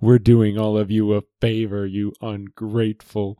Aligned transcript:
We're 0.00 0.20
doing 0.20 0.56
all 0.56 0.78
of 0.78 0.92
you 0.92 1.12
a 1.14 1.22
favor, 1.40 1.84
you 1.84 2.12
ungrateful. 2.20 3.38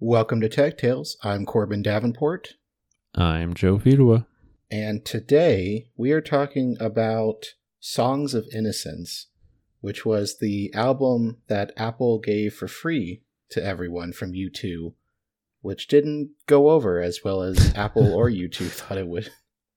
Welcome 0.00 0.40
to 0.40 0.48
Tech 0.48 0.78
Tales. 0.78 1.16
I'm 1.22 1.44
Corbin 1.44 1.82
Davenport, 1.82 2.54
I'm 3.14 3.52
Joe 3.54 3.78
Fedewa. 3.78 4.26
and 4.70 5.04
today 5.04 5.88
we 5.96 6.10
are 6.12 6.20
talking 6.20 6.76
about 6.80 7.54
Songs 7.80 8.32
of 8.32 8.46
Innocence, 8.52 9.26
which 9.80 10.06
was 10.06 10.38
the 10.38 10.72
album 10.74 11.38
that 11.48 11.72
Apple 11.76 12.18
gave 12.18 12.54
for 12.54 12.66
free 12.68 13.22
to 13.50 13.62
everyone 13.62 14.12
from 14.12 14.32
U2, 14.32 14.94
which 15.60 15.86
didn't 15.86 16.30
go 16.46 16.70
over 16.70 17.00
as 17.00 17.20
well 17.22 17.42
as 17.42 17.72
Apple 17.76 18.14
or 18.14 18.30
U2 18.30 18.68
thought 18.70 18.98
it 18.98 19.06
would. 19.06 19.30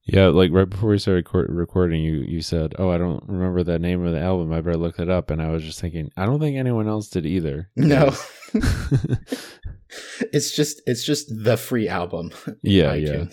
Yeah, 0.07 0.27
like 0.27 0.51
right 0.53 0.69
before 0.69 0.91
we 0.91 0.99
started 0.99 1.25
cor- 1.25 1.47
recording, 1.49 2.01
you 2.01 2.19
you 2.19 2.41
said, 2.41 2.73
"Oh, 2.79 2.89
I 2.89 2.97
don't 2.97 3.23
remember 3.27 3.61
the 3.63 3.77
name 3.77 4.05
of 4.05 4.13
the 4.13 4.21
album. 4.21 4.53
I 4.53 4.61
better 4.61 4.77
look 4.77 4.99
it 4.99 5.09
up." 5.09 5.29
And 5.29 5.41
I 5.41 5.51
was 5.51 5.63
just 5.63 5.81
thinking, 5.81 6.11
I 6.15 6.25
don't 6.25 6.39
think 6.39 6.55
anyone 6.55 6.87
else 6.87 7.09
did 7.09 7.25
either. 7.25 7.69
No. 7.75 8.15
it's 10.31 10.55
just 10.55 10.81
it's 10.85 11.03
just 11.03 11.27
the 11.43 11.57
free 11.57 11.89
album. 11.89 12.31
Yeah, 12.61 12.93
yeah. 12.93 13.25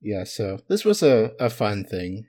Yeah, 0.00 0.24
so 0.24 0.58
this 0.68 0.84
was 0.84 1.02
a, 1.02 1.30
a 1.38 1.48
fun 1.48 1.84
thing. 1.84 2.26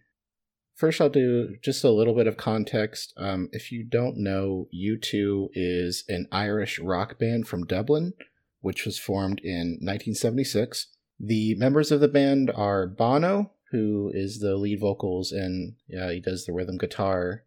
First, 0.76 1.02
I'll 1.02 1.10
do 1.10 1.56
just 1.64 1.84
a 1.84 1.90
little 1.90 2.16
bit 2.16 2.28
of 2.28 2.38
context. 2.38 3.14
Um, 3.18 3.50
if 3.52 3.72
you 3.72 3.84
don't 3.84 4.18
know, 4.18 4.68
U2 4.74 5.50
is 5.54 6.04
an 6.08 6.28
Irish 6.32 6.78
rock 6.80 7.18
band 7.18 7.48
from 7.48 7.66
Dublin, 7.66 8.14
which 8.62 8.86
was 8.86 9.00
formed 9.00 9.40
in 9.44 9.80
1976. 9.82 10.88
The 11.20 11.56
members 11.56 11.92
of 11.92 12.00
the 12.00 12.08
band 12.08 12.52
are 12.54 12.86
Bono, 12.88 13.52
who 13.74 14.10
is 14.14 14.40
the 14.40 14.56
lead 14.56 14.80
vocals 14.80 15.32
and 15.34 15.74
yeah, 15.90 16.10
he 16.12 16.22
does 16.22 16.46
the 16.46 16.54
rhythm 16.54 16.78
guitar. 16.78 17.44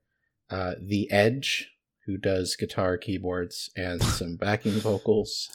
Uh, 0.50 0.74
the 0.80 1.10
Edge, 1.10 1.70
who 2.04 2.18
does 2.18 2.54
guitar, 2.56 2.98
keyboards, 2.98 3.70
and 3.76 4.02
some 4.18 4.36
backing 4.36 4.72
vocals. 4.72 5.48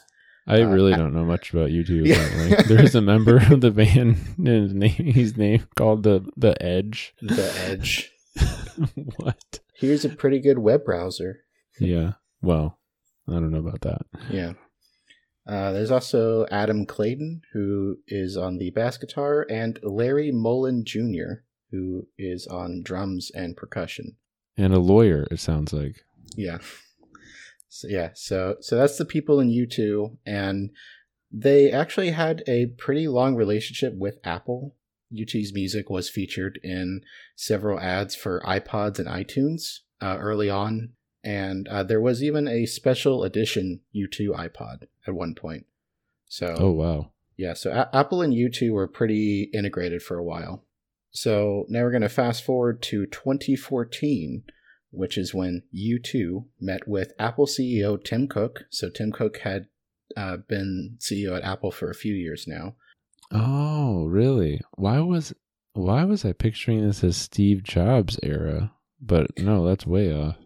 I 0.46 0.62
Uh, 0.62 0.66
really 0.70 0.92
don't 0.94 1.14
know 1.14 1.24
much 1.24 1.52
about 1.52 1.70
U2. 1.70 2.04
Yeah. 2.06 2.14
Apparently, 2.16 2.74
there's 2.76 2.94
a 2.96 3.00
member 3.00 3.36
of 3.36 3.60
the 3.60 3.70
band. 3.70 4.16
And 4.38 4.46
his 4.48 4.74
name, 4.74 4.90
he's 4.90 5.36
named 5.36 5.68
called 5.76 6.02
the 6.02 6.28
the 6.36 6.60
Edge. 6.60 7.14
The 7.22 7.52
Edge. 7.68 8.10
what? 9.18 9.60
Here's 9.76 10.04
a 10.04 10.08
pretty 10.08 10.40
good 10.40 10.58
web 10.58 10.84
browser. 10.84 11.40
Yeah. 11.78 12.14
Well, 12.40 12.78
I 13.28 13.32
don't 13.34 13.50
know 13.52 13.58
about 13.60 13.82
that. 13.82 14.02
Yeah. 14.30 14.54
Uh, 15.46 15.72
there's 15.72 15.90
also 15.90 16.46
Adam 16.50 16.86
Clayton, 16.86 17.42
who 17.52 17.98
is 18.06 18.36
on 18.36 18.58
the 18.58 18.70
bass 18.70 18.96
guitar, 18.96 19.46
and 19.50 19.78
Larry 19.82 20.30
Mullen 20.30 20.84
Jr., 20.84 21.42
who 21.70 22.06
is 22.16 22.46
on 22.46 22.82
drums 22.82 23.30
and 23.34 23.56
percussion. 23.56 24.16
And 24.56 24.72
a 24.72 24.78
lawyer. 24.78 25.26
It 25.30 25.40
sounds 25.40 25.72
like. 25.72 26.04
Yeah. 26.36 26.58
So, 27.68 27.88
yeah, 27.88 28.10
so 28.14 28.56
so 28.60 28.76
that's 28.76 28.98
the 28.98 29.06
people 29.06 29.40
in 29.40 29.48
U2, 29.48 30.18
and 30.26 30.70
they 31.32 31.72
actually 31.72 32.10
had 32.10 32.42
a 32.46 32.66
pretty 32.66 33.08
long 33.08 33.34
relationship 33.34 33.94
with 33.96 34.18
Apple. 34.24 34.76
U2's 35.10 35.54
music 35.54 35.88
was 35.88 36.10
featured 36.10 36.60
in 36.62 37.00
several 37.34 37.80
ads 37.80 38.14
for 38.14 38.42
iPods 38.46 38.98
and 38.98 39.08
iTunes 39.08 39.78
uh, 40.02 40.18
early 40.20 40.50
on, 40.50 40.90
and 41.24 41.68
uh, 41.68 41.82
there 41.82 42.00
was 42.00 42.22
even 42.22 42.48
a 42.48 42.66
special 42.66 43.24
edition 43.24 43.80
U2 43.94 44.28
iPod 44.30 44.84
at 45.06 45.14
one 45.14 45.34
point. 45.34 45.66
So 46.26 46.54
Oh 46.58 46.70
wow. 46.72 47.10
yeah, 47.36 47.54
so 47.54 47.70
A- 47.70 47.94
Apple 47.96 48.22
and 48.22 48.32
U2 48.32 48.72
were 48.72 48.88
pretty 48.88 49.50
integrated 49.54 50.02
for 50.02 50.16
a 50.16 50.24
while. 50.24 50.64
So 51.10 51.66
now 51.68 51.82
we're 51.82 51.90
going 51.90 52.02
to 52.02 52.08
fast 52.08 52.42
forward 52.42 52.80
to 52.84 53.04
2014, 53.06 54.44
which 54.90 55.18
is 55.18 55.34
when 55.34 55.62
U2 55.74 56.44
met 56.60 56.88
with 56.88 57.12
Apple 57.18 57.46
CEO 57.46 58.02
Tim 58.02 58.26
Cook. 58.28 58.64
So 58.70 58.88
Tim 58.88 59.12
Cook 59.12 59.38
had 59.38 59.66
uh, 60.16 60.38
been 60.48 60.96
CEO 61.00 61.36
at 61.36 61.44
Apple 61.44 61.70
for 61.70 61.90
a 61.90 61.94
few 61.94 62.14
years 62.14 62.46
now. 62.46 62.74
Oh 63.30 64.04
really? 64.06 64.60
Why 64.76 65.00
was 65.00 65.34
why 65.74 66.04
was 66.04 66.24
I 66.24 66.32
picturing 66.32 66.86
this 66.86 67.02
as 67.02 67.16
Steve 67.16 67.62
Jobs 67.62 68.18
era? 68.22 68.72
But 69.00 69.38
no, 69.38 69.66
that's 69.66 69.86
way 69.86 70.14
off. 70.14 70.36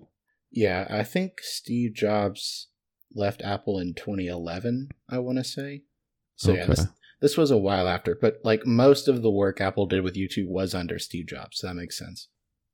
Yeah, 0.56 0.86
I 0.88 1.04
think 1.04 1.34
Steve 1.42 1.92
Jobs 1.92 2.68
left 3.14 3.42
Apple 3.42 3.78
in 3.78 3.92
2011, 3.92 4.88
I 5.08 5.18
want 5.18 5.36
to 5.36 5.44
say. 5.44 5.82
So 6.34 6.54
yeah, 6.54 6.64
this, 6.64 6.86
this 7.20 7.36
was 7.36 7.50
a 7.50 7.58
while 7.58 7.86
after, 7.86 8.16
but 8.18 8.38
like 8.42 8.66
most 8.66 9.06
of 9.06 9.20
the 9.20 9.30
work 9.30 9.60
Apple 9.60 9.84
did 9.84 10.02
with 10.02 10.16
U2 10.16 10.48
was 10.48 10.74
under 10.74 10.98
Steve 10.98 11.26
Jobs, 11.26 11.58
so 11.58 11.66
that 11.66 11.74
makes 11.74 11.98
sense. 11.98 12.28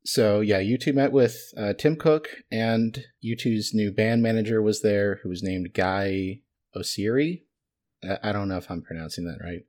So 0.04 0.38
yeah, 0.40 0.60
U2 0.60 0.94
met 0.94 1.10
with 1.10 1.36
uh, 1.56 1.72
Tim 1.72 1.96
Cook, 1.96 2.28
and 2.52 3.04
U2's 3.24 3.74
new 3.74 3.90
band 3.90 4.22
manager 4.22 4.62
was 4.62 4.82
there, 4.82 5.18
who 5.24 5.28
was 5.28 5.42
named 5.42 5.74
Guy 5.74 6.42
Oseary. 6.76 7.42
I 8.04 8.18
I 8.22 8.32
don't 8.32 8.48
know 8.48 8.58
if 8.58 8.70
I'm 8.70 8.82
pronouncing 8.82 9.24
that 9.24 9.44
right. 9.44 9.62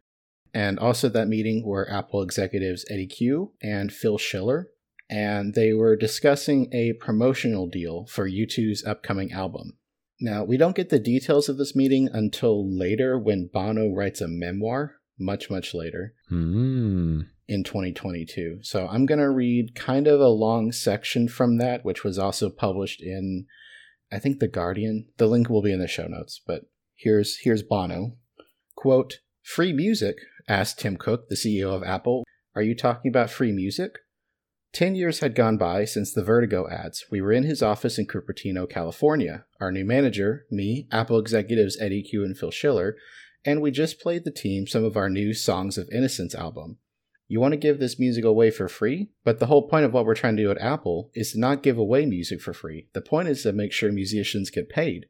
And 0.53 0.77
also 0.77 1.07
at 1.07 1.13
that 1.13 1.27
meeting 1.27 1.65
were 1.65 1.89
Apple 1.89 2.21
executives 2.21 2.85
Eddy 2.91 3.07
Cue 3.07 3.53
and 3.59 3.91
Phil 3.91 4.19
Schiller, 4.19 4.69
and 5.09 5.53
they 5.53 5.73
were 5.73 5.95
discussing 5.95 6.69
a 6.73 6.93
promotional 6.93 7.67
deal 7.67 8.05
for 8.07 8.29
U2's 8.29 8.83
upcoming 8.85 9.31
album. 9.31 9.77
Now, 10.19 10.43
we 10.43 10.57
don't 10.57 10.75
get 10.75 10.89
the 10.89 10.99
details 10.99 11.49
of 11.49 11.57
this 11.57 11.75
meeting 11.75 12.07
until 12.11 12.65
later 12.77 13.17
when 13.19 13.49
Bono 13.51 13.89
writes 13.89 14.21
a 14.21 14.27
memoir, 14.27 14.95
much, 15.19 15.49
much 15.49 15.73
later 15.73 16.13
Hmm. 16.29 17.21
in 17.47 17.63
2022. 17.63 18.59
So 18.61 18.87
I'm 18.87 19.05
going 19.05 19.19
to 19.19 19.29
read 19.29 19.75
kind 19.75 20.07
of 20.07 20.21
a 20.21 20.29
long 20.29 20.71
section 20.71 21.27
from 21.27 21.57
that, 21.57 21.83
which 21.83 22.03
was 22.03 22.17
also 22.17 22.49
published 22.49 23.01
in, 23.01 23.47
I 24.11 24.19
think, 24.19 24.39
The 24.39 24.47
Guardian. 24.47 25.07
The 25.17 25.27
link 25.27 25.49
will 25.49 25.61
be 25.61 25.73
in 25.73 25.79
the 25.79 25.87
show 25.87 26.07
notes, 26.07 26.39
but 26.45 26.63
here's, 26.95 27.39
here's 27.43 27.63
Bono. 27.63 28.17
Quote, 28.75 29.19
Free 29.41 29.73
music? 29.73 30.15
asked 30.47 30.79
Tim 30.79 30.95
Cook, 30.97 31.27
the 31.29 31.35
CEO 31.35 31.73
of 31.75 31.83
Apple. 31.83 32.23
Are 32.55 32.61
you 32.61 32.75
talking 32.75 33.09
about 33.09 33.29
free 33.29 33.51
music? 33.51 33.97
Ten 34.73 34.95
years 34.95 35.19
had 35.19 35.35
gone 35.35 35.57
by 35.57 35.85
since 35.85 36.11
the 36.11 36.23
Vertigo 36.23 36.67
ads. 36.67 37.05
We 37.11 37.21
were 37.21 37.31
in 37.31 37.43
his 37.43 37.61
office 37.61 37.99
in 37.99 38.07
Cupertino, 38.07 38.67
California. 38.67 39.45
Our 39.61 39.71
new 39.71 39.85
manager, 39.85 40.47
me, 40.49 40.87
Apple 40.91 41.19
executives 41.19 41.77
Eddy 41.79 42.01
Cue 42.01 42.23
and 42.25 42.35
Phil 42.35 42.49
Schiller, 42.49 42.97
and 43.45 43.61
we 43.61 43.69
just 43.69 43.99
played 43.99 44.25
the 44.25 44.31
team 44.31 44.65
some 44.65 44.83
of 44.83 44.97
our 44.97 45.11
new 45.11 45.31
Songs 45.35 45.77
of 45.77 45.87
Innocence 45.91 46.33
album. 46.33 46.77
You 47.27 47.39
want 47.39 47.51
to 47.51 47.57
give 47.57 47.79
this 47.79 47.99
music 47.99 48.25
away 48.25 48.49
for 48.49 48.67
free? 48.67 49.09
But 49.23 49.39
the 49.39 49.45
whole 49.45 49.69
point 49.69 49.85
of 49.85 49.93
what 49.93 50.05
we're 50.05 50.15
trying 50.15 50.37
to 50.37 50.43
do 50.43 50.49
at 50.49 50.57
Apple 50.57 51.11
is 51.13 51.33
to 51.33 51.39
not 51.39 51.61
give 51.61 51.77
away 51.77 52.07
music 52.07 52.41
for 52.41 52.51
free. 52.51 52.87
The 52.93 53.01
point 53.01 53.27
is 53.27 53.43
to 53.43 53.53
make 53.53 53.73
sure 53.73 53.91
musicians 53.91 54.49
get 54.49 54.69
paid. 54.69 55.05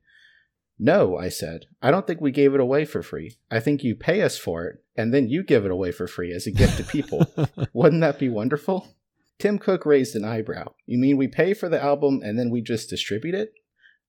No, 0.78 1.18
I 1.18 1.30
said. 1.30 1.68
I 1.82 1.90
don't 1.90 2.06
think 2.06 2.20
we 2.20 2.32
gave 2.32 2.54
it 2.54 2.60
away 2.60 2.84
for 2.84 3.02
free. 3.02 3.38
I 3.50 3.62
think 3.62 3.82
you 3.82 3.96
pay 3.96 4.24
us 4.24 4.38
for 4.38 4.66
it, 4.66 4.84
and 4.98 5.14
then 5.14 5.30
you 5.30 5.42
give 5.42 5.64
it 5.64 5.72
away 5.72 5.94
for 5.94 6.06
free 6.06 6.34
as 6.34 6.48
a 6.48 6.52
gift 6.52 6.78
to 6.78 6.84
people. 6.84 7.26
Wouldn't 7.74 8.02
that 8.02 8.20
be 8.20 8.28
wonderful? 8.28 8.94
Tim 9.40 9.60
Cook 9.60 9.86
raised 9.86 10.16
an 10.16 10.26
eyebrow. 10.26 10.74
You 10.86 10.98
mean 10.98 11.18
we 11.18 11.28
pay 11.28 11.54
for 11.54 11.70
the 11.70 11.82
album 11.82 12.22
and 12.24 12.38
then 12.38 12.50
we 12.50 12.62
just 12.62 12.90
distribute 12.90 13.36
it? 13.36 13.54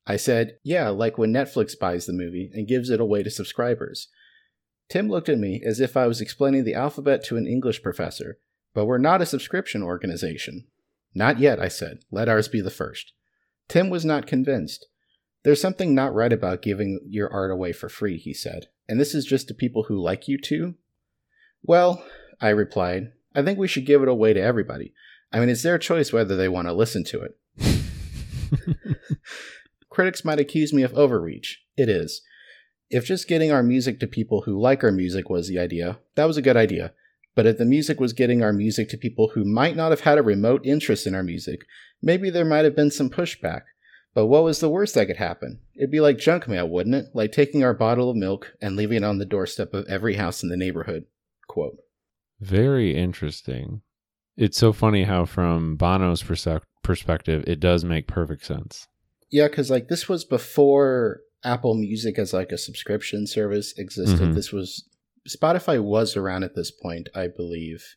I 0.06 0.16
said, 0.16 0.58
Yeah, 0.62 0.90
like 0.90 1.18
when 1.18 1.32
Netflix 1.32 1.78
buys 1.78 2.06
the 2.06 2.12
movie 2.12 2.50
and 2.52 2.68
gives 2.68 2.90
it 2.90 3.00
away 3.00 3.22
to 3.22 3.30
subscribers. 3.30 4.08
Tim 4.88 5.08
looked 5.08 5.30
at 5.30 5.38
me 5.38 5.62
as 5.64 5.80
if 5.80 5.96
I 5.96 6.06
was 6.06 6.20
explaining 6.20 6.64
the 6.64 6.74
alphabet 6.74 7.24
to 7.24 7.36
an 7.36 7.46
English 7.46 7.82
professor, 7.82 8.38
but 8.74 8.84
we're 8.84 8.98
not 8.98 9.22
a 9.22 9.26
subscription 9.26 9.82
organization. 9.82 10.66
Not 11.14 11.38
yet, 11.38 11.58
I 11.58 11.68
said. 11.68 12.00
Let 12.10 12.28
ours 12.28 12.48
be 12.48 12.60
the 12.60 12.70
first. 12.70 13.12
Tim 13.68 13.88
was 13.88 14.04
not 14.04 14.26
convinced. 14.26 14.86
There's 15.42 15.60
something 15.60 15.94
not 15.94 16.14
right 16.14 16.32
about 16.32 16.62
giving 16.62 17.00
your 17.08 17.32
art 17.32 17.50
away 17.50 17.72
for 17.72 17.88
free, 17.88 18.18
he 18.18 18.34
said. 18.34 18.66
And 18.88 19.00
this 19.00 19.14
is 19.14 19.24
just 19.24 19.48
to 19.48 19.54
people 19.54 19.84
who 19.84 20.00
like 20.00 20.24
U2? 20.24 20.74
Well, 21.62 22.04
I 22.40 22.50
replied, 22.50 23.12
I 23.34 23.42
think 23.42 23.58
we 23.58 23.68
should 23.68 23.86
give 23.86 24.02
it 24.02 24.08
away 24.08 24.32
to 24.32 24.40
everybody. 24.40 24.92
I 25.34 25.40
mean, 25.40 25.48
it's 25.48 25.64
their 25.64 25.78
choice 25.78 26.12
whether 26.12 26.36
they 26.36 26.48
want 26.48 26.68
to 26.68 26.72
listen 26.72 27.02
to 27.06 27.22
it. 27.22 27.36
Critics 29.90 30.24
might 30.24 30.38
accuse 30.38 30.72
me 30.72 30.84
of 30.84 30.94
overreach. 30.94 31.60
It 31.76 31.88
is. 31.88 32.22
If 32.88 33.04
just 33.04 33.26
getting 33.26 33.50
our 33.50 33.64
music 33.64 33.98
to 33.98 34.06
people 34.06 34.42
who 34.42 34.60
like 34.60 34.84
our 34.84 34.92
music 34.92 35.28
was 35.28 35.48
the 35.48 35.58
idea, 35.58 35.98
that 36.14 36.26
was 36.26 36.36
a 36.36 36.42
good 36.42 36.56
idea. 36.56 36.92
But 37.34 37.46
if 37.46 37.58
the 37.58 37.64
music 37.64 37.98
was 37.98 38.12
getting 38.12 38.44
our 38.44 38.52
music 38.52 38.88
to 38.90 38.96
people 38.96 39.32
who 39.34 39.44
might 39.44 39.74
not 39.74 39.90
have 39.90 40.02
had 40.02 40.18
a 40.18 40.22
remote 40.22 40.64
interest 40.64 41.04
in 41.04 41.16
our 41.16 41.24
music, 41.24 41.62
maybe 42.00 42.30
there 42.30 42.44
might 42.44 42.64
have 42.64 42.76
been 42.76 42.92
some 42.92 43.10
pushback. 43.10 43.62
But 44.14 44.26
what 44.26 44.44
was 44.44 44.60
the 44.60 44.68
worst 44.68 44.94
that 44.94 45.06
could 45.06 45.16
happen? 45.16 45.58
It'd 45.74 45.90
be 45.90 45.98
like 45.98 46.18
junk 46.18 46.46
mail, 46.46 46.68
wouldn't 46.68 46.94
it? 46.94 47.06
Like 47.12 47.32
taking 47.32 47.64
our 47.64 47.74
bottle 47.74 48.08
of 48.08 48.16
milk 48.16 48.52
and 48.62 48.76
leaving 48.76 48.98
it 48.98 49.04
on 49.04 49.18
the 49.18 49.24
doorstep 49.24 49.74
of 49.74 49.84
every 49.88 50.14
house 50.14 50.44
in 50.44 50.48
the 50.48 50.56
neighborhood. 50.56 51.06
Quote. 51.48 51.78
Very 52.40 52.94
interesting. 52.96 53.82
It's 54.36 54.58
so 54.58 54.72
funny 54.72 55.04
how, 55.04 55.24
from 55.26 55.76
Bono's 55.76 56.22
persec- 56.22 56.62
perspective, 56.82 57.44
it 57.46 57.60
does 57.60 57.84
make 57.84 58.06
perfect 58.06 58.44
sense. 58.44 58.86
Yeah, 59.30 59.48
because 59.48 59.70
like 59.70 59.88
this 59.88 60.08
was 60.08 60.24
before 60.24 61.20
Apple 61.44 61.74
Music 61.74 62.18
as 62.18 62.32
like 62.32 62.52
a 62.52 62.58
subscription 62.58 63.26
service 63.26 63.74
existed. 63.76 64.30
Mhm. 64.30 64.34
This 64.34 64.52
was 64.52 64.88
Spotify 65.28 65.82
was 65.82 66.16
around 66.16 66.44
at 66.44 66.54
this 66.54 66.70
point, 66.70 67.08
I 67.14 67.28
believe, 67.28 67.96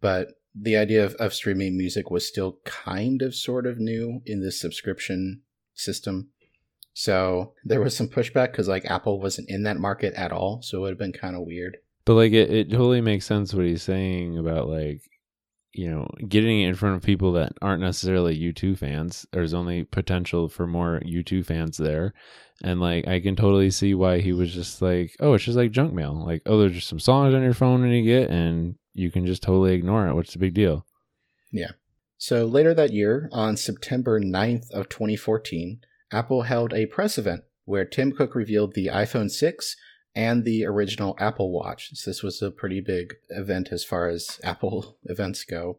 but 0.00 0.28
the 0.54 0.76
idea 0.76 1.04
of, 1.04 1.14
of 1.14 1.32
streaming 1.32 1.76
music 1.76 2.10
was 2.10 2.26
still 2.26 2.58
kind 2.64 3.22
of 3.22 3.34
sort 3.34 3.66
of 3.66 3.78
new 3.78 4.20
in 4.26 4.40
this 4.42 4.60
subscription 4.60 5.42
system. 5.74 6.28
So 6.92 7.54
there 7.64 7.80
was 7.80 7.96
some 7.96 8.08
pushback 8.08 8.50
because 8.50 8.66
like 8.68 8.84
Apple 8.90 9.20
wasn't 9.20 9.48
in 9.48 9.62
that 9.62 9.78
market 9.78 10.14
at 10.14 10.32
all. 10.32 10.60
So 10.62 10.78
it 10.78 10.80
would 10.80 10.90
have 10.90 10.98
been 10.98 11.12
kind 11.12 11.36
of 11.36 11.42
weird. 11.42 11.76
But 12.04 12.14
like 12.14 12.32
it, 12.32 12.50
it 12.50 12.70
totally 12.70 13.00
makes 13.00 13.24
sense 13.26 13.54
what 13.54 13.66
he's 13.66 13.82
saying 13.82 14.36
about 14.36 14.68
like 14.68 15.02
you 15.72 15.90
know 15.90 16.08
getting 16.28 16.62
it 16.62 16.68
in 16.68 16.74
front 16.74 16.96
of 16.96 17.02
people 17.02 17.32
that 17.32 17.52
aren't 17.62 17.82
necessarily 17.82 18.38
U2 18.38 18.78
fans. 18.78 19.26
There's 19.32 19.54
only 19.54 19.84
potential 19.84 20.48
for 20.48 20.66
more 20.66 21.00
U2 21.04 21.44
fans 21.44 21.76
there. 21.76 22.14
And 22.62 22.80
like 22.80 23.06
I 23.06 23.20
can 23.20 23.36
totally 23.36 23.70
see 23.70 23.94
why 23.94 24.20
he 24.20 24.32
was 24.32 24.52
just 24.52 24.82
like, 24.82 25.14
oh, 25.20 25.34
it's 25.34 25.44
just 25.44 25.56
like 25.56 25.70
junk 25.70 25.92
mail. 25.92 26.14
Like, 26.24 26.42
oh, 26.46 26.58
there's 26.58 26.74
just 26.74 26.88
some 26.88 27.00
songs 27.00 27.34
on 27.34 27.42
your 27.42 27.54
phone 27.54 27.84
and 27.84 27.94
you 27.94 28.04
get 28.04 28.30
and 28.30 28.76
you 28.94 29.10
can 29.10 29.26
just 29.26 29.42
totally 29.42 29.74
ignore 29.74 30.08
it. 30.08 30.14
What's 30.14 30.32
the 30.32 30.38
big 30.38 30.54
deal? 30.54 30.84
Yeah. 31.52 31.72
So 32.16 32.46
later 32.46 32.74
that 32.74 32.92
year, 32.92 33.28
on 33.32 33.56
September 33.56 34.20
9th 34.20 34.70
of 34.72 34.88
2014, 34.88 35.80
Apple 36.10 36.42
held 36.42 36.74
a 36.74 36.86
press 36.86 37.16
event 37.16 37.42
where 37.64 37.84
Tim 37.84 38.10
Cook 38.10 38.34
revealed 38.34 38.74
the 38.74 38.86
iPhone 38.86 39.30
6 39.30 39.76
and 40.14 40.44
the 40.44 40.64
original 40.64 41.16
Apple 41.18 41.52
Watch. 41.52 41.90
So 41.94 42.10
this 42.10 42.22
was 42.22 42.42
a 42.42 42.50
pretty 42.50 42.80
big 42.80 43.14
event 43.30 43.68
as 43.70 43.84
far 43.84 44.08
as 44.08 44.40
Apple 44.44 44.98
events 45.04 45.44
go. 45.44 45.78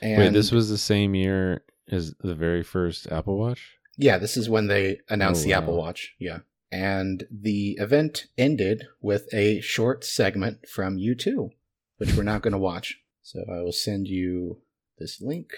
And 0.00 0.18
Wait, 0.18 0.32
this 0.32 0.50
was 0.50 0.68
the 0.68 0.78
same 0.78 1.14
year 1.14 1.64
as 1.90 2.14
the 2.20 2.34
very 2.34 2.62
first 2.62 3.10
Apple 3.10 3.38
Watch? 3.38 3.76
Yeah, 3.96 4.18
this 4.18 4.36
is 4.36 4.48
when 4.48 4.68
they 4.68 5.00
announced 5.08 5.42
oh, 5.42 5.44
the 5.44 5.50
wow. 5.50 5.58
Apple 5.58 5.76
Watch. 5.76 6.14
Yeah. 6.18 6.38
And 6.70 7.24
the 7.30 7.72
event 7.72 8.26
ended 8.38 8.86
with 9.02 9.28
a 9.34 9.60
short 9.60 10.04
segment 10.04 10.66
from 10.66 10.96
U2, 10.96 11.50
which 11.98 12.14
we're 12.14 12.22
not 12.22 12.40
going 12.40 12.52
to 12.52 12.58
watch. 12.58 12.98
So 13.22 13.44
I 13.48 13.60
will 13.60 13.72
send 13.72 14.08
you 14.08 14.62
this 14.98 15.20
link. 15.20 15.50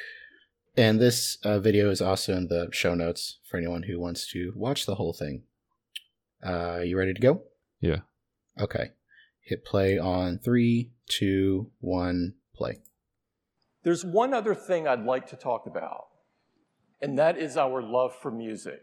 And 0.77 1.01
this 1.01 1.39
uh, 1.45 1.61
video 1.61 1.89
is 1.91 2.01
also 2.01 2.37
in 2.37 2.49
the 2.49 2.69
show 2.73 2.95
notes 2.95 3.39
for 3.49 3.59
anyone 3.59 3.85
who 3.85 4.01
wants 4.01 4.29
to 4.33 4.53
watch 4.57 4.87
the 4.87 4.97
whole 4.97 5.13
thing. 5.13 5.45
Uh, 6.45 6.81
you 6.81 6.99
ready 6.99 7.15
to 7.15 7.21
go? 7.21 7.43
Yeah. 7.85 8.01
Okay. 8.59 8.93
Hit 9.43 9.63
play 9.63 9.99
on 9.99 10.39
three, 10.39 10.93
two, 11.07 11.71
one, 11.81 12.33
play. 12.55 12.79
There's 13.83 14.07
one 14.07 14.33
other 14.33 14.55
thing 14.55 14.89
I'd 14.89 15.05
like 15.05 15.27
to 15.29 15.37
talk 15.37 15.67
about, 15.67 16.07
and 17.03 17.19
that 17.19 17.37
is 17.37 17.59
our 17.59 17.83
love 17.83 18.15
for 18.23 18.31
music. 18.31 18.81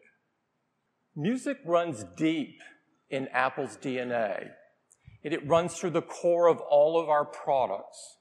Music 1.16 1.58
runs 1.66 2.06
deep 2.16 2.60
in 3.10 3.28
Apple's 3.30 3.76
DNA, 3.76 4.52
and 5.24 5.34
it 5.34 5.48
runs 5.48 5.74
through 5.74 5.90
the 5.90 6.04
core 6.04 6.48
of 6.48 6.60
all 6.60 7.02
of 7.02 7.10
our 7.10 7.26
products. 7.26 8.18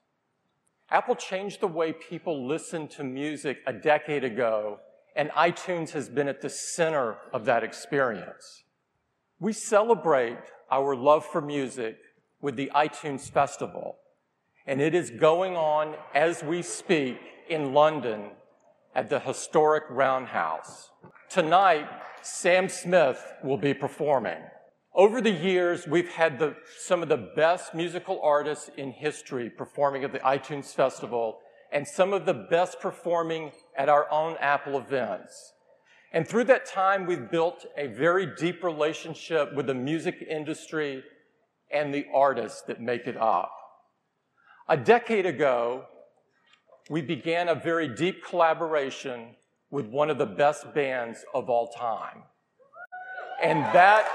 Apple 0.90 1.14
changed 1.14 1.60
the 1.60 1.68
way 1.68 1.92
people 1.92 2.48
listen 2.48 2.88
to 2.88 3.04
music 3.04 3.58
a 3.66 3.72
decade 3.74 4.24
ago, 4.24 4.78
and 5.14 5.28
iTunes 5.32 5.90
has 5.90 6.08
been 6.08 6.26
at 6.26 6.40
the 6.40 6.48
center 6.48 7.18
of 7.34 7.44
that 7.44 7.62
experience. 7.62 8.64
We 9.40 9.54
celebrate 9.54 10.38
our 10.70 10.94
love 10.94 11.24
for 11.24 11.40
music 11.40 11.98
with 12.40 12.56
the 12.56 12.70
iTunes 12.74 13.30
Festival, 13.30 13.96
and 14.66 14.80
it 14.80 14.94
is 14.94 15.10
going 15.10 15.56
on 15.56 15.94
as 16.14 16.42
we 16.42 16.62
speak 16.62 17.18
in 17.48 17.74
London 17.74 18.30
at 18.94 19.10
the 19.10 19.20
historic 19.20 19.84
Roundhouse. 19.90 20.90
Tonight, 21.28 21.88
Sam 22.22 22.68
Smith 22.68 23.22
will 23.42 23.56
be 23.56 23.74
performing. 23.74 24.42
Over 24.94 25.20
the 25.20 25.30
years, 25.30 25.86
we've 25.86 26.10
had 26.10 26.38
the, 26.38 26.56
some 26.78 27.02
of 27.02 27.08
the 27.08 27.30
best 27.36 27.74
musical 27.74 28.20
artists 28.22 28.70
in 28.76 28.90
history 28.90 29.48
performing 29.48 30.04
at 30.04 30.12
the 30.12 30.18
iTunes 30.20 30.74
Festival 30.74 31.38
and 31.72 31.86
some 31.86 32.12
of 32.12 32.26
the 32.26 32.34
best 32.34 32.80
performing 32.80 33.52
at 33.76 33.88
our 33.88 34.10
own 34.10 34.36
Apple 34.40 34.76
events. 34.76 35.52
And 36.12 36.26
through 36.26 36.44
that 36.44 36.66
time, 36.66 37.06
we've 37.06 37.30
built 37.30 37.66
a 37.76 37.86
very 37.86 38.26
deep 38.36 38.64
relationship 38.64 39.54
with 39.54 39.66
the 39.66 39.74
music 39.74 40.26
industry 40.28 41.04
and 41.72 41.94
the 41.94 42.06
artists 42.12 42.62
that 42.62 42.80
make 42.80 43.06
it 43.06 43.16
up. 43.16 43.52
A 44.68 44.76
decade 44.76 45.24
ago, 45.24 45.84
we 46.88 47.00
began 47.00 47.48
a 47.48 47.54
very 47.54 47.86
deep 47.86 48.24
collaboration 48.24 49.36
with 49.70 49.86
one 49.86 50.10
of 50.10 50.18
the 50.18 50.26
best 50.26 50.74
bands 50.74 51.24
of 51.32 51.48
all 51.48 51.68
time. 51.68 52.24
And 53.40 53.60
that, 53.72 54.06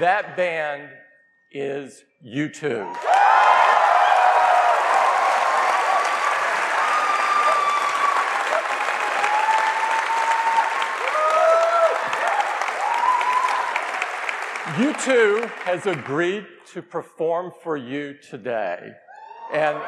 that 0.00 0.36
band 0.36 0.90
is 1.52 2.02
U2. 2.26 3.17
U2 14.98 15.48
has 15.60 15.86
agreed 15.86 16.44
to 16.72 16.82
perform 16.82 17.52
for 17.62 17.76
you 17.76 18.14
today. 18.14 18.90
And 19.52 19.78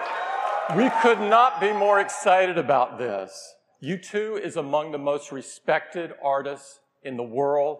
we 0.76 0.88
could 1.02 1.18
not 1.18 1.60
be 1.60 1.72
more 1.72 1.98
excited 1.98 2.56
about 2.56 2.96
this. 2.96 3.54
U2 3.82 4.40
is 4.40 4.54
among 4.54 4.92
the 4.92 4.98
most 4.98 5.32
respected 5.32 6.12
artists 6.22 6.78
in 7.02 7.16
the 7.16 7.24
world, 7.24 7.78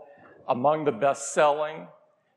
among 0.49 0.85
the 0.85 0.93
best 0.93 1.33
selling. 1.33 1.87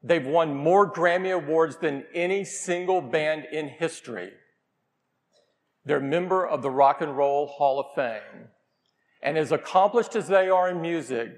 They've 0.04 0.26
won 0.26 0.54
more 0.54 0.92
Grammy 0.92 1.34
Awards 1.34 1.78
than 1.78 2.04
any 2.14 2.46
single 2.46 3.02
band 3.02 3.46
in 3.52 3.70
history. 3.70 4.32
They're 5.86 5.98
a 5.98 6.02
member 6.02 6.46
of 6.46 6.62
the 6.62 6.70
Rock 6.70 7.02
and 7.02 7.18
Roll 7.18 7.48
Hall 7.48 7.80
of 7.80 7.88
Fame. 7.96 8.50
And 9.24 9.40
as 9.40 9.52
accomplished 9.52 10.16
as 10.16 10.28
they 10.28 10.50
are 10.50 10.70
in 10.70 10.82
music, 10.82 11.32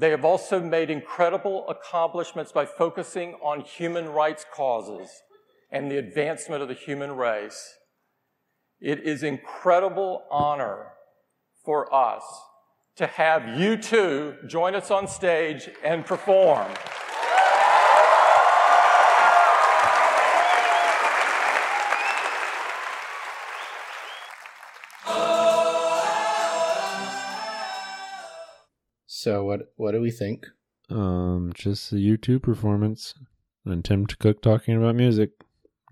they 0.00 0.10
have 0.10 0.24
also 0.24 0.60
made 0.60 0.88
incredible 0.88 1.68
accomplishments 1.68 2.52
by 2.52 2.64
focusing 2.64 3.34
on 3.42 3.60
human 3.60 4.08
rights 4.08 4.46
causes 4.52 5.10
and 5.70 5.90
the 5.90 5.98
advancement 5.98 6.62
of 6.62 6.68
the 6.68 6.74
human 6.74 7.16
race. 7.16 7.74
It 8.80 9.00
is 9.00 9.22
incredible 9.22 10.24
honor 10.30 10.86
for 11.64 11.94
us 11.94 12.24
to 12.96 13.06
have 13.06 13.42
U2 13.42 14.48
join 14.48 14.74
us 14.74 14.90
on 14.90 15.06
stage 15.06 15.68
and 15.84 16.04
perform. 16.04 16.68
So 29.20 29.44
what 29.44 29.70
what 29.76 29.92
do 29.92 30.00
we 30.00 30.10
think? 30.10 30.46
Um, 30.88 31.52
just 31.54 31.90
the 31.90 32.16
U2 32.16 32.40
performance 32.40 33.12
and 33.66 33.84
Tim 33.84 34.06
Cook 34.06 34.40
talking 34.40 34.78
about 34.78 34.94
music. 34.94 35.32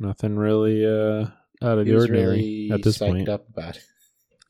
Nothing 0.00 0.36
really 0.36 0.86
uh 0.86 1.26
out 1.60 1.78
of 1.78 1.86
he 1.86 1.92
the 1.92 1.98
ordinary 1.98 2.36
really 2.36 2.70
at 2.72 2.82
this 2.82 2.96
point. 2.96 3.28
Up 3.28 3.46
about 3.50 3.76
it. 3.76 3.82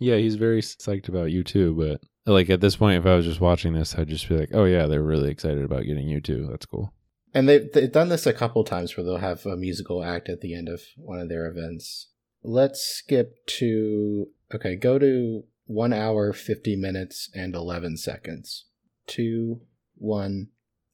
Yeah, 0.00 0.14
he's 0.14 0.37
very 0.37 0.61
psyched 0.61 1.08
about 1.08 1.30
U2, 1.30 1.76
but 1.76 2.00
like 2.25 2.50
at 2.50 2.61
this 2.61 2.76
point, 2.76 3.00
if 3.00 3.04
I 3.04 3.16
was 3.16 3.25
just 3.25 3.40
watching 3.40 3.73
this, 3.73 3.97
I'd 3.99 4.06
just 4.06 4.28
be 4.28 4.37
like, 4.37 4.50
"Oh 4.52 4.64
yeah, 4.64 4.87
they're 4.87 5.02
really 5.02 5.28
excited 5.28 5.64
about 5.64 5.87
getting 5.87 6.06
U2. 6.06 6.49
That's 6.49 6.66
cool." 6.66 6.92
And 7.35 7.49
they've, 7.49 7.68
they've 7.73 7.90
done 7.90 8.08
this 8.08 8.25
a 8.25 8.32
couple 8.32 8.62
times 8.62 8.97
where 8.97 9.02
they'll 9.02 9.16
have 9.16 9.44
a 9.44 9.56
musical 9.56 10.04
act 10.04 10.28
at 10.28 10.40
the 10.40 10.54
end 10.54 10.68
of 10.68 10.82
one 10.94 11.18
of 11.18 11.28
their 11.28 11.47
events. 11.47 12.11
Let's 12.44 12.80
skip 12.80 13.44
to 13.58 14.28
okay. 14.54 14.76
Go 14.76 15.00
to 15.00 15.42
one 15.69 15.93
hour, 15.93 16.33
50 16.33 16.75
minutes, 16.75 17.31
and 17.35 17.55
11 17.55 17.97
seconds 17.99 18.65
two, 19.09 19.61
one, 19.97 20.49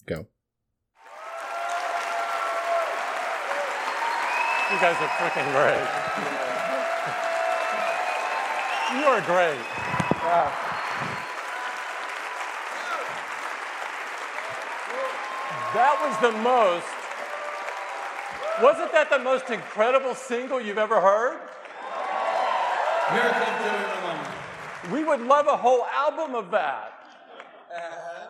go. 0.07 0.27
You 4.71 4.81
guys 4.81 4.97
are 4.97 5.09
freaking 5.19 5.51
great. 5.53 5.87
you 8.99 9.05
are 9.05 9.21
great. 9.23 9.61
Wow. 10.23 10.53
That 15.75 15.99
was 16.01 16.15
the 16.23 16.31
most, 16.39 16.87
wasn't 18.63 18.93
that 18.93 19.11
the 19.11 19.19
most 19.19 19.51
incredible 19.51 20.15
single 20.15 20.61
you've 20.61 20.79
ever 20.79 21.01
heard? 21.01 21.41
We 24.93 25.03
would 25.03 25.21
love 25.21 25.47
a 25.47 25.57
whole 25.57 25.85
album 25.85 26.35
of 26.35 26.51
that. 26.51 26.93
Uh, 27.75 28.27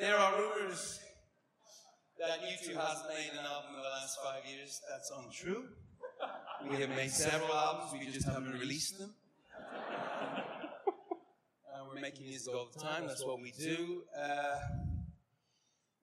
there 0.00 0.16
are 0.16 0.32
rumors 0.36 0.98
that 2.18 2.40
U2 2.40 2.74
hasn't 2.74 3.08
made 3.08 3.30
an 3.38 3.46
album 3.46 3.76
in 3.76 3.82
the 3.82 3.88
last 3.88 4.18
five 4.24 4.42
years. 4.44 4.80
That's 4.90 5.12
untrue. 5.16 5.68
We 6.68 6.76
have 6.76 6.90
made 6.90 7.10
several 7.10 7.52
albums, 7.52 7.92
we 7.92 8.10
just 8.10 8.26
haven't 8.26 8.58
released 8.58 8.98
them. 8.98 9.14
Uh, 11.72 11.84
we're 11.88 12.00
making 12.00 12.26
music 12.26 12.52
all 12.54 12.68
the 12.72 12.80
time, 12.80 13.06
that's 13.06 13.24
what 13.24 13.40
we 13.40 13.52
do. 13.52 14.02
Uh, 14.16 14.56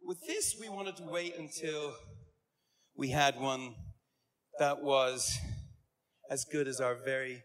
with 0.01 0.25
this, 0.27 0.55
we 0.59 0.69
wanted 0.69 0.95
to 0.97 1.03
wait 1.03 1.35
until 1.38 1.93
we 2.95 3.09
had 3.09 3.39
one 3.39 3.75
that 4.59 4.81
was 4.81 5.38
as 6.29 6.45
good 6.45 6.67
as 6.67 6.79
our 6.79 6.95
very 6.95 7.43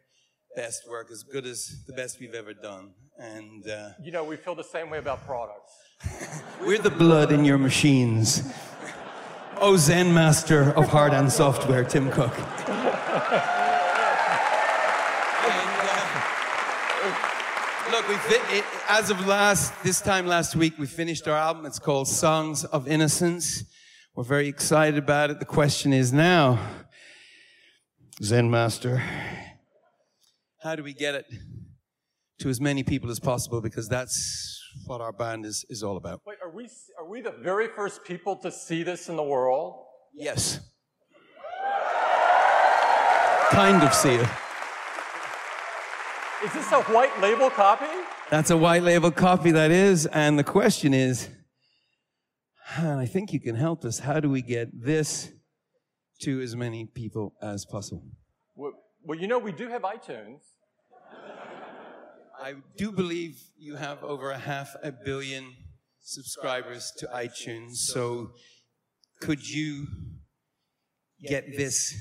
best 0.56 0.88
work, 0.88 1.10
as 1.10 1.22
good 1.22 1.46
as 1.46 1.84
the 1.86 1.92
best 1.92 2.20
we've 2.20 2.34
ever 2.34 2.54
done. 2.54 2.92
And 3.18 3.68
uh, 3.68 3.90
You 4.02 4.12
know, 4.12 4.24
we 4.24 4.36
feel 4.36 4.54
the 4.54 4.64
same 4.64 4.90
way 4.90 4.98
about 4.98 5.24
products. 5.26 5.72
we're 6.60 6.78
the 6.78 6.90
blood 6.90 7.32
in 7.32 7.44
your 7.44 7.58
machines. 7.58 8.42
Oh, 9.60 9.76
Zen 9.76 10.12
master 10.12 10.72
of 10.72 10.88
hard 10.88 11.14
and 11.14 11.30
software, 11.30 11.84
Tim 11.84 12.10
Cook. 12.10 12.32
Uh, 17.06 17.90
look, 17.92 18.08
we 18.08 18.16
fi- 18.16 18.56
it, 18.56 18.64
as 18.88 19.10
of 19.10 19.26
last 19.26 19.72
this 19.84 20.00
time 20.00 20.26
last 20.26 20.56
week, 20.56 20.78
we 20.78 20.86
finished 20.86 21.28
our 21.28 21.36
album. 21.36 21.66
It's 21.66 21.78
called 21.78 22.08
Songs 22.08 22.64
of 22.64 22.88
Innocence. 22.88 23.64
We're 24.16 24.24
very 24.24 24.48
excited 24.48 24.98
about 24.98 25.30
it. 25.30 25.38
The 25.38 25.44
question 25.44 25.92
is 25.92 26.12
now, 26.12 26.58
Zen 28.22 28.50
master, 28.50 29.02
how 30.64 30.74
do 30.74 30.82
we 30.82 30.94
get 30.94 31.14
it 31.14 31.26
to 32.40 32.48
as 32.48 32.58
many 32.58 32.82
people 32.82 33.10
as 33.10 33.20
possible? 33.20 33.60
Because 33.60 33.86
that's 33.86 34.58
what 34.86 35.02
our 35.02 35.12
band 35.12 35.44
is, 35.44 35.62
is 35.68 35.82
all 35.82 35.98
about. 35.98 36.22
Wait, 36.26 36.38
are 36.42 36.50
we, 36.50 36.70
are 36.98 37.06
we 37.06 37.20
the 37.20 37.34
very 37.42 37.68
first 37.68 38.02
people 38.02 38.34
to 38.36 38.50
see 38.50 38.82
this 38.82 39.10
in 39.10 39.16
the 39.16 39.22
world? 39.22 39.84
Yes. 40.14 40.60
Kind 43.50 43.82
of 43.82 43.92
see 43.92 44.14
it. 44.14 44.28
Is 46.42 46.52
this 46.54 46.72
a 46.72 46.80
white 46.84 47.20
label 47.20 47.50
copy? 47.50 47.86
That's 48.30 48.50
a 48.50 48.56
white 48.56 48.82
label 48.82 49.10
copy, 49.10 49.50
that 49.50 49.70
is. 49.70 50.06
And 50.06 50.38
the 50.38 50.44
question 50.44 50.94
is, 50.94 51.28
and 52.78 52.98
I 52.98 53.04
think 53.04 53.34
you 53.34 53.40
can 53.40 53.54
help 53.54 53.84
us, 53.84 53.98
how 53.98 54.18
do 54.18 54.30
we 54.30 54.40
get 54.40 54.68
this 54.72 55.30
to 56.22 56.40
as 56.40 56.56
many 56.56 56.86
people 56.86 57.34
as 57.42 57.66
possible? 57.66 58.08
Well, 59.04 59.16
well, 59.16 59.18
you 59.20 59.28
know, 59.28 59.38
we 59.38 59.52
do 59.52 59.68
have 59.68 59.82
iTunes. 59.82 60.40
I 62.40 62.54
do 62.76 62.90
believe 62.90 63.38
you 63.58 63.76
have 63.76 64.02
over 64.02 64.30
a 64.30 64.38
half 64.38 64.74
a 64.82 64.90
billion 64.92 65.54
subscribers 66.00 66.92
to 66.98 67.06
iTunes, 67.06 67.76
so 67.76 68.32
could 69.20 69.48
you 69.48 69.86
get 71.22 71.56
this 71.56 71.94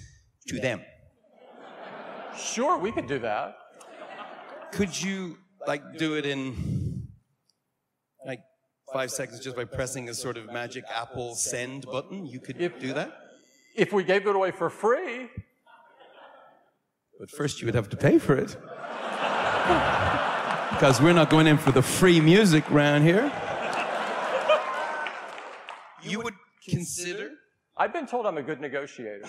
to 0.47 0.59
them? 0.59 0.81
Sure, 2.37 2.77
we 2.77 2.91
could 2.91 3.07
do 3.07 3.19
that. 3.19 3.55
Could 4.71 4.99
you 4.99 5.37
like 5.67 5.97
do 5.97 6.15
it 6.15 6.25
in 6.25 7.07
like 8.25 8.39
five 8.91 9.11
seconds 9.11 9.39
just 9.39 9.55
by 9.55 9.65
pressing 9.65 10.09
a 10.09 10.13
sort 10.13 10.37
of 10.37 10.47
magic 10.51 10.83
Apple 10.89 11.35
send 11.35 11.85
button? 11.85 12.25
You 12.25 12.39
could 12.39 12.59
If- 12.59 12.79
do 12.79 12.93
that? 12.93 13.11
If 13.75 13.91
we 13.91 14.03
gave 14.03 14.27
it 14.27 14.35
away 14.35 14.51
for 14.51 14.69
free, 14.69 15.29
But 17.23 17.31
first 17.31 17.61
you 17.61 17.67
would 17.67 17.75
have 17.75 17.87
to 17.87 17.95
pay 17.95 18.19
for 18.19 18.35
it. 18.35 18.49
because 20.71 20.99
we're 21.01 21.13
not 21.13 21.29
going 21.29 21.47
in 21.47 21.57
for 21.57 21.71
the 21.71 21.81
free 21.81 22.19
music 22.19 22.69
round 22.69 23.05
here. 23.05 23.31
You 26.01 26.19
would 26.19 26.33
consider 26.67 27.29
I've 27.77 27.93
been 27.93 28.07
told 28.07 28.25
I'm 28.25 28.37
a 28.37 28.43
good 28.43 28.59
negotiator. 28.59 29.23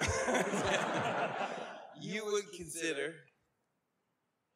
you 2.01 2.25
would 2.33 2.51
consider 2.57 3.15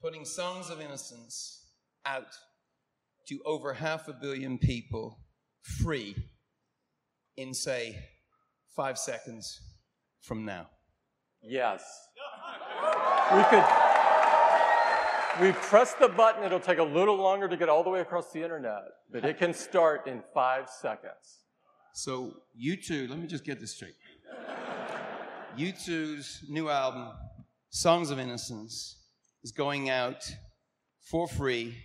putting 0.02 0.24
Songs 0.24 0.68
of 0.68 0.80
Innocence 0.80 1.64
out 2.04 2.34
to 3.28 3.38
over 3.46 3.72
half 3.72 4.08
a 4.08 4.14
billion 4.14 4.58
people 4.58 5.20
free 5.62 6.16
in, 7.36 7.54
say, 7.54 8.00
five 8.74 8.98
seconds 8.98 9.60
from 10.22 10.44
now. 10.44 10.66
Yes. 11.40 11.84
We 13.34 13.42
could. 13.44 13.64
We 15.40 15.52
press 15.52 15.94
the 15.94 16.08
button, 16.08 16.42
it'll 16.44 16.58
take 16.58 16.78
a 16.78 16.82
little 16.82 17.16
longer 17.16 17.46
to 17.46 17.56
get 17.56 17.68
all 17.68 17.84
the 17.84 17.90
way 17.90 18.00
across 18.00 18.32
the 18.32 18.42
internet, 18.42 18.82
but 19.12 19.24
it 19.24 19.38
can 19.38 19.54
start 19.54 20.06
in 20.06 20.22
five 20.34 20.68
seconds. 20.68 21.44
So, 21.92 22.32
you 22.54 22.76
two, 22.76 23.06
let 23.08 23.18
me 23.18 23.26
just 23.26 23.44
get 23.44 23.60
this 23.60 23.74
straight. 23.74 23.94
U2's 25.56 26.44
new 26.48 26.68
album, 26.68 27.08
Songs 27.70 28.10
of 28.10 28.18
Innocence, 28.18 28.96
is 29.42 29.52
going 29.52 29.90
out 29.90 30.24
for 31.10 31.28
free 31.28 31.76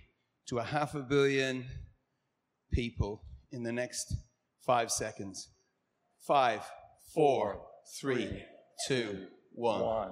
to 0.48 0.60
a 0.60 0.64
half 0.64 0.96
a 0.96 1.00
billion 1.00 1.66
people 2.72 3.24
in 3.52 3.64
the 3.64 3.72
next 3.72 4.16
five 4.66 4.92
seconds. 4.92 5.50
Five, 6.26 6.62
four, 7.14 7.62
three, 8.00 8.44
two, 8.88 9.28
one. 9.54 9.82
One. 9.82 10.12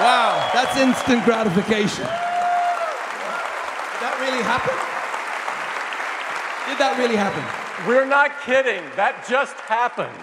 Wow, 0.00 0.50
that's 0.54 0.76
instant 0.76 1.24
gratification. 1.24 2.04
Did 2.04 4.00
that 4.00 4.16
really 4.20 4.42
happen? 4.44 4.74
Did 6.68 6.78
that 6.78 6.96
really 6.98 7.16
happen? 7.16 7.42
We're 7.88 8.04
not 8.06 8.30
kidding. 8.44 8.82
That 8.94 9.26
just 9.28 9.56
happened. 9.56 10.14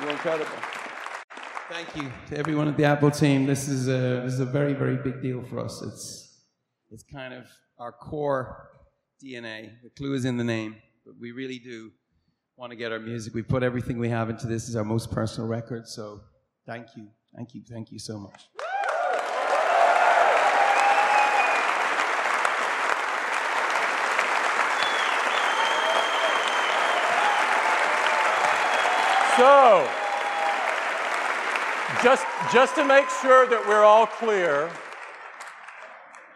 You're 0.00 0.10
incredible. 0.10 0.46
Thank 1.68 1.96
you 1.96 2.10
to 2.30 2.38
everyone 2.38 2.68
at 2.68 2.78
the 2.78 2.84
Apple 2.84 3.10
team. 3.10 3.44
This 3.44 3.68
is 3.68 3.88
a 3.88 4.22
this 4.24 4.32
is 4.32 4.40
a 4.40 4.46
very 4.46 4.72
very 4.72 4.96
big 4.96 5.20
deal 5.20 5.42
for 5.42 5.60
us. 5.60 5.82
It's 5.82 6.44
it's 6.90 7.02
kind 7.02 7.34
of 7.34 7.46
our 7.78 7.92
core 7.92 8.70
DNA. 9.22 9.70
The 9.82 9.90
clue 9.90 10.14
is 10.14 10.24
in 10.24 10.36
the 10.36 10.44
name, 10.44 10.76
but 11.04 11.14
we 11.18 11.32
really 11.32 11.58
do 11.58 11.92
want 12.56 12.70
to 12.70 12.76
get 12.76 12.92
our 12.92 12.98
music. 12.98 13.34
We 13.34 13.42
put 13.42 13.62
everything 13.62 13.98
we 13.98 14.08
have 14.08 14.30
into 14.30 14.46
this. 14.46 14.68
Is 14.68 14.76
our 14.76 14.84
most 14.84 15.10
personal 15.10 15.48
record. 15.48 15.86
So 15.86 16.20
thank 16.66 16.88
you, 16.96 17.08
thank 17.36 17.54
you, 17.54 17.62
thank 17.68 17.92
you 17.92 17.98
so 17.98 18.18
much. 18.18 18.48
So, 29.36 29.88
just, 32.02 32.26
just 32.52 32.74
to 32.74 32.84
make 32.84 33.08
sure 33.22 33.46
that 33.46 33.64
we're 33.68 33.84
all 33.84 34.04
clear, 34.04 34.68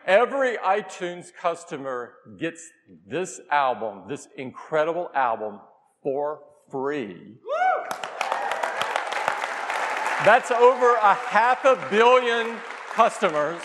every 0.06 0.56
iTunes 0.56 1.32
customer 1.34 2.14
gets 2.38 2.70
this 3.06 3.40
album, 3.50 4.04
this 4.08 4.28
incredible 4.36 5.10
album, 5.14 5.60
for 6.02 6.40
free. 6.70 7.36
That's 10.24 10.50
over 10.50 10.94
a 10.94 11.14
half 11.14 11.64
a 11.64 11.76
billion 11.90 12.56
customers. 12.92 13.60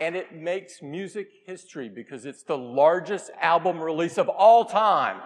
And 0.00 0.14
it 0.14 0.34
makes 0.34 0.80
music 0.82 1.28
history 1.44 1.88
because 1.88 2.24
it's 2.24 2.42
the 2.42 2.56
largest 2.56 3.30
album 3.40 3.80
release 3.80 4.16
of 4.18 4.28
all 4.28 4.64
time. 4.64 5.20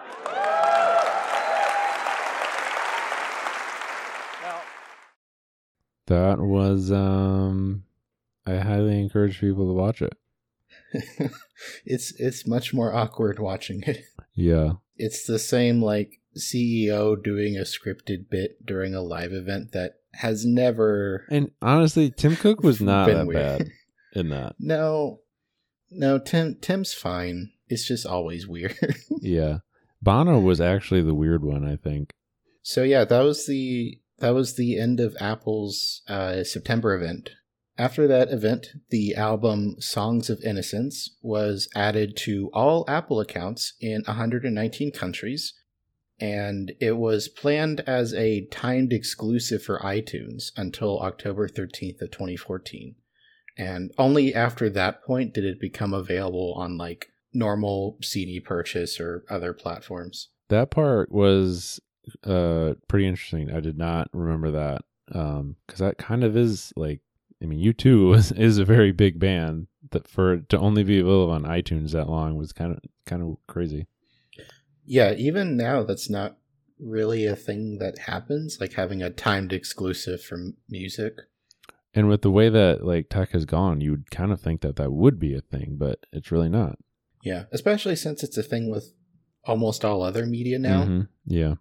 Now, 4.41 4.61
That 6.07 6.39
was 6.39 6.91
um 6.91 7.83
I 8.45 8.57
highly 8.57 8.99
encourage 8.99 9.39
people 9.39 9.67
to 9.67 9.73
watch 9.73 10.01
it. 10.01 10.13
it's 11.85 12.13
it's 12.19 12.47
much 12.47 12.73
more 12.73 12.93
awkward 12.93 13.39
watching 13.39 13.83
it. 13.83 14.03
Yeah. 14.35 14.73
It's 14.95 15.25
the 15.25 15.39
same 15.39 15.81
like 15.81 16.19
CEO 16.37 17.21
doing 17.21 17.55
a 17.57 17.61
scripted 17.61 18.29
bit 18.29 18.65
during 18.65 18.93
a 18.95 19.01
live 19.01 19.31
event 19.33 19.71
that 19.73 19.93
has 20.13 20.45
never 20.45 21.25
And 21.29 21.51
honestly, 21.61 22.11
Tim 22.11 22.35
Cook 22.35 22.63
was 22.63 22.81
not 22.81 23.07
that 23.07 23.27
weird. 23.27 23.59
bad 23.59 23.67
in 24.13 24.29
that. 24.29 24.55
No, 24.59 25.19
no. 25.91 26.19
Tim 26.19 26.57
Tim's 26.61 26.93
fine. 26.93 27.51
It's 27.67 27.87
just 27.87 28.05
always 28.05 28.47
weird. 28.47 28.75
Yeah. 29.21 29.59
Bono 30.01 30.39
was 30.39 30.59
actually 30.59 31.01
the 31.01 31.13
weird 31.13 31.43
one, 31.43 31.63
I 31.65 31.75
think. 31.77 32.11
so 32.61 32.83
yeah, 32.83 33.05
that 33.05 33.21
was 33.21 33.45
the 33.47 33.99
that 34.19 34.31
was 34.31 34.55
the 34.55 34.77
end 34.77 34.99
of 34.99 35.15
Apple's 35.19 36.01
uh, 36.07 36.43
September 36.43 36.93
event. 36.95 37.31
After 37.77 38.07
that 38.07 38.29
event, 38.29 38.67
the 38.89 39.15
album 39.15 39.77
Songs 39.79 40.29
of 40.29 40.41
Innocence 40.43 41.17
was 41.23 41.67
added 41.75 42.15
to 42.17 42.51
all 42.53 42.85
Apple 42.87 43.19
accounts 43.19 43.73
in 43.81 44.03
119 44.05 44.91
countries, 44.91 45.53
and 46.19 46.73
it 46.79 46.97
was 46.97 47.27
planned 47.27 47.81
as 47.81 48.13
a 48.13 48.45
timed 48.51 48.93
exclusive 48.93 49.63
for 49.63 49.79
iTunes 49.79 50.51
until 50.55 50.99
October 50.99 51.47
13th 51.47 51.99
of 52.01 52.11
2014. 52.11 52.95
And 53.57 53.91
only 53.97 54.33
after 54.33 54.69
that 54.69 55.03
point 55.03 55.33
did 55.33 55.43
it 55.43 55.59
become 55.59 55.93
available 55.93 56.53
on 56.55 56.77
like 56.77 57.07
normal 57.33 57.97
CD 58.01 58.39
purchase 58.39 58.99
or 58.99 59.23
other 59.29 59.53
platforms. 59.53 60.29
That 60.49 60.69
part 60.69 61.11
was 61.11 61.79
uh 62.23 62.73
pretty 62.87 63.07
interesting. 63.07 63.51
I 63.51 63.59
did 63.59 63.77
not 63.77 64.09
remember 64.13 64.51
that. 64.51 64.81
Um 65.11 65.55
cuz 65.67 65.79
that 65.79 65.97
kind 65.97 66.23
of 66.23 66.35
is 66.35 66.73
like 66.75 67.01
I 67.43 67.45
mean, 67.45 67.59
U2 67.59 68.37
is 68.39 68.57
a 68.57 68.65
very 68.65 68.91
big 68.91 69.19
band 69.19 69.67
that 69.91 70.07
for 70.07 70.37
to 70.37 70.57
only 70.57 70.83
be 70.83 70.99
available 70.99 71.33
on 71.33 71.43
iTunes 71.43 71.91
that 71.91 72.09
long 72.09 72.35
was 72.35 72.53
kind 72.53 72.71
of 72.71 72.79
kind 73.05 73.21
of 73.21 73.37
crazy. 73.47 73.87
Yeah, 74.85 75.13
even 75.13 75.55
now, 75.55 75.83
that's 75.83 76.09
not 76.09 76.37
really 76.79 77.25
a 77.25 77.35
thing 77.35 77.77
that 77.79 77.99
happens. 77.99 78.57
Like 78.59 78.73
having 78.73 79.01
a 79.01 79.09
timed 79.09 79.53
exclusive 79.53 80.21
for 80.21 80.35
m- 80.35 80.57
music. 80.69 81.13
And 81.93 82.09
with 82.09 82.21
the 82.23 82.31
way 82.31 82.49
that 82.49 82.85
like 82.85 83.09
tech 83.09 83.31
has 83.31 83.45
gone, 83.45 83.81
you 83.81 83.91
would 83.91 84.09
kind 84.11 84.31
of 84.31 84.41
think 84.41 84.61
that 84.61 84.77
that 84.77 84.91
would 84.91 85.19
be 85.19 85.35
a 85.35 85.41
thing, 85.41 85.75
but 85.77 86.05
it's 86.11 86.31
really 86.31 86.49
not. 86.49 86.79
Yeah, 87.23 87.43
especially 87.51 87.95
since 87.95 88.23
it's 88.23 88.37
a 88.37 88.43
thing 88.43 88.69
with 88.69 88.93
almost 89.45 89.85
all 89.85 90.01
other 90.01 90.25
media 90.25 90.57
now. 90.59 90.85
Mhm. 90.85 91.07
Yeah. 91.25 91.55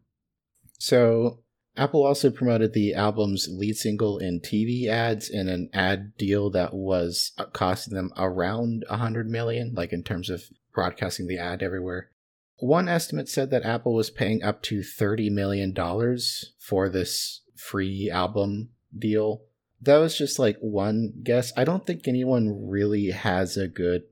So 0.79 1.41
Apple 1.77 2.05
also 2.05 2.31
promoted 2.31 2.73
the 2.73 2.95
album's 2.95 3.49
lead 3.51 3.77
single 3.77 4.19
in 4.19 4.41
TV 4.41 4.89
ads 4.89 5.31
in 5.31 5.49
an 5.49 5.71
ad 5.73 6.17
deal 6.19 6.51
that 6.51 6.75
was 6.75 7.33
uh, 7.39 7.47
costing 7.47 7.95
them 7.95 8.11
around 8.17 8.85
a 8.91 8.99
hundred 8.99 9.29
million, 9.29 9.73
like 9.75 9.93
in 9.93 10.03
terms 10.03 10.29
of 10.29 10.45
broadcasting 10.75 11.27
the 11.27 11.39
ad 11.39 11.63
everywhere. 11.63 12.11
One 12.59 12.89
estimate 12.89 13.29
said 13.29 13.51
that 13.51 13.65
Apple 13.65 13.95
was 13.95 14.11
paying 14.11 14.43
up 14.43 14.63
to 14.65 14.83
thirty 14.83 15.31
million 15.31 15.73
dollars 15.73 16.53
for 16.59 16.89
this 16.89 17.41
free 17.57 18.11
album 18.11 18.71
deal. 18.97 19.43
That 19.81 19.99
was 19.99 20.17
just 20.17 20.39
like 20.39 20.59
one 20.61 21.15
guess. 21.23 21.53
I 21.57 21.65
don't 21.65 21.87
think 21.87 22.07
anyone 22.07 22.69
really 22.69 23.11
has 23.11 23.57
a 23.57 23.67
good 23.67 24.03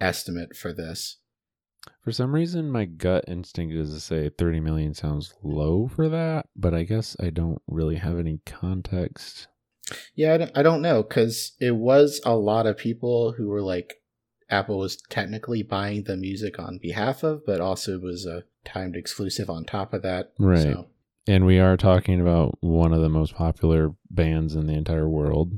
estimate 0.00 0.56
for 0.56 0.72
this. 0.72 1.19
For 2.02 2.12
some 2.12 2.34
reason, 2.34 2.70
my 2.70 2.84
gut 2.84 3.24
instinct 3.28 3.74
is 3.74 3.92
to 3.94 4.00
say 4.00 4.28
30 4.30 4.60
million 4.60 4.94
sounds 4.94 5.34
low 5.42 5.88
for 5.88 6.08
that, 6.08 6.46
but 6.56 6.74
I 6.74 6.82
guess 6.84 7.16
I 7.20 7.30
don't 7.30 7.60
really 7.66 7.96
have 7.96 8.18
any 8.18 8.40
context. 8.46 9.48
Yeah, 10.14 10.34
I 10.34 10.36
don't, 10.38 10.50
I 10.58 10.62
don't 10.62 10.82
know 10.82 11.02
because 11.02 11.52
it 11.60 11.72
was 11.76 12.20
a 12.24 12.36
lot 12.36 12.66
of 12.66 12.76
people 12.76 13.32
who 13.32 13.48
were 13.48 13.62
like, 13.62 13.96
Apple 14.48 14.78
was 14.78 14.96
technically 15.08 15.62
buying 15.62 16.04
the 16.04 16.16
music 16.16 16.58
on 16.58 16.78
behalf 16.78 17.22
of, 17.22 17.44
but 17.46 17.60
also 17.60 17.94
it 17.94 18.02
was 18.02 18.26
a 18.26 18.44
timed 18.64 18.96
exclusive 18.96 19.48
on 19.48 19.64
top 19.64 19.94
of 19.94 20.02
that. 20.02 20.32
Right. 20.38 20.62
So, 20.62 20.88
And 21.28 21.46
we 21.46 21.58
are 21.60 21.76
talking 21.76 22.20
about 22.20 22.58
one 22.60 22.92
of 22.92 23.00
the 23.00 23.08
most 23.08 23.34
popular 23.34 23.94
bands 24.10 24.54
in 24.54 24.66
the 24.66 24.74
entire 24.74 25.08
world. 25.08 25.52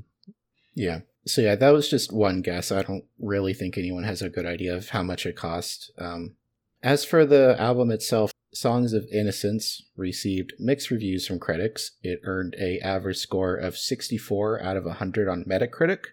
yeah. 0.74 1.00
So 1.26 1.40
yeah, 1.40 1.54
that 1.54 1.70
was 1.70 1.88
just 1.88 2.12
one 2.12 2.42
guess. 2.42 2.72
I 2.72 2.82
don't 2.82 3.04
really 3.18 3.54
think 3.54 3.78
anyone 3.78 4.04
has 4.04 4.22
a 4.22 4.30
good 4.30 4.46
idea 4.46 4.74
of 4.74 4.90
how 4.90 5.02
much 5.02 5.24
it 5.24 5.36
cost. 5.36 5.92
Um, 5.98 6.34
as 6.82 7.04
for 7.04 7.24
the 7.24 7.56
album 7.60 7.90
itself, 7.90 8.32
Songs 8.52 8.92
of 8.92 9.06
Innocence 9.12 9.82
received 9.96 10.52
mixed 10.58 10.90
reviews 10.90 11.26
from 11.26 11.38
critics. 11.38 11.92
It 12.02 12.20
earned 12.24 12.54
a 12.60 12.80
average 12.80 13.18
score 13.18 13.54
of 13.54 13.78
64 13.78 14.62
out 14.62 14.76
of 14.76 14.84
100 14.84 15.28
on 15.28 15.44
Metacritic. 15.44 16.06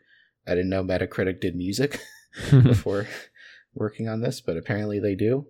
I 0.48 0.52
didn't 0.52 0.70
know 0.70 0.84
Metacritic 0.84 1.42
did 1.42 1.56
music. 1.56 2.00
before 2.52 3.08
working 3.74 4.08
on 4.08 4.22
this, 4.22 4.42
but 4.42 4.58
apparently 4.58 5.00
they 5.00 5.16
do. 5.16 5.48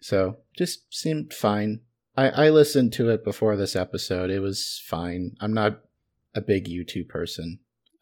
So 0.00 0.38
just 0.56 0.92
seemed 0.94 1.32
fine. 1.32 1.80
I, 2.16 2.28
I 2.28 2.50
listened 2.50 2.92
to 2.94 3.10
it 3.10 3.24
before 3.24 3.56
this 3.56 3.76
episode. 3.76 4.30
It 4.30 4.40
was 4.40 4.82
fine. 4.86 5.36
I'm 5.40 5.52
not 5.52 5.80
a 6.34 6.40
big 6.40 6.66
U2 6.66 7.08
person. 7.08 7.60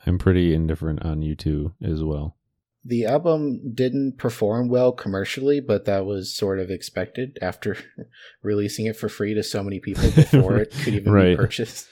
I'm 0.08 0.18
pretty 0.18 0.54
indifferent 0.54 1.04
on 1.04 1.20
U2 1.20 1.74
as 1.82 2.02
well. 2.02 2.36
The 2.84 3.04
album 3.04 3.74
didn't 3.74 4.16
perform 4.18 4.68
well 4.68 4.92
commercially, 4.92 5.60
but 5.60 5.84
that 5.84 6.06
was 6.06 6.34
sort 6.34 6.58
of 6.58 6.70
expected 6.70 7.38
after 7.42 7.76
releasing 8.42 8.86
it 8.86 8.96
for 8.96 9.08
free 9.08 9.34
to 9.34 9.42
so 9.42 9.62
many 9.62 9.78
people 9.80 10.10
before 10.16 10.56
it 10.56 10.70
could 10.72 10.94
even 10.94 11.12
Right. 11.12 11.30
be 11.30 11.36
purchased. 11.36 11.86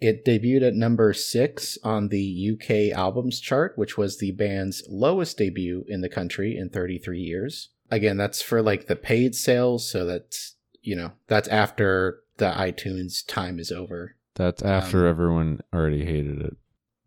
It 0.00 0.24
debuted 0.24 0.66
at 0.66 0.74
number 0.74 1.12
six 1.14 1.78
on 1.84 2.08
the 2.08 2.50
UK 2.52 2.96
albums 2.96 3.40
chart, 3.40 3.74
which 3.78 3.96
was 3.96 4.18
the 4.18 4.32
band's 4.32 4.82
lowest 4.88 5.38
debut 5.38 5.84
in 5.88 6.00
the 6.00 6.08
country 6.08 6.56
in 6.56 6.68
33 6.70 7.20
years. 7.20 7.70
Again, 7.90 8.16
that's 8.16 8.42
for 8.42 8.60
like 8.62 8.88
the 8.88 8.96
paid 8.96 9.34
sales, 9.36 9.88
so 9.88 10.04
that's, 10.04 10.56
you 10.82 10.96
know, 10.96 11.12
that's 11.28 11.46
after 11.48 12.18
the 12.38 12.50
iTunes 12.50 13.24
time 13.26 13.60
is 13.60 13.70
over. 13.70 14.16
That's 14.34 14.62
after 14.62 15.04
Um, 15.06 15.10
everyone 15.10 15.60
already 15.72 16.04
hated 16.04 16.40
it. 16.40 16.56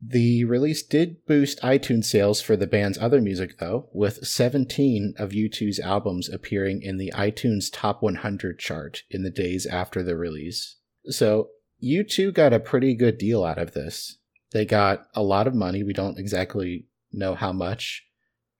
The 0.07 0.43
release 0.43 0.83
did 0.83 1.25
boost 1.25 1.59
iTunes 1.61 2.05
sales 2.05 2.39
for 2.39 2.55
the 2.55 2.67
band's 2.67 2.97
other 2.99 3.21
music, 3.21 3.57
though, 3.57 3.89
with 3.91 4.27
17 4.27 5.15
of 5.17 5.31
U2's 5.31 5.79
albums 5.79 6.29
appearing 6.29 6.83
in 6.83 6.97
the 6.97 7.11
iTunes 7.15 7.69
Top 7.71 8.03
100 8.03 8.59
chart 8.59 9.03
in 9.09 9.23
the 9.23 9.31
days 9.31 9.65
after 9.65 10.03
the 10.03 10.15
release. 10.15 10.75
So, 11.05 11.49
U2 11.83 12.33
got 12.33 12.53
a 12.53 12.59
pretty 12.59 12.93
good 12.93 13.17
deal 13.17 13.43
out 13.43 13.57
of 13.57 13.73
this. 13.73 14.17
They 14.51 14.65
got 14.65 15.07
a 15.15 15.23
lot 15.23 15.47
of 15.47 15.55
money. 15.55 15.81
We 15.81 15.93
don't 15.93 16.19
exactly 16.19 16.85
know 17.11 17.33
how 17.33 17.51
much 17.51 18.05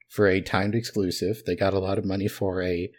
for 0.10 0.28
a 0.28 0.42
timed 0.42 0.74
exclusive. 0.74 1.44
They 1.46 1.56
got 1.56 1.74
a 1.74 1.80
lot 1.80 2.00
of 2.00 2.06
money 2.06 2.28
for 2.28 2.64
a 2.64 2.92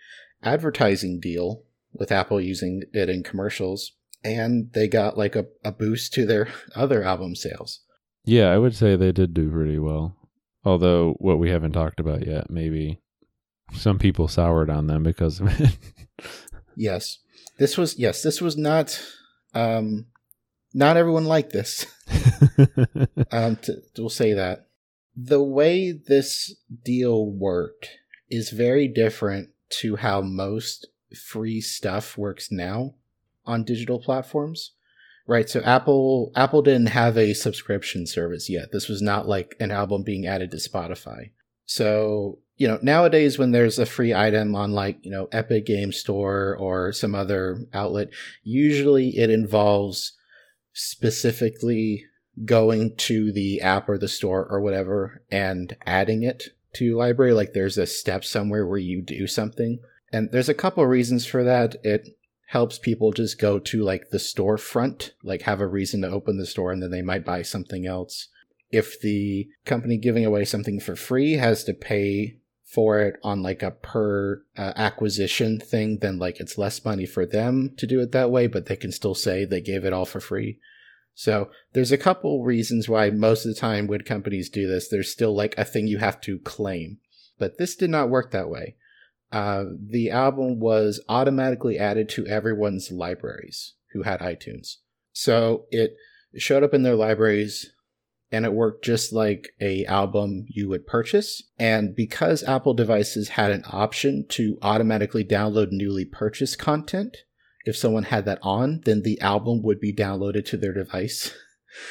advertising 0.43 1.19
deal 1.19 1.65
with 1.93 2.13
Apple 2.13 2.41
using 2.41 2.83
it 2.93 3.09
in 3.09 3.25
commercials. 3.25 3.93
And 4.23 4.73
they 4.73 4.87
got 4.87 5.19
like 5.19 5.35
a, 5.35 5.47
a 5.65 5.73
boost 5.73 6.13
to 6.15 6.27
their 6.27 6.49
other 6.77 7.03
album 7.03 7.35
sales. 7.35 7.81
Yeah, 8.27 8.51
I 8.51 8.59
would 8.59 8.75
say 8.75 8.97
they 8.97 9.13
did 9.13 9.33
do 9.33 9.51
pretty 9.51 9.79
well. 9.79 10.17
Although 10.65 11.15
what 11.19 11.39
we 11.39 11.51
haven't 11.51 11.73
talked 11.73 12.01
about 12.01 12.27
yet, 12.27 12.51
maybe 12.51 13.01
some 13.73 13.99
people 13.99 14.27
soured 14.27 14.69
on 14.69 14.89
them 14.89 15.05
because 15.05 15.41
of 15.41 15.61
it. 15.61 15.79
Yes. 16.77 17.19
This 17.59 17.79
was 17.79 17.99
yes, 17.99 18.23
this 18.23 18.41
was 18.43 18.57
not 18.57 19.01
um 19.55 20.07
not 20.75 20.97
everyone 20.97 21.25
liked 21.25 21.53
this. 21.53 21.87
Um 23.33 23.57
to, 23.57 23.81
we'll 23.97 24.11
say 24.11 24.35
that. 24.35 24.67
The 25.17 25.43
way 25.43 25.91
this 25.93 26.55
deal 26.85 27.27
worked 27.27 27.89
is 28.31 28.51
very 28.51 28.87
different 28.89 29.51
to 29.81 29.97
how 29.97 30.21
most 30.21 30.87
free 31.29 31.61
stuff 31.61 32.19
works 32.19 32.53
now 32.53 32.95
on 33.47 33.65
digital 33.65 33.99
platforms. 33.99 34.73
Right, 35.29 35.51
so 35.51 35.61
Apple 35.63 36.31
Apple 36.37 36.63
didn't 36.63 36.91
have 36.91 37.19
a 37.19 37.35
subscription 37.35 38.07
service 38.07 38.49
yet. 38.49 38.71
This 38.71 38.89
was 38.89 39.03
not 39.03 39.27
like 39.27 39.57
an 39.59 39.73
album 39.73 40.03
being 40.05 40.27
added 40.27 40.53
to 40.53 40.57
Spotify. 40.57 41.31
So, 41.65 42.39
you 42.57 42.69
know, 42.69 42.79
nowadays 42.81 43.37
when 43.37 43.51
there's 43.51 43.79
a 43.81 43.87
free 43.87 44.15
item 44.15 44.55
on 44.55 44.71
like, 44.71 44.99
you 45.03 45.11
know, 45.11 45.29
Epic 45.33 45.67
Game 45.67 45.91
Store 45.91 46.57
or 46.57 46.93
some 46.93 47.15
other 47.15 47.59
outlet, 47.75 48.11
usually 48.45 49.19
it 49.19 49.31
involves 49.31 50.13
specifically 50.73 52.05
going 52.45 52.95
to 52.97 53.33
the 53.33 53.61
app 53.61 53.89
or 53.89 53.99
the 53.99 54.09
store 54.09 54.47
or 54.49 54.61
whatever 54.61 55.23
and 55.31 55.77
adding 55.87 56.23
it 56.23 56.45
to 56.75 56.85
your 56.85 56.99
library. 56.99 57.33
Like 57.33 57.53
there's 57.53 57.79
a 57.79 57.87
step 57.87 58.25
somewhere 58.25 58.65
where 58.65 58.79
you 58.79 59.03
do 59.03 59.27
something. 59.27 59.81
And 60.13 60.31
there's 60.31 60.49
a 60.49 60.55
couple 60.55 60.85
of 60.85 60.89
reasons 60.89 61.27
for 61.27 61.43
that. 61.43 61.77
It 61.83 62.17
helps 62.47 62.79
people 62.79 63.13
just 63.13 63.41
go 63.41 63.59
to 63.59 63.83
like 63.83 64.11
the 64.11 64.19
storefront, 64.19 65.11
like 65.23 65.43
have 65.43 65.61
a 65.61 65.67
reason 65.67 66.03
to 66.03 66.09
open 66.09 66.39
the 66.39 66.47
store 66.47 66.73
and 66.73 66.83
then 66.83 66.91
they 66.91 67.03
might 67.03 67.25
buy 67.25 67.43
something 67.43 67.87
else. 67.87 68.29
If 68.71 69.01
the 69.01 69.49
company 69.65 69.97
giving 69.97 70.25
away 70.25 70.45
something 70.45 70.81
for 70.81 70.97
free 70.97 71.35
has 71.35 71.65
to 71.65 71.75
pay 71.75 72.39
for 72.65 73.01
it 73.01 73.19
on 73.23 73.43
like 73.43 73.63
a 73.63 73.71
per 73.71 74.43
uh, 74.57 74.73
acquisition 74.77 75.59
thing, 75.59 75.99
then 76.01 76.19
like 76.19 76.41
it's 76.41 76.59
less 76.59 76.85
money 76.85 77.07
for 77.07 77.27
them 77.27 77.73
to 77.79 77.87
do 77.87 78.01
it 78.01 78.13
that 78.13 78.31
way, 78.31 78.47
but 78.47 78.67
they 78.67 78.77
can 78.77 78.93
still 78.93 79.15
say 79.15 79.45
they 79.45 79.61
gave 79.61 79.85
it 79.85 79.93
all 79.93 80.05
for 80.05 80.21
free. 80.21 80.59
So 81.15 81.51
there's 81.73 81.93
a 81.93 81.99
couple 81.99 82.45
reasons 82.45 82.89
why 82.89 83.11
most 83.11 83.47
of 83.47 83.55
the 83.55 83.61
time 83.61 83.87
when 83.87 84.03
companies 84.03 84.51
do 84.51 84.69
this, 84.69 84.89
there's 84.89 85.11
still 85.11 85.35
like 85.35 85.57
a 85.57 85.65
thing 85.65 85.87
you 85.87 85.99
have 85.99 86.21
to 86.23 86.39
claim. 86.41 86.99
But 87.39 87.59
this 87.59 87.75
did 87.75 87.91
not 87.91 88.11
work 88.11 88.31
that 88.33 88.51
way. 88.51 88.77
Uh, 89.33 89.65
the 89.91 90.11
album 90.11 90.61
was 90.61 91.01
automatically 91.09 91.79
added 91.79 92.09
to 92.09 92.27
everyone's 92.27 92.91
libraries 92.91 93.75
who 93.93 94.03
had 94.03 94.21
iTunes. 94.21 94.77
So 95.13 95.67
it 95.71 95.97
showed 96.37 96.63
up 96.63 96.75
in 96.75 96.83
their 96.83 96.95
libraries 96.95 97.73
and 98.31 98.45
it 98.45 98.53
worked 98.53 98.85
just 98.85 99.13
like 99.13 99.51
a 99.61 99.85
album 99.87 100.47
you 100.49 100.69
would 100.69 100.87
purchase. 100.87 101.43
And 101.59 101.95
because 101.95 102.43
Apple 102.45 102.75
devices 102.75 103.31
had 103.31 103.51
an 103.51 103.65
option 103.71 104.27
to 104.31 104.59
automatically 104.63 105.25
download 105.25 105.69
newly 105.71 106.05
purchased 106.05 106.59
content, 106.59 107.17
if 107.65 107.77
someone 107.77 108.05
had 108.05 108.25
that 108.27 108.39
on, 108.43 108.81
then 108.85 109.03
the 109.03 109.21
album 109.21 109.63
would 109.63 109.81
be 109.81 109.93
downloaded 109.93 110.45
to 110.47 110.57
their 110.57 110.73
device 110.73 111.33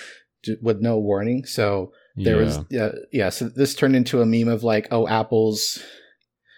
with 0.62 0.82
no 0.82 0.98
warning. 0.98 1.46
So 1.46 1.92
there 2.16 2.38
yeah. 2.38 2.44
was 2.44 2.60
yeah, 2.70 2.90
yeah, 3.12 3.30
so 3.30 3.50
this 3.50 3.76
turned 3.76 3.96
into 3.96 4.22
a 4.22 4.26
meme 4.26 4.48
of 4.48 4.64
like, 4.64 4.88
oh, 4.92 5.08
Apple's 5.08 5.84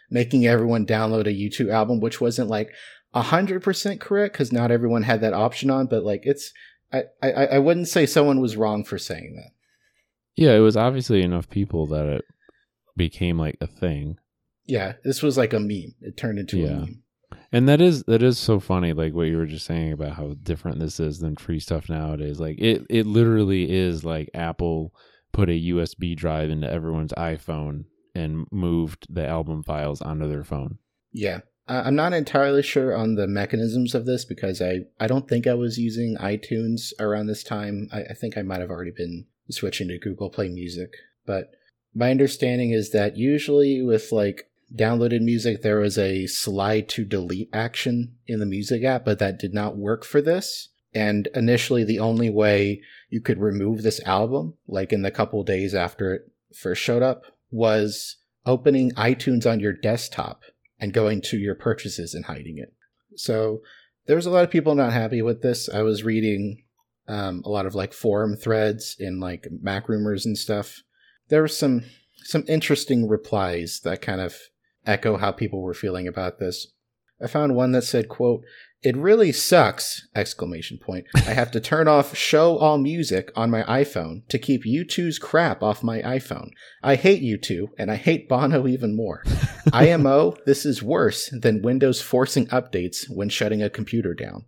making 0.10 0.46
everyone 0.48 0.86
download 0.86 1.28
a 1.28 1.34
U2 1.34 1.70
album, 1.72 2.00
which 2.00 2.22
wasn't 2.22 2.50
like 2.50 2.70
hundred 3.14 3.64
percent 3.64 4.00
correct 4.00 4.34
because 4.34 4.52
not 4.52 4.70
everyone 4.70 5.02
had 5.04 5.22
that 5.22 5.34
option 5.34 5.72
on, 5.72 5.88
but 5.88 6.04
like 6.04 6.22
it's 6.24 6.52
I, 6.94 7.04
I 7.24 7.32
I 7.32 7.60
wouldn't 7.60 7.88
say 7.88 8.06
someone 8.06 8.40
was 8.40 8.56
wrong 8.58 8.84
for 8.84 8.98
saying 9.00 9.36
that. 9.38 9.52
yeah, 10.36 10.52
it 10.56 10.60
was 10.60 10.78
obviously 10.78 11.24
enough 11.24 11.50
people 11.50 11.88
that 11.88 12.06
it 12.06 12.26
became 12.96 13.40
like 13.40 13.58
a 13.60 13.66
thing. 13.68 14.18
Yeah, 14.66 14.94
this 15.04 15.24
was 15.24 15.38
like 15.38 15.54
a 15.54 15.60
meme. 15.60 15.96
It 16.02 16.16
turned 16.18 16.38
into 16.40 16.58
a 16.58 16.68
Yeah. 16.68 16.80
meme. 16.80 17.04
And 17.52 17.68
that 17.70 17.82
is 17.82 18.04
that 18.04 18.22
is 18.22 18.38
so 18.38 18.60
funny, 18.60 18.94
like 18.94 19.14
what 19.14 19.24
you 19.24 19.38
were 19.38 19.46
just 19.46 19.66
saying 19.66 19.94
about 19.94 20.14
how 20.14 20.36
different 20.44 20.80
this 20.80 21.00
is 21.00 21.20
than 21.20 21.38
free 21.38 21.60
stuff 21.60 21.90
nowadays. 21.90 22.40
Like 22.40 22.60
it 22.60 22.86
it 22.90 23.06
literally 23.08 23.72
is 23.72 24.04
like 24.06 24.30
Apple 24.36 24.94
put 25.34 25.50
a 25.50 25.54
USB 25.72 26.16
drive 26.16 26.50
into 26.52 26.70
everyone's 26.70 27.14
iPhone 27.14 27.86
and 28.18 28.48
moved 28.52 29.08
the 29.10 29.26
album 29.26 29.64
files 29.64 30.02
onto 30.02 30.28
their 30.28 30.44
phone. 30.44 30.80
Yeah. 31.12 31.42
I'm 31.70 31.96
not 31.96 32.14
entirely 32.14 32.64
sure 32.64 32.96
on 32.96 33.16
the 33.16 33.28
mechanisms 33.28 33.94
of 33.94 34.06
this 34.06 34.24
because 34.24 34.62
I, 34.62 34.86
I 35.02 35.08
don't 35.08 35.28
think 35.28 35.46
I 35.46 35.54
was 35.54 35.78
using 35.78 36.16
iTunes 36.18 36.94
around 36.98 37.28
this 37.28 37.44
time. 37.44 37.90
I, 37.92 38.04
I 38.04 38.14
think 38.14 38.38
I 38.38 38.42
might 38.42 38.62
have 38.62 38.70
already 38.70 38.92
been 38.96 39.26
switching 39.50 39.90
to 39.90 40.00
Google 40.00 40.30
Play 40.30 40.48
Music. 40.48 40.94
But 41.26 41.52
my 41.94 42.10
understanding 42.10 42.72
is 42.72 42.92
that 42.92 43.18
usually 43.18 43.82
with 43.82 44.14
like 44.14 44.50
downloaded 44.74 45.22
music, 45.22 45.62
there 45.62 45.80
was 45.80 45.98
a 45.98 46.26
slide 46.28 46.88
to 46.90 47.04
delete 47.04 47.50
action 47.52 48.16
in 48.28 48.40
the 48.40 48.46
music 48.46 48.86
app, 48.86 49.04
but 49.04 49.20
that 49.20 49.40
did 49.40 49.54
not 49.54 49.78
work 49.78 50.06
for 50.06 50.22
this. 50.22 50.70
And 50.94 51.28
initially, 51.36 51.84
the 51.84 52.00
only 52.00 52.30
way 52.30 52.82
you 53.10 53.20
could 53.20 53.40
remove 53.40 53.84
this 53.84 54.02
album, 54.06 54.54
like 54.68 54.94
in 54.94 55.02
the 55.02 55.12
couple 55.12 55.44
days 55.44 55.76
after 55.76 56.14
it 56.14 56.32
first 56.56 56.82
showed 56.82 57.04
up, 57.04 57.24
was 57.52 58.18
opening 58.46 58.92
iTunes 58.92 59.50
on 59.50 59.60
your 59.60 59.74
desktop 59.74 60.42
and 60.80 60.94
going 60.94 61.22
to 61.22 61.38
your 61.38 61.56
purchases 61.56 62.14
and 62.14 62.26
hiding 62.26 62.58
it. 62.58 62.74
So 63.16 63.62
there 64.06 64.16
was 64.16 64.26
a 64.26 64.32
lot 64.32 64.44
of 64.44 64.52
people 64.52 64.76
not 64.76 64.94
happy 64.94 65.22
with 65.22 65.42
this. 65.42 65.70
I 65.70 65.82
was 65.82 66.04
reading 66.04 66.64
um, 67.08 67.42
a 67.46 67.50
lot 67.50 67.66
of 67.66 67.76
like 67.76 67.94
forum 67.94 68.36
threads 68.36 68.96
in 69.00 69.20
like 69.20 69.48
MacRumors 69.64 70.26
and 70.26 70.38
stuff. 70.38 70.82
There 71.30 71.42
were 71.42 71.48
some 71.48 71.84
some 72.24 72.44
interesting 72.48 73.08
replies 73.08 73.82
that 73.84 74.02
kind 74.02 74.20
of 74.20 74.36
echo 74.86 75.18
how 75.18 75.32
people 75.32 75.62
were 75.62 75.74
feeling 75.74 76.08
about 76.08 76.40
this. 76.40 76.68
I 77.22 77.28
found 77.28 77.56
one 77.56 77.72
that 77.72 77.84
said, 77.84 78.10
quote, 78.10 78.44
it 78.84 78.96
really 78.96 79.32
sucks! 79.32 80.08
Exclamation 80.16 80.78
point. 80.78 81.06
I 81.16 81.34
have 81.34 81.52
to 81.52 81.60
turn 81.60 81.88
off 81.88 82.16
show 82.16 82.58
all 82.58 82.78
music 82.78 83.32
on 83.36 83.50
my 83.50 83.64
iPhone 83.64 84.28
to 84.30 84.38
keep 84.38 84.66
U2's 84.66 85.18
crap 85.18 85.64
off 85.64 85.84
my 85.84 86.02
iPhone. 86.02 86.50
I 86.84 86.96
hate 86.96 87.24
U2, 87.24 87.70
and 87.78 87.90
I 87.90 87.96
hate 87.96 88.30
Bono 88.30 88.68
even 88.68 88.96
more. 88.96 89.24
IMO, 89.74 90.36
this 90.46 90.66
is 90.66 90.84
worse 90.84 91.30
than 91.32 91.64
Windows 91.64 92.02
forcing 92.02 92.48
updates 92.48 93.06
when 93.10 93.30
shutting 93.30 93.64
a 93.64 93.70
computer 93.70 94.14
down. 94.14 94.46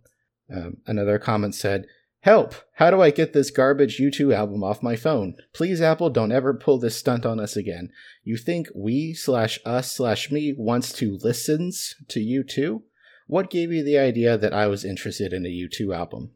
Um, 0.54 0.78
another 0.86 1.18
comment 1.18 1.54
said, 1.54 1.86
Help! 2.22 2.54
How 2.74 2.90
do 2.90 3.00
I 3.00 3.10
get 3.10 3.32
this 3.32 3.50
garbage 3.50 3.98
U2 3.98 4.34
album 4.34 4.62
off 4.62 4.82
my 4.82 4.94
phone? 4.94 5.34
Please, 5.54 5.80
Apple, 5.80 6.10
don't 6.10 6.32
ever 6.32 6.52
pull 6.52 6.78
this 6.78 6.94
stunt 6.94 7.24
on 7.24 7.40
us 7.40 7.56
again. 7.56 7.88
You 8.24 8.36
think 8.36 8.68
we 8.74 9.14
slash 9.14 9.58
us 9.64 9.90
slash 9.90 10.30
me 10.30 10.54
wants 10.56 10.92
to 10.94 11.18
listens 11.22 11.94
to 12.08 12.20
U2? 12.20 12.82
What 13.30 13.48
gave 13.48 13.70
you 13.70 13.84
the 13.84 13.96
idea 13.96 14.36
that 14.36 14.52
I 14.52 14.66
was 14.66 14.84
interested 14.84 15.32
in 15.32 15.46
a 15.46 15.48
U2 15.48 15.96
album? 15.96 16.32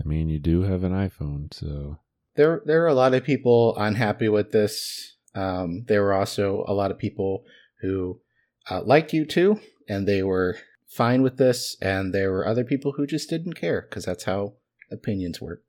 I 0.00 0.04
mean, 0.04 0.28
you 0.28 0.40
do 0.40 0.62
have 0.62 0.82
an 0.82 0.90
iPhone, 0.90 1.54
so 1.54 1.98
There, 2.34 2.62
there 2.66 2.82
are 2.82 2.88
a 2.88 2.94
lot 2.94 3.14
of 3.14 3.22
people 3.22 3.76
unhappy 3.78 4.28
with 4.28 4.50
this. 4.50 5.16
Um, 5.36 5.84
there 5.86 6.02
were 6.02 6.14
also 6.14 6.64
a 6.66 6.74
lot 6.74 6.90
of 6.90 6.98
people 6.98 7.44
who 7.80 8.20
uh, 8.68 8.82
liked 8.82 9.12
U2 9.12 9.60
and 9.88 10.08
they 10.08 10.24
were 10.24 10.58
fine 10.88 11.22
with 11.22 11.36
this, 11.36 11.76
and 11.80 12.12
there 12.12 12.32
were 12.32 12.44
other 12.44 12.64
people 12.64 12.94
who 12.96 13.06
just 13.06 13.30
didn't 13.30 13.52
care 13.54 13.86
because 13.88 14.04
that's 14.04 14.24
how 14.24 14.54
opinions 14.90 15.40
work. 15.40 15.62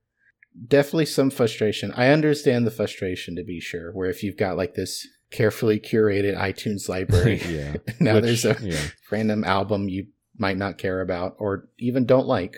Definitely 0.66 1.06
some 1.06 1.30
frustration. 1.30 1.92
I 1.92 2.08
understand 2.08 2.66
the 2.66 2.72
frustration 2.72 3.36
to 3.36 3.44
be 3.44 3.60
sure, 3.60 3.92
where 3.92 4.10
if 4.10 4.24
you've 4.24 4.36
got 4.36 4.56
like 4.56 4.74
this 4.74 5.06
carefully 5.30 5.78
curated 5.78 6.36
iTunes 6.36 6.88
library, 6.88 7.40
yeah. 7.48 7.76
now 8.00 8.14
Which- 8.14 8.24
there's 8.24 8.44
a 8.44 8.56
yeah. 8.60 8.80
random 9.12 9.44
album 9.44 9.88
you 9.88 10.08
might 10.38 10.56
not 10.56 10.78
care 10.78 11.00
about 11.00 11.36
or 11.38 11.68
even 11.78 12.06
don't 12.06 12.26
like. 12.26 12.56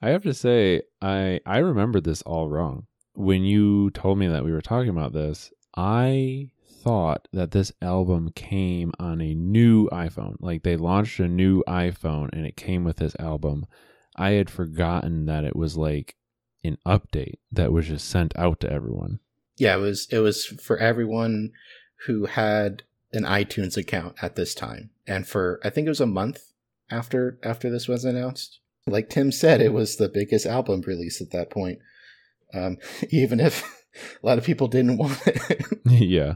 I 0.00 0.10
have 0.10 0.22
to 0.22 0.34
say, 0.34 0.82
I 1.02 1.40
I 1.44 1.58
remembered 1.58 2.04
this 2.04 2.22
all 2.22 2.48
wrong. 2.48 2.86
When 3.14 3.44
you 3.44 3.90
told 3.90 4.18
me 4.18 4.28
that 4.28 4.44
we 4.44 4.52
were 4.52 4.60
talking 4.60 4.90
about 4.90 5.12
this, 5.12 5.52
I 5.76 6.50
thought 6.88 7.26
that 7.32 7.50
this 7.50 7.72
album 7.82 8.30
came 8.34 8.92
on 8.98 9.20
a 9.20 9.34
new 9.34 9.88
iPhone. 9.88 10.36
Like 10.40 10.62
they 10.62 10.76
launched 10.76 11.18
a 11.18 11.28
new 11.28 11.62
iPhone 11.68 12.30
and 12.32 12.46
it 12.46 12.56
came 12.56 12.84
with 12.84 12.98
this 12.98 13.16
album. 13.18 13.66
I 14.16 14.30
had 14.30 14.50
forgotten 14.50 15.26
that 15.26 15.44
it 15.44 15.56
was 15.56 15.76
like 15.76 16.16
an 16.64 16.78
update 16.86 17.38
that 17.52 17.72
was 17.72 17.88
just 17.88 18.08
sent 18.08 18.36
out 18.36 18.60
to 18.60 18.72
everyone. 18.72 19.20
Yeah, 19.56 19.76
it 19.76 19.80
was 19.80 20.08
it 20.10 20.18
was 20.18 20.46
for 20.46 20.78
everyone 20.78 21.52
who 22.06 22.26
had 22.26 22.84
an 23.12 23.24
iTunes 23.24 23.76
account 23.76 24.16
at 24.22 24.36
this 24.36 24.54
time. 24.54 24.90
And 25.06 25.26
for 25.26 25.60
I 25.64 25.70
think 25.70 25.86
it 25.86 25.90
was 25.90 26.00
a 26.00 26.06
month 26.06 26.47
after 26.90 27.38
after 27.42 27.70
this 27.70 27.88
was 27.88 28.04
announced. 28.04 28.60
Like 28.86 29.10
Tim 29.10 29.32
said, 29.32 29.60
it 29.60 29.72
was 29.72 29.96
the 29.96 30.08
biggest 30.08 30.46
album 30.46 30.82
release 30.86 31.20
at 31.20 31.30
that 31.32 31.50
point. 31.50 31.78
Um, 32.54 32.78
even 33.10 33.40
if 33.40 33.62
a 34.22 34.26
lot 34.26 34.38
of 34.38 34.44
people 34.44 34.68
didn't 34.68 34.96
want 34.98 35.20
it. 35.26 35.66
yeah. 35.86 36.34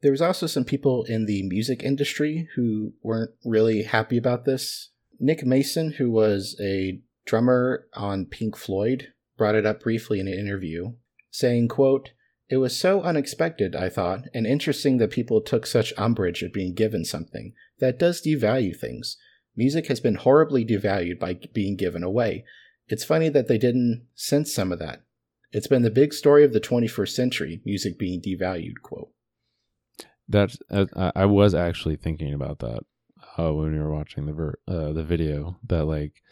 There 0.00 0.12
was 0.12 0.22
also 0.22 0.46
some 0.46 0.64
people 0.64 1.04
in 1.04 1.26
the 1.26 1.42
music 1.42 1.82
industry 1.82 2.48
who 2.54 2.92
weren't 3.02 3.32
really 3.44 3.82
happy 3.82 4.16
about 4.16 4.44
this. 4.44 4.90
Nick 5.18 5.44
Mason, 5.44 5.92
who 5.92 6.10
was 6.10 6.56
a 6.60 7.00
drummer 7.26 7.86
on 7.94 8.26
Pink 8.26 8.56
Floyd, 8.56 9.12
brought 9.36 9.56
it 9.56 9.66
up 9.66 9.80
briefly 9.82 10.20
in 10.20 10.28
an 10.28 10.38
interview, 10.38 10.92
saying, 11.32 11.66
quote, 11.66 12.10
It 12.48 12.58
was 12.58 12.78
so 12.78 13.02
unexpected, 13.02 13.74
I 13.74 13.88
thought, 13.88 14.22
and 14.32 14.46
interesting 14.46 14.98
that 14.98 15.10
people 15.10 15.40
took 15.40 15.66
such 15.66 15.92
umbrage 15.98 16.44
at 16.44 16.52
being 16.52 16.74
given 16.74 17.04
something. 17.04 17.54
That 17.80 17.98
does 17.98 18.22
devalue 18.22 18.78
things. 18.78 19.16
Music 19.58 19.88
has 19.88 19.98
been 19.98 20.14
horribly 20.14 20.64
devalued 20.64 21.18
by 21.18 21.36
being 21.52 21.74
given 21.74 22.04
away. 22.04 22.44
It's 22.86 23.02
funny 23.02 23.28
that 23.30 23.48
they 23.48 23.58
didn't 23.58 24.06
sense 24.14 24.54
some 24.54 24.70
of 24.70 24.78
that. 24.78 25.02
It's 25.50 25.66
been 25.66 25.82
the 25.82 25.90
big 25.90 26.14
story 26.14 26.44
of 26.44 26.52
the 26.52 26.60
21st 26.60 27.08
century, 27.08 27.60
music 27.64 27.98
being 27.98 28.22
devalued, 28.22 28.80
quote. 28.84 29.10
That's 30.28 30.58
uh, 30.70 30.86
I 30.94 31.22
I 31.22 31.24
was 31.24 31.54
actually 31.54 31.96
thinking 31.96 32.32
about 32.32 32.60
that 32.60 32.84
uh, 33.36 33.52
when 33.52 33.72
we 33.72 33.80
were 33.80 33.92
watching 33.92 34.26
the 34.26 34.32
ver- 34.32 34.60
uh, 34.68 34.92
the 34.92 35.02
video. 35.02 35.58
That 35.66 35.86
like 35.86 36.22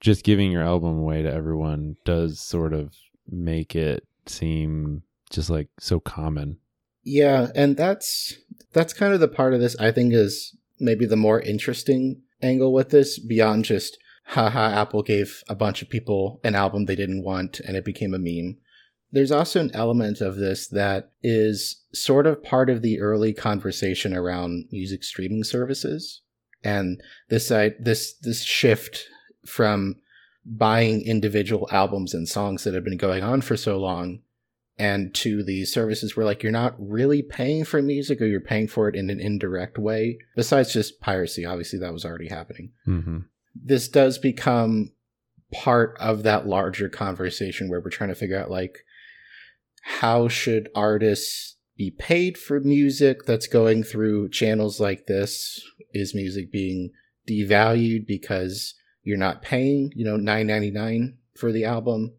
just 0.00 0.24
giving 0.24 0.50
your 0.50 0.62
album 0.62 0.98
away 0.98 1.20
to 1.20 1.30
everyone 1.30 1.96
does 2.06 2.40
sort 2.40 2.72
of 2.72 2.94
make 3.28 3.76
it 3.76 4.06
seem 4.24 5.02
just 5.28 5.50
like 5.50 5.68
so 5.78 6.00
common. 6.00 6.56
Yeah, 7.04 7.48
and 7.54 7.76
that's 7.76 8.34
that's 8.72 8.94
kind 8.94 9.12
of 9.12 9.20
the 9.20 9.28
part 9.28 9.52
of 9.52 9.60
this 9.60 9.76
I 9.78 9.90
think 9.90 10.14
is 10.14 10.56
maybe 10.80 11.04
the 11.04 11.16
more 11.16 11.40
interesting 11.40 12.22
angle 12.42 12.72
with 12.72 12.90
this 12.90 13.18
beyond 13.18 13.64
just 13.64 13.98
haha 14.24 14.70
Apple 14.70 15.02
gave 15.02 15.42
a 15.48 15.54
bunch 15.54 15.82
of 15.82 15.90
people 15.90 16.40
an 16.44 16.54
album 16.54 16.84
they 16.84 16.96
didn't 16.96 17.24
want 17.24 17.60
and 17.60 17.76
it 17.76 17.84
became 17.84 18.14
a 18.14 18.18
meme. 18.18 18.56
There's 19.10 19.32
also 19.32 19.60
an 19.60 19.70
element 19.74 20.20
of 20.20 20.36
this 20.36 20.68
that 20.68 21.12
is 21.22 21.82
sort 21.92 22.26
of 22.26 22.42
part 22.42 22.70
of 22.70 22.82
the 22.82 23.00
early 23.00 23.34
conversation 23.34 24.16
around 24.16 24.66
music 24.72 25.04
streaming 25.04 25.44
services 25.44 26.22
and 26.64 27.00
this 27.28 27.48
side 27.48 27.74
this 27.80 28.14
this 28.22 28.42
shift 28.42 29.06
from 29.44 29.96
buying 30.44 31.02
individual 31.02 31.68
albums 31.70 32.14
and 32.14 32.28
songs 32.28 32.64
that 32.64 32.74
have 32.74 32.84
been 32.84 32.96
going 32.96 33.22
on 33.22 33.40
for 33.40 33.56
so 33.56 33.78
long 33.78 34.20
and 34.78 35.14
to 35.14 35.42
the 35.42 35.64
services 35.64 36.16
where 36.16 36.26
like 36.26 36.42
you're 36.42 36.52
not 36.52 36.74
really 36.78 37.22
paying 37.22 37.64
for 37.64 37.82
music 37.82 38.20
or 38.20 38.26
you're 38.26 38.40
paying 38.40 38.66
for 38.66 38.88
it 38.88 38.96
in 38.96 39.10
an 39.10 39.20
indirect 39.20 39.78
way 39.78 40.18
besides 40.34 40.72
just 40.72 41.00
piracy 41.00 41.44
obviously 41.44 41.78
that 41.78 41.92
was 41.92 42.04
already 42.04 42.28
happening. 42.28 42.72
Hmm 42.84 43.18
this 43.54 43.88
does 43.88 44.18
become 44.18 44.92
part 45.52 45.96
of 46.00 46.22
that 46.22 46.46
larger 46.46 46.88
conversation 46.88 47.68
where 47.68 47.80
we're 47.80 47.90
trying 47.90 48.08
to 48.08 48.14
figure 48.14 48.38
out 48.38 48.50
like 48.50 48.78
how 49.82 50.28
should 50.28 50.68
artists 50.74 51.56
be 51.76 51.90
paid 51.90 52.38
for 52.38 52.60
music 52.60 53.24
that's 53.26 53.46
going 53.46 53.82
through 53.82 54.28
channels 54.30 54.80
like 54.80 55.06
this? 55.06 55.60
Is 55.92 56.14
music 56.14 56.50
being 56.50 56.90
devalued 57.28 58.06
because 58.06 58.74
you're 59.02 59.18
not 59.18 59.42
paying 59.42 59.90
you 59.94 60.04
know 60.04 60.16
9.99 60.16 61.14
for 61.36 61.52
the 61.52 61.64
album? 61.64 62.14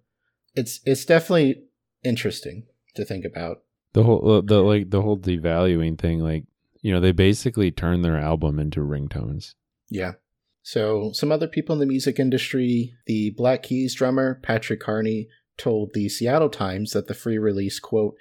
It's 0.55 0.79
it's 0.85 1.05
definitely 1.05 1.62
interesting 2.03 2.65
to 2.95 3.05
think 3.05 3.25
about 3.25 3.63
The 3.93 4.03
whole 4.03 4.41
the 4.41 4.61
like 4.61 4.89
the 4.89 5.01
whole 5.01 5.17
devaluing 5.17 5.99
thing. 5.99 6.19
Like 6.19 6.45
you 6.81 6.91
know, 6.91 6.99
they 6.99 7.13
basically 7.13 7.71
turn 7.71 8.01
their 8.01 8.17
album 8.17 8.59
into 8.59 8.81
ringtones. 8.81 9.55
Yeah. 9.89 10.13
So, 10.61 11.11
some 11.13 11.31
other 11.31 11.47
people 11.47 11.73
in 11.73 11.79
the 11.79 11.85
music 11.85 12.19
industry, 12.19 12.93
the 13.05 13.31
Black 13.31 13.63
Keys 13.63 13.95
drummer, 13.95 14.39
Patrick 14.43 14.79
Carney, 14.79 15.27
told 15.57 15.91
the 15.93 16.07
Seattle 16.07 16.49
Times 16.49 16.91
that 16.91 17.07
the 17.07 17.13
free 17.13 17.37
release, 17.37 17.79
quote, 17.79 18.15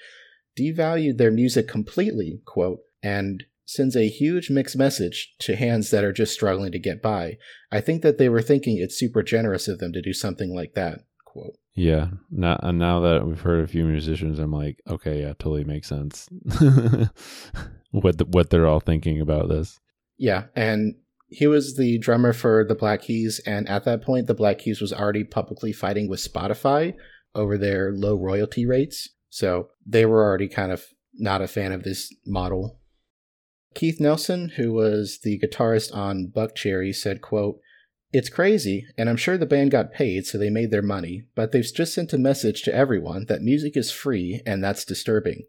devalued 0.59 1.19
their 1.19 1.31
music 1.31 1.69
completely, 1.69 2.41
quote, 2.45 2.81
and 3.03 3.45
sends 3.65 3.97
a 3.97 4.09
huge 4.09 4.51
mixed 4.51 4.77
message 4.77 5.35
to 5.39 5.57
hands 5.57 5.91
that 5.91 6.05
are 6.05 6.13
just 6.13 6.35
struggling 6.35 6.73
to 6.73 6.79
get 6.79 7.01
by. 7.01 7.39
I 7.71 7.81
think 7.81 8.03
that 8.03 8.19
they 8.19 8.29
were 8.29 8.43
thinking 8.43 8.77
it's 8.77 8.99
super 8.99 9.23
generous 9.23 9.69
of 9.69 9.79
them 9.79 9.93
to 9.93 10.03
do 10.03 10.13
something 10.13 10.55
like 10.55 10.75
that, 10.75 11.01
quote. 11.33 11.57
Yeah. 11.75 12.09
Now 12.31 12.59
and 12.63 12.79
now 12.79 13.01
that 13.01 13.27
we've 13.27 13.41
heard 13.41 13.65
a 13.65 13.69
few 13.69 13.85
musicians, 13.85 14.39
I'm 14.39 14.53
like, 14.53 14.81
okay, 14.89 15.23
yeah, 15.23 15.33
totally 15.39 15.65
makes 15.65 15.89
sense. 15.89 16.29
what 17.91 18.19
the, 18.19 18.27
what 18.27 18.51
they're 18.51 18.67
all 18.67 18.81
thinking 18.81 19.21
about 19.21 19.49
this. 19.49 19.81
Yeah, 20.19 20.45
and 20.55 20.95
he 21.29 21.47
was 21.47 21.77
the 21.77 21.99
drummer 21.99 22.33
for 22.33 22.65
the 22.65 22.75
Black 22.75 23.03
Keys, 23.03 23.41
and 23.47 23.69
at 23.69 23.85
that 23.85 24.03
point, 24.03 24.27
the 24.27 24.35
Black 24.35 24.59
Keys 24.59 24.81
was 24.81 24.93
already 24.93 25.25
publicly 25.25 25.73
fighting 25.73 26.09
with 26.09 26.21
Spotify 26.21 26.95
over 27.35 27.57
their 27.57 27.93
low 27.93 28.17
royalty 28.17 28.67
rates. 28.67 29.09
So 29.31 29.69
they 29.87 30.05
were 30.05 30.23
already 30.23 30.49
kind 30.49 30.71
of 30.71 30.85
not 31.15 31.41
a 31.41 31.49
fan 31.49 31.73
of 31.73 31.85
this 31.85 32.15
model. 32.27 32.79
Keith 33.75 33.99
Nelson, 33.99 34.51
who 34.57 34.75
was 34.75 35.21
the 35.23 35.39
guitarist 35.39 35.95
on 35.97 36.31
Buckcherry, 36.35 36.95
said, 36.95 37.23
quote, 37.23 37.59
It's 38.13 38.29
crazy, 38.29 38.87
and 38.99 39.09
I'm 39.09 39.17
sure 39.17 39.39
the 39.39 39.47
band 39.47 39.71
got 39.71 39.93
paid 39.93 40.27
so 40.27 40.37
they 40.37 40.51
made 40.51 40.71
their 40.71 40.83
money, 40.83 41.25
but 41.35 41.53
they've 41.53 41.73
just 41.75 41.95
sent 41.95 42.13
a 42.13 42.19
message 42.19 42.63
to 42.63 42.75
everyone 42.75 43.25
that 43.27 43.43
music 43.43 43.77
is 43.77 43.91
free, 43.91 44.43
and 44.45 44.63
that's 44.63 44.85
disturbing. 44.85 45.45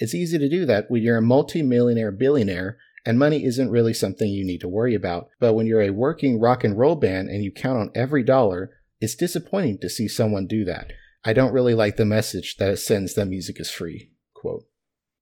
It's 0.00 0.14
easy 0.14 0.38
to 0.38 0.48
do 0.48 0.64
that 0.66 0.90
when 0.90 1.02
you're 1.02 1.18
a 1.18 1.22
multi-millionaire 1.22 2.10
billionaire 2.10 2.78
and 3.04 3.18
money 3.18 3.44
isn't 3.44 3.70
really 3.70 3.94
something 3.94 4.28
you 4.28 4.44
need 4.44 4.60
to 4.60 4.68
worry 4.68 4.94
about. 4.94 5.28
But 5.38 5.54
when 5.54 5.66
you're 5.66 5.82
a 5.82 5.90
working 5.90 6.38
rock 6.40 6.64
and 6.64 6.76
roll 6.76 6.96
band 6.96 7.28
and 7.28 7.42
you 7.42 7.50
count 7.50 7.78
on 7.78 7.90
every 7.94 8.22
dollar, 8.22 8.70
it's 9.00 9.14
disappointing 9.14 9.78
to 9.78 9.88
see 9.88 10.08
someone 10.08 10.46
do 10.46 10.64
that. 10.64 10.92
I 11.24 11.32
don't 11.32 11.52
really 11.52 11.74
like 11.74 11.96
the 11.96 12.04
message 12.04 12.56
that 12.56 12.70
it 12.70 12.78
sends 12.78 13.14
that 13.14 13.26
music 13.26 13.60
is 13.60 13.70
free. 13.70 14.10
Quote. 14.34 14.64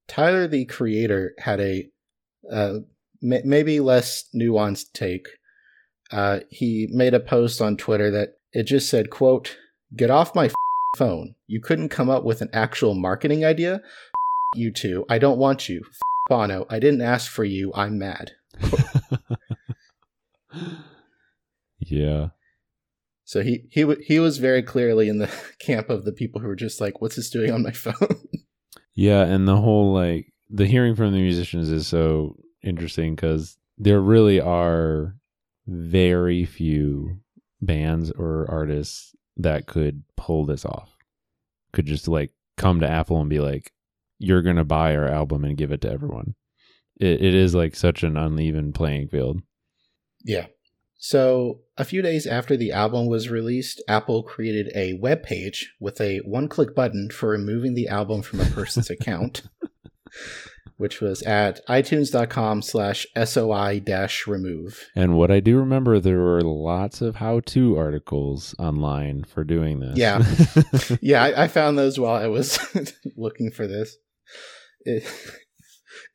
Tyler, 0.06 0.46
the 0.46 0.64
creator, 0.64 1.34
had 1.38 1.60
a 1.60 1.90
uh, 2.50 2.78
maybe 3.20 3.78
less 3.80 4.24
nuanced 4.34 4.92
take. 4.92 5.28
Uh, 6.10 6.40
he 6.50 6.88
made 6.90 7.14
a 7.14 7.20
post 7.20 7.60
on 7.60 7.76
Twitter 7.76 8.10
that 8.10 8.34
it 8.52 8.64
just 8.64 8.88
said, 8.88 9.10
quote, 9.10 9.56
get 9.96 10.10
off 10.10 10.34
my 10.34 10.46
f- 10.46 10.54
phone. 10.96 11.34
You 11.46 11.60
couldn't 11.60 11.90
come 11.90 12.08
up 12.08 12.24
with 12.24 12.40
an 12.40 12.48
actual 12.52 12.94
marketing 12.94 13.44
idea? 13.44 13.74
F- 13.74 13.82
U2. 14.58 15.04
I 15.10 15.18
don't 15.18 15.38
want 15.38 15.68
you. 15.68 15.82
F- 15.86 15.98
Bono, 16.28 16.66
I 16.70 16.78
didn't 16.78 17.02
ask 17.02 17.30
for 17.30 17.44
you. 17.44 17.72
I'm 17.74 17.98
mad. 17.98 18.32
yeah. 21.80 22.28
So 23.24 23.42
he 23.42 23.64
he 23.70 23.82
w- 23.82 24.02
he 24.04 24.18
was 24.18 24.38
very 24.38 24.62
clearly 24.62 25.08
in 25.08 25.18
the 25.18 25.30
camp 25.58 25.90
of 25.90 26.04
the 26.04 26.12
people 26.12 26.40
who 26.40 26.48
were 26.48 26.56
just 26.56 26.80
like, 26.80 27.00
"What's 27.00 27.16
this 27.16 27.30
doing 27.30 27.50
on 27.50 27.62
my 27.62 27.70
phone?" 27.72 27.94
Yeah, 28.94 29.22
and 29.22 29.46
the 29.46 29.56
whole 29.56 29.92
like 29.92 30.26
the 30.50 30.66
hearing 30.66 30.94
from 30.96 31.12
the 31.12 31.20
musicians 31.20 31.70
is 31.70 31.86
so 31.86 32.36
interesting 32.62 33.14
because 33.14 33.56
there 33.76 34.00
really 34.00 34.40
are 34.40 35.14
very 35.68 36.44
few 36.44 37.20
bands 37.60 38.10
or 38.10 38.46
artists 38.50 39.14
that 39.36 39.66
could 39.66 40.02
pull 40.16 40.46
this 40.46 40.64
off. 40.64 40.96
Could 41.72 41.86
just 41.86 42.08
like 42.08 42.32
come 42.56 42.80
to 42.80 42.90
Apple 42.90 43.20
and 43.20 43.28
be 43.28 43.40
like, 43.40 43.72
"You're 44.18 44.42
gonna 44.42 44.64
buy 44.64 44.96
our 44.96 45.06
album 45.06 45.44
and 45.44 45.56
give 45.56 45.70
it 45.70 45.82
to 45.82 45.90
everyone." 45.90 46.34
It 46.98 47.22
it 47.22 47.34
is 47.34 47.54
like 47.54 47.76
such 47.76 48.02
an 48.02 48.16
uneven 48.16 48.72
playing 48.72 49.08
field. 49.08 49.42
Yeah. 50.24 50.46
So, 51.00 51.60
a 51.76 51.84
few 51.84 52.02
days 52.02 52.26
after 52.26 52.56
the 52.56 52.72
album 52.72 53.06
was 53.06 53.30
released, 53.30 53.80
Apple 53.86 54.24
created 54.24 54.72
a 54.74 54.94
web 54.94 55.22
page 55.22 55.72
with 55.78 56.00
a 56.00 56.18
one 56.24 56.48
click 56.48 56.74
button 56.74 57.08
for 57.10 57.28
removing 57.28 57.74
the 57.74 57.86
album 57.86 58.22
from 58.22 58.40
a 58.40 58.46
person's 58.46 58.90
account, 58.90 59.42
which 60.78 61.00
was 61.00 61.22
at 61.22 61.60
itunes.com 61.66 62.62
slash 62.62 63.06
SOI 63.22 63.80
dash 63.80 64.26
remove. 64.26 64.86
And 64.96 65.16
what 65.16 65.30
I 65.30 65.40
do 65.40 65.58
remember, 65.58 66.00
there 66.00 66.20
were 66.20 66.40
lots 66.40 67.02
of 67.02 67.16
how-to 67.16 67.76
articles 67.76 68.54
online 68.58 69.24
for 69.24 69.44
doing 69.44 69.80
this. 69.80 69.98
Yeah. 69.98 70.24
Yeah, 71.00 71.22
I, 71.22 71.44
I 71.44 71.48
found 71.48 71.78
those 71.78 71.98
while 71.98 72.14
I 72.14 72.26
was 72.26 72.58
looking 73.16 73.50
for 73.50 73.66
this. 73.66 73.96
It, 74.80 75.04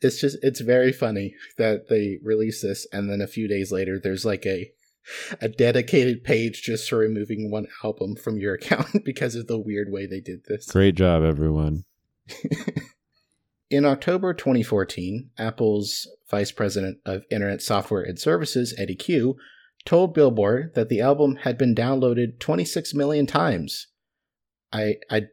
it's 0.01 0.19
just, 0.19 0.37
it's 0.41 0.61
very 0.61 0.91
funny 0.91 1.35
that 1.57 1.89
they 1.89 2.19
release 2.23 2.61
this 2.61 2.87
and 2.91 3.09
then 3.09 3.21
a 3.21 3.27
few 3.27 3.47
days 3.47 3.71
later 3.71 3.99
there's 4.01 4.25
like 4.25 4.45
a 4.45 4.71
a 5.41 5.49
dedicated 5.49 6.23
page 6.23 6.61
just 6.61 6.89
for 6.89 6.97
removing 6.97 7.51
one 7.51 7.67
album 7.83 8.15
from 8.15 8.37
your 8.37 8.53
account 8.55 9.03
because 9.03 9.35
of 9.35 9.47
the 9.47 9.59
weird 9.59 9.91
way 9.91 10.05
they 10.05 10.21
did 10.21 10.45
this. 10.47 10.67
Great 10.67 10.95
job, 10.95 11.23
everyone. 11.23 11.83
In 13.73 13.85
October 13.85 14.35
2014, 14.35 15.31
Apple's 15.39 16.07
Vice 16.29 16.51
President 16.51 16.99
of 17.07 17.23
Internet 17.31 17.59
Software 17.63 18.03
and 18.03 18.19
Services, 18.19 18.75
Eddy 18.77 18.93
Cue, 18.93 19.35
told 19.83 20.13
Billboard 20.13 20.75
that 20.75 20.89
the 20.89 21.01
album 21.01 21.37
had 21.37 21.57
been 21.57 21.73
downloaded 21.73 22.39
26 22.39 22.93
million 22.93 23.25
times. 23.25 23.87
I 24.71 24.97
I 25.09 25.23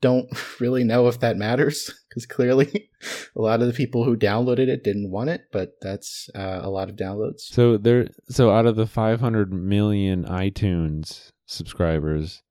don't 0.00 0.28
really 0.60 0.84
know 0.84 1.08
if 1.08 1.18
that 1.18 1.36
matters 1.36 1.92
because 2.08 2.26
clearly 2.26 2.90
a 3.36 3.40
lot 3.40 3.60
of 3.60 3.66
the 3.66 3.72
people 3.72 4.04
who 4.04 4.16
downloaded 4.16 4.68
it 4.68 4.84
didn't 4.84 5.10
want 5.10 5.30
it, 5.30 5.48
but 5.50 5.70
that's 5.80 6.30
uh, 6.36 6.60
a 6.62 6.70
lot 6.70 6.90
of 6.90 6.94
downloads. 6.94 7.40
So 7.40 7.76
there, 7.76 8.06
so 8.28 8.52
out 8.52 8.66
of 8.66 8.76
the 8.76 8.86
500 8.86 9.52
million 9.52 10.24
iTunes 10.26 11.32
subscribers, 11.44 12.44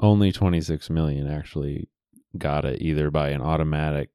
only 0.00 0.32
26 0.32 0.90
million 0.90 1.28
actually 1.28 1.88
got 2.36 2.64
it 2.64 2.82
either 2.82 3.12
by 3.12 3.28
an 3.28 3.42
automatic 3.42 4.10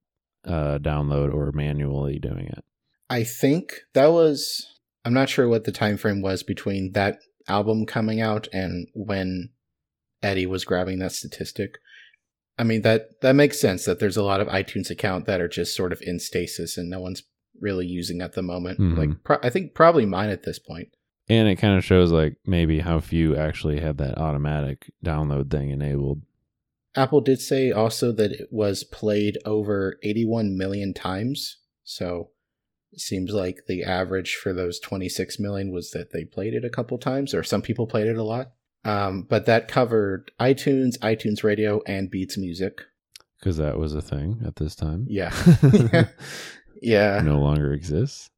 uh, 0.47 0.79
download 0.79 1.33
or 1.33 1.51
manually 1.51 2.19
doing 2.19 2.47
it. 2.47 2.63
I 3.10 3.23
think 3.23 3.81
that 3.93 4.07
was 4.07 4.65
I'm 5.05 5.13
not 5.13 5.29
sure 5.29 5.47
what 5.47 5.63
the 5.63 5.71
time 5.71 5.97
frame 5.97 6.21
was 6.21 6.43
between 6.43 6.91
that 6.93 7.19
album 7.47 7.86
coming 7.86 8.19
out 8.19 8.47
and 8.51 8.88
when 8.93 9.49
Eddy 10.21 10.45
was 10.45 10.65
grabbing 10.65 10.99
that 10.99 11.13
statistic. 11.13 11.77
I 12.57 12.63
mean 12.63 12.81
that 12.81 13.21
that 13.21 13.33
makes 13.33 13.60
sense 13.60 13.86
that 13.86 13.99
there's 13.99 14.17
a 14.17 14.23
lot 14.23 14.41
of 14.41 14.47
iTunes 14.47 14.89
account 14.89 15.25
that 15.25 15.39
are 15.41 15.47
just 15.47 15.75
sort 15.75 15.93
of 15.93 16.01
in 16.01 16.19
stasis 16.19 16.77
and 16.77 16.89
no 16.89 16.99
one's 16.99 17.23
really 17.60 17.86
using 17.86 18.21
at 18.21 18.33
the 18.33 18.41
moment. 18.41 18.79
Mhm. 18.79 18.97
Like 18.97 19.23
pro- 19.23 19.39
I 19.41 19.49
think 19.49 19.73
probably 19.73 20.05
mine 20.05 20.29
at 20.29 20.43
this 20.43 20.60
point. 20.60 20.89
And 21.29 21.47
it 21.47 21.57
kind 21.57 21.77
of 21.77 21.83
shows 21.83 22.12
like 22.12 22.38
maybe 22.45 22.79
how 22.79 22.99
few 22.99 23.36
actually 23.36 23.79
have 23.79 23.97
that 23.97 24.17
automatic 24.17 24.91
download 25.05 25.51
thing 25.51 25.69
enabled. 25.71 26.21
Apple 26.97 27.21
did 27.21 27.39
say 27.39 27.71
also 27.71 28.12
that 28.12 28.31
it 28.31 28.47
was 28.51 28.83
played 28.83 29.38
over 29.45 29.99
81 30.01 30.57
million 30.57 30.93
times. 30.95 31.57
So 31.83 32.31
it 32.91 32.99
seems 32.99 33.31
like 33.31 33.65
the 33.67 33.83
average 33.83 34.36
for 34.36 34.51
those 34.51 34.79
26 34.79 35.39
million 35.39 35.71
was 35.71 35.91
that 35.91 36.12
they 36.12 36.25
played 36.25 36.55
it 36.55 36.65
a 36.65 36.69
couple 36.69 36.97
times, 36.97 37.36
or 37.36 37.43
some 37.43 37.62
people 37.62 37.86
played 37.86 38.07
it 38.07 38.17
a 38.17 38.23
lot. 38.23 38.51
Um, 38.83 39.23
but 39.29 39.45
that 39.45 39.67
covered 39.67 40.31
iTunes, 40.39 40.97
iTunes 40.99 41.43
Radio, 41.43 41.81
and 41.86 42.10
Beats 42.10 42.38
Music. 42.38 42.81
Because 43.39 43.57
that 43.57 43.77
was 43.77 43.93
a 43.93 44.01
thing 44.01 44.41
at 44.45 44.55
this 44.55 44.75
time. 44.75 45.05
Yeah. 45.07 45.31
yeah. 46.81 47.21
no 47.23 47.39
longer 47.39 47.73
exists. 47.73 48.31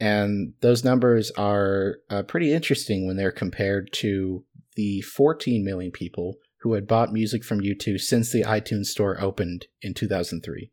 And 0.00 0.54
those 0.60 0.82
numbers 0.82 1.30
are 1.32 1.98
uh, 2.10 2.24
pretty 2.24 2.52
interesting 2.52 3.06
when 3.06 3.16
they're 3.16 3.30
compared 3.30 3.92
to 3.94 4.44
the 4.74 5.02
14 5.02 5.64
million 5.64 5.92
people 5.92 6.36
who 6.66 6.74
had 6.74 6.88
bought 6.88 7.12
music 7.12 7.44
from 7.44 7.60
U2 7.60 8.00
since 8.00 8.32
the 8.32 8.42
iTunes 8.42 8.86
store 8.86 9.20
opened 9.20 9.66
in 9.82 9.94
2003. 9.94 10.72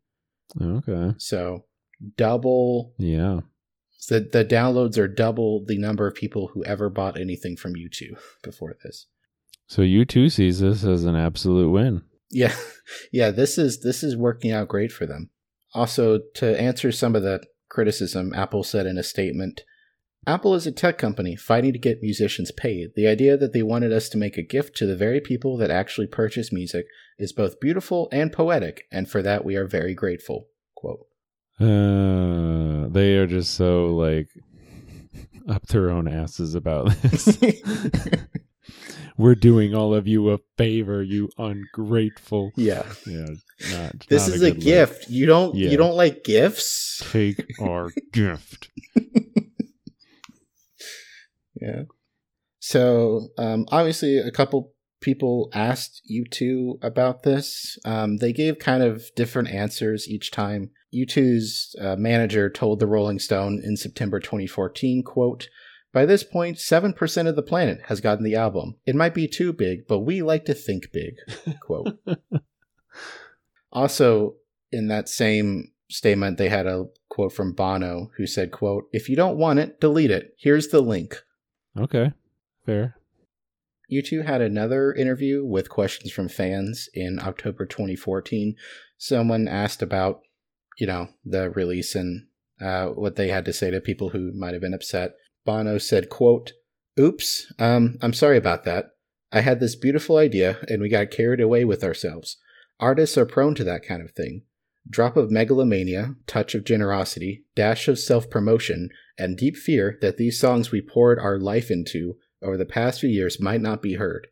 Okay. 0.59 1.13
So 1.19 1.65
double 2.17 2.93
Yeah. 2.97 3.41
the 4.09 4.19
the 4.21 4.43
downloads 4.43 4.97
are 4.97 5.07
double 5.07 5.63
the 5.65 5.77
number 5.77 6.07
of 6.07 6.15
people 6.15 6.47
who 6.53 6.63
ever 6.65 6.89
bought 6.89 7.19
anything 7.19 7.55
from 7.55 7.73
U2 7.75 8.17
before 8.43 8.75
this. 8.83 9.05
So 9.67 9.81
U2 9.83 10.31
sees 10.31 10.59
this 10.61 10.83
as 10.83 11.03
an 11.05 11.15
absolute 11.15 11.69
win. 11.69 12.01
Yeah. 12.31 12.55
Yeah, 13.13 13.31
this 13.31 13.57
is 13.57 13.79
this 13.79 14.03
is 14.03 14.17
working 14.17 14.51
out 14.51 14.67
great 14.67 14.91
for 14.91 15.05
them. 15.05 15.29
Also, 15.73 16.19
to 16.35 16.59
answer 16.59 16.91
some 16.91 17.15
of 17.15 17.23
the 17.23 17.41
criticism, 17.69 18.33
Apple 18.35 18.63
said 18.63 18.85
in 18.85 18.97
a 18.97 19.03
statement, 19.03 19.61
Apple 20.25 20.55
is 20.55 20.65
a 20.65 20.71
tech 20.71 20.97
company 20.97 21.35
fighting 21.35 21.73
to 21.73 21.79
get 21.79 22.01
musicians 22.01 22.51
paid. 22.51 22.91
The 22.95 23.07
idea 23.07 23.35
that 23.37 23.51
they 23.53 23.63
wanted 23.63 23.91
us 23.91 24.07
to 24.09 24.17
make 24.17 24.37
a 24.37 24.41
gift 24.43 24.75
to 24.77 24.85
the 24.85 24.95
very 24.95 25.19
people 25.19 25.57
that 25.57 25.69
actually 25.69 26.07
purchase 26.07 26.51
music 26.51 26.85
is 27.19 27.33
both 27.33 27.59
beautiful 27.59 28.07
and 28.11 28.31
poetic, 28.31 28.85
and 28.91 29.09
for 29.09 29.21
that 29.21 29.43
we 29.43 29.55
are 29.55 29.67
very 29.67 29.93
grateful. 29.93 30.47
Quote. 30.75 31.05
Uh, 31.59 32.87
they 32.89 33.17
are 33.17 33.27
just 33.27 33.53
so 33.53 33.87
like 33.95 34.29
up 35.47 35.67
their 35.67 35.89
own 35.89 36.07
asses 36.07 36.55
about 36.55 36.89
this. 37.01 37.37
We're 39.17 39.35
doing 39.35 39.75
all 39.75 39.93
of 39.93 40.07
you 40.07 40.31
a 40.31 40.39
favor, 40.57 41.03
you 41.03 41.29
ungrateful. 41.37 42.51
yeah. 42.55 42.83
Yeah, 43.05 43.27
not. 43.71 44.05
This 44.09 44.27
not 44.27 44.35
is 44.37 44.41
a, 44.41 44.47
look. 44.49 44.59
gift. 44.59 45.09
You 45.09 45.27
don't 45.27 45.53
Yeah. 45.55 45.69
you 45.69 45.77
don't 45.77 45.95
like 45.95 46.23
gifts? 46.23 47.03
Take 47.11 47.45
our 47.61 47.91
gift. 48.11 48.69
Yeah. 51.63 51.83
So 52.59 53.29
um, 53.37 53.65
obviously, 53.69 54.17
a 54.17 54.31
couple 54.31 54.73
people 55.01 55.49
asked 55.53 56.01
U2 56.09 56.83
about 56.83 57.23
this. 57.23 57.77
Um, 57.85 58.17
they 58.17 58.33
gave 58.33 58.57
kind 58.57 58.81
of 58.81 59.03
different 59.15 59.49
answers 59.49 60.07
each 60.07 60.31
time. 60.31 60.71
U2's 60.93 61.75
uh, 61.79 61.95
manager 61.97 62.49
told 62.49 62.79
the 62.79 62.87
Rolling 62.87 63.19
Stone 63.19 63.61
in 63.63 63.75
September 63.77 64.19
2014, 64.19 65.03
"quote 65.03 65.49
By 65.91 66.05
this 66.05 66.23
point, 66.23 66.59
seven 66.59 66.93
percent 66.93 67.27
of 67.27 67.35
the 67.35 67.41
planet 67.41 67.81
has 67.87 68.01
gotten 68.01 68.23
the 68.23 68.35
album. 68.35 68.75
It 68.85 68.95
might 68.95 69.13
be 69.13 69.27
too 69.27 69.53
big, 69.53 69.87
but 69.87 69.99
we 69.99 70.21
like 70.21 70.45
to 70.45 70.53
think 70.53 70.91
big." 70.91 71.15
quote. 71.61 71.99
Also, 73.71 74.35
in 74.71 74.87
that 74.87 75.09
same 75.09 75.71
statement, 75.89 76.37
they 76.37 76.49
had 76.49 76.67
a 76.67 76.85
quote 77.09 77.33
from 77.33 77.53
Bono, 77.53 78.11
who 78.17 78.27
said, 78.27 78.51
"quote 78.51 78.85
If 78.93 79.09
you 79.09 79.15
don't 79.15 79.37
want 79.37 79.59
it, 79.59 79.81
delete 79.81 80.11
it. 80.11 80.35
Here's 80.37 80.67
the 80.67 80.81
link." 80.81 81.17
Okay, 81.77 82.11
fair. 82.65 82.95
U2 83.91 84.25
had 84.25 84.41
another 84.41 84.93
interview 84.93 85.45
with 85.45 85.69
questions 85.69 86.11
from 86.11 86.29
fans 86.29 86.89
in 86.93 87.19
October 87.19 87.65
2014. 87.65 88.55
Someone 88.97 89.47
asked 89.47 89.81
about, 89.81 90.21
you 90.77 90.87
know, 90.87 91.09
the 91.25 91.49
release 91.51 91.95
and 91.95 92.27
uh, 92.61 92.87
what 92.87 93.15
they 93.15 93.27
had 93.27 93.45
to 93.45 93.53
say 93.53 93.71
to 93.71 93.81
people 93.81 94.09
who 94.09 94.31
might 94.33 94.53
have 94.53 94.61
been 94.61 94.73
upset. 94.73 95.13
Bono 95.45 95.77
said, 95.77 96.09
quote, 96.09 96.53
Oops, 96.99 97.51
um, 97.59 97.97
I'm 98.01 98.13
sorry 98.13 98.37
about 98.37 98.63
that. 98.65 98.91
I 99.31 99.41
had 99.41 99.59
this 99.59 99.75
beautiful 99.75 100.17
idea 100.17 100.59
and 100.69 100.81
we 100.81 100.89
got 100.89 101.11
carried 101.11 101.41
away 101.41 101.65
with 101.65 101.83
ourselves. 101.83 102.37
Artists 102.79 103.17
are 103.17 103.25
prone 103.25 103.55
to 103.55 103.63
that 103.63 103.85
kind 103.85 104.01
of 104.01 104.11
thing. 104.11 104.43
Drop 104.87 105.17
of 105.17 105.31
megalomania, 105.31 106.15
touch 106.27 106.53
of 106.53 106.65
generosity, 106.65 107.45
dash 107.55 107.87
of 107.87 107.97
self 107.97 108.29
promotion, 108.29 108.89
and 109.17 109.37
deep 109.37 109.55
fear 109.55 109.97
that 110.01 110.17
these 110.17 110.39
songs 110.39 110.71
we 110.71 110.81
poured 110.81 111.19
our 111.19 111.39
life 111.39 111.69
into 111.69 112.15
over 112.41 112.57
the 112.57 112.65
past 112.65 112.99
few 112.99 113.09
years 113.09 113.39
might 113.39 113.61
not 113.61 113.81
be 113.81 113.95
heard. 113.95 114.27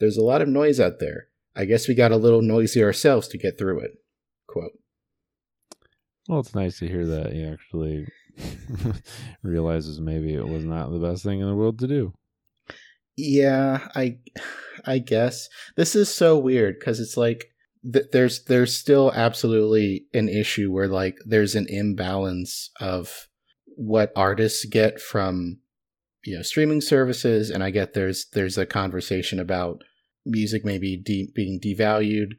There's 0.00 0.16
a 0.16 0.24
lot 0.24 0.42
of 0.42 0.48
noise 0.48 0.80
out 0.80 0.98
there. 1.00 1.28
I 1.56 1.64
guess 1.64 1.88
we 1.88 1.94
got 1.94 2.12
a 2.12 2.16
little 2.16 2.42
noisy 2.42 2.82
ourselves 2.82 3.28
to 3.28 3.38
get 3.38 3.58
through 3.58 3.80
it. 3.80 3.92
Quote. 4.48 4.72
Well, 6.28 6.40
it's 6.40 6.54
nice 6.54 6.78
to 6.78 6.88
hear 6.88 7.06
that 7.06 7.32
he 7.32 7.44
actually 7.44 8.06
realizes 9.42 10.00
maybe 10.00 10.34
it 10.34 10.48
was 10.48 10.64
not 10.64 10.90
the 10.90 10.98
best 10.98 11.22
thing 11.22 11.40
in 11.40 11.46
the 11.46 11.54
world 11.54 11.78
to 11.78 11.86
do. 11.86 12.12
Yeah, 13.16 13.86
I 13.94 14.18
I 14.84 14.98
guess. 14.98 15.48
This 15.76 15.94
is 15.94 16.12
so 16.12 16.38
weird 16.38 16.80
cuz 16.80 16.98
it's 16.98 17.16
like 17.16 17.46
th- 17.92 18.06
there's 18.12 18.44
there's 18.44 18.74
still 18.74 19.12
absolutely 19.14 20.06
an 20.12 20.28
issue 20.28 20.72
where 20.72 20.88
like 20.88 21.16
there's 21.24 21.54
an 21.54 21.66
imbalance 21.68 22.70
of 22.80 23.28
what 23.76 24.12
artists 24.16 24.64
get 24.64 25.00
from 25.00 25.58
you 26.24 26.36
know 26.36 26.42
streaming 26.42 26.80
services 26.80 27.50
and 27.50 27.62
I 27.62 27.70
get 27.70 27.94
there's 27.94 28.26
there's 28.32 28.58
a 28.58 28.66
conversation 28.66 29.38
about 29.38 29.82
music 30.26 30.64
maybe 30.64 30.96
de- 30.96 31.30
being 31.34 31.60
devalued 31.60 32.32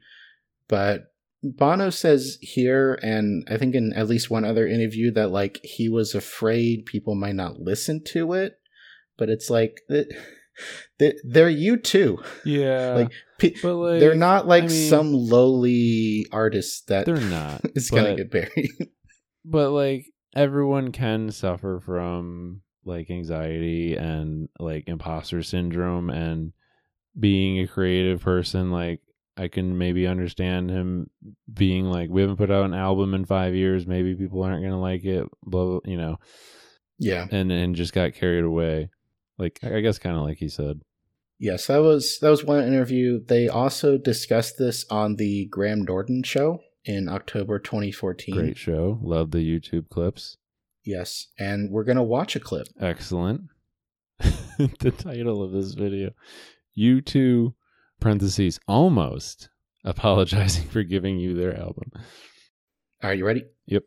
but 0.68 1.12
Bono 1.42 1.90
says 1.90 2.38
here, 2.40 2.98
and 3.02 3.46
I 3.50 3.56
think 3.56 3.74
in 3.74 3.92
at 3.92 4.08
least 4.08 4.30
one 4.30 4.44
other 4.44 4.66
interview, 4.66 5.10
that 5.12 5.30
like 5.30 5.60
he 5.62 5.88
was 5.88 6.14
afraid 6.14 6.86
people 6.86 7.14
might 7.14 7.34
not 7.34 7.60
listen 7.60 8.02
to 8.08 8.32
it. 8.32 8.54
But 9.18 9.28
it's 9.28 9.48
like 9.48 9.80
they're 10.98 11.50
U2 11.50 12.24
Yeah, 12.44 12.94
like, 12.94 13.12
pe- 13.38 13.54
like 13.62 14.00
they're 14.00 14.14
not 14.14 14.46
like 14.46 14.64
I 14.64 14.68
mean, 14.68 14.90
some 14.90 15.12
lowly 15.12 16.26
artist 16.32 16.88
that 16.88 17.06
They're 17.06 17.16
not. 17.16 17.62
is 17.74 17.90
gonna 17.90 18.16
get 18.16 18.30
buried. 18.30 18.70
but 19.44 19.70
like 19.70 20.06
everyone 20.36 20.92
can 20.92 21.32
suffer 21.32 21.80
from 21.80 22.60
like 22.84 23.10
anxiety 23.10 23.96
and 23.96 24.48
like 24.60 24.84
imposter 24.86 25.42
syndrome 25.42 26.10
and 26.10 26.52
being 27.18 27.58
a 27.58 27.66
creative 27.66 28.20
person 28.20 28.70
like 28.70 29.00
i 29.36 29.48
can 29.48 29.76
maybe 29.76 30.06
understand 30.06 30.70
him 30.70 31.10
being 31.52 31.86
like 31.86 32.10
we 32.10 32.20
haven't 32.20 32.36
put 32.36 32.50
out 32.50 32.66
an 32.66 32.74
album 32.74 33.14
in 33.14 33.24
five 33.24 33.54
years. 33.54 33.86
Maybe 33.86 34.14
people 34.14 34.42
aren't 34.42 34.62
gonna 34.62 34.80
like 34.80 35.04
it 35.04 35.26
blah, 35.42 35.64
blah 35.64 35.80
you 35.84 35.96
know? 35.96 36.16
Yeah. 36.98 37.26
and 37.30 37.50
and 37.50 37.74
just 37.74 37.92
got 37.92 38.14
carried 38.14 38.44
away. 38.44 38.90
Like 39.38 39.58
i 39.62 39.80
guess 39.80 39.98
kind 39.98 40.16
of 40.16 40.22
like 40.22 40.38
he 40.38 40.48
said. 40.48 40.80
Yes, 41.38 41.66
that 41.66 41.78
was 41.78 42.18
that 42.20 42.30
was 42.30 42.44
one 42.44 42.66
interview. 42.66 43.22
They 43.22 43.48
also 43.48 43.98
discussed 43.98 44.56
this 44.58 44.86
on 44.90 45.16
the 45.16 45.46
Graham 45.46 45.82
Norton 45.82 46.22
show 46.22 46.60
in 46.86 47.08
October 47.08 47.58
2014. 47.58 48.34
great 48.34 48.56
show 48.56 48.98
love 49.02 49.30
the 49.32 49.38
youtube 49.38 49.88
clips 49.90 50.36
Yes, 50.84 51.26
and 51.36 51.70
we're 51.72 51.82
gonna 51.84 52.04
watch 52.04 52.36
a 52.36 52.40
clip. 52.40 52.68
excellent 52.80 53.42
the 54.18 54.92
title 54.96 55.42
of 55.42 55.50
this 55.52 55.74
video 55.74 56.10
U2 56.78 57.54
parentheses 58.00 58.58
almost 58.68 59.48
apologizing 59.84 60.68
for 60.74 60.82
giving 60.84 61.18
you 61.18 61.34
their 61.34 61.58
album 61.58 61.90
Are 63.02 63.14
you 63.14 63.26
ready? 63.26 63.44
Yep. 63.66 63.82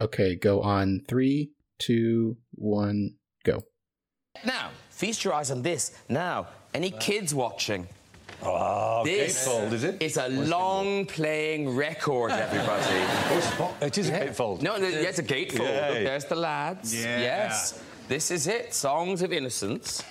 Okay, 0.00 0.34
go 0.34 0.60
on 0.60 1.02
three, 1.08 1.52
two, 1.78 2.36
one, 2.54 3.14
go. 3.44 3.62
Now, 4.44 4.70
feast 4.90 5.24
your 5.24 5.32
eyes 5.34 5.50
on 5.52 5.62
this. 5.62 5.96
Now, 6.08 6.48
any 6.74 6.90
kids 6.90 7.32
watching? 7.34 7.86
Oh, 8.44 9.02
This 9.04 9.46
gatefold, 9.46 9.72
is 9.72 9.84
it? 9.84 9.96
It's 10.00 10.16
a 10.16 10.28
long 10.28 11.06
playing 11.06 11.76
record, 11.76 12.32
everybody. 12.32 12.82
It 13.80 13.98
is 13.98 14.08
a 14.08 14.12
gatefold. 14.12 14.62
no, 14.62 14.76
yeah, 14.76 15.08
it's 15.08 15.18
a 15.18 15.22
gatefold. 15.22 15.68
Yeah. 15.68 15.88
Look, 15.88 16.04
there's 16.04 16.24
the 16.24 16.36
lads. 16.36 16.94
Yeah. 16.94 17.20
Yes. 17.20 17.82
This 18.08 18.30
is 18.30 18.46
it. 18.46 18.74
Songs 18.74 19.22
of 19.22 19.32
Innocence. 19.32 20.02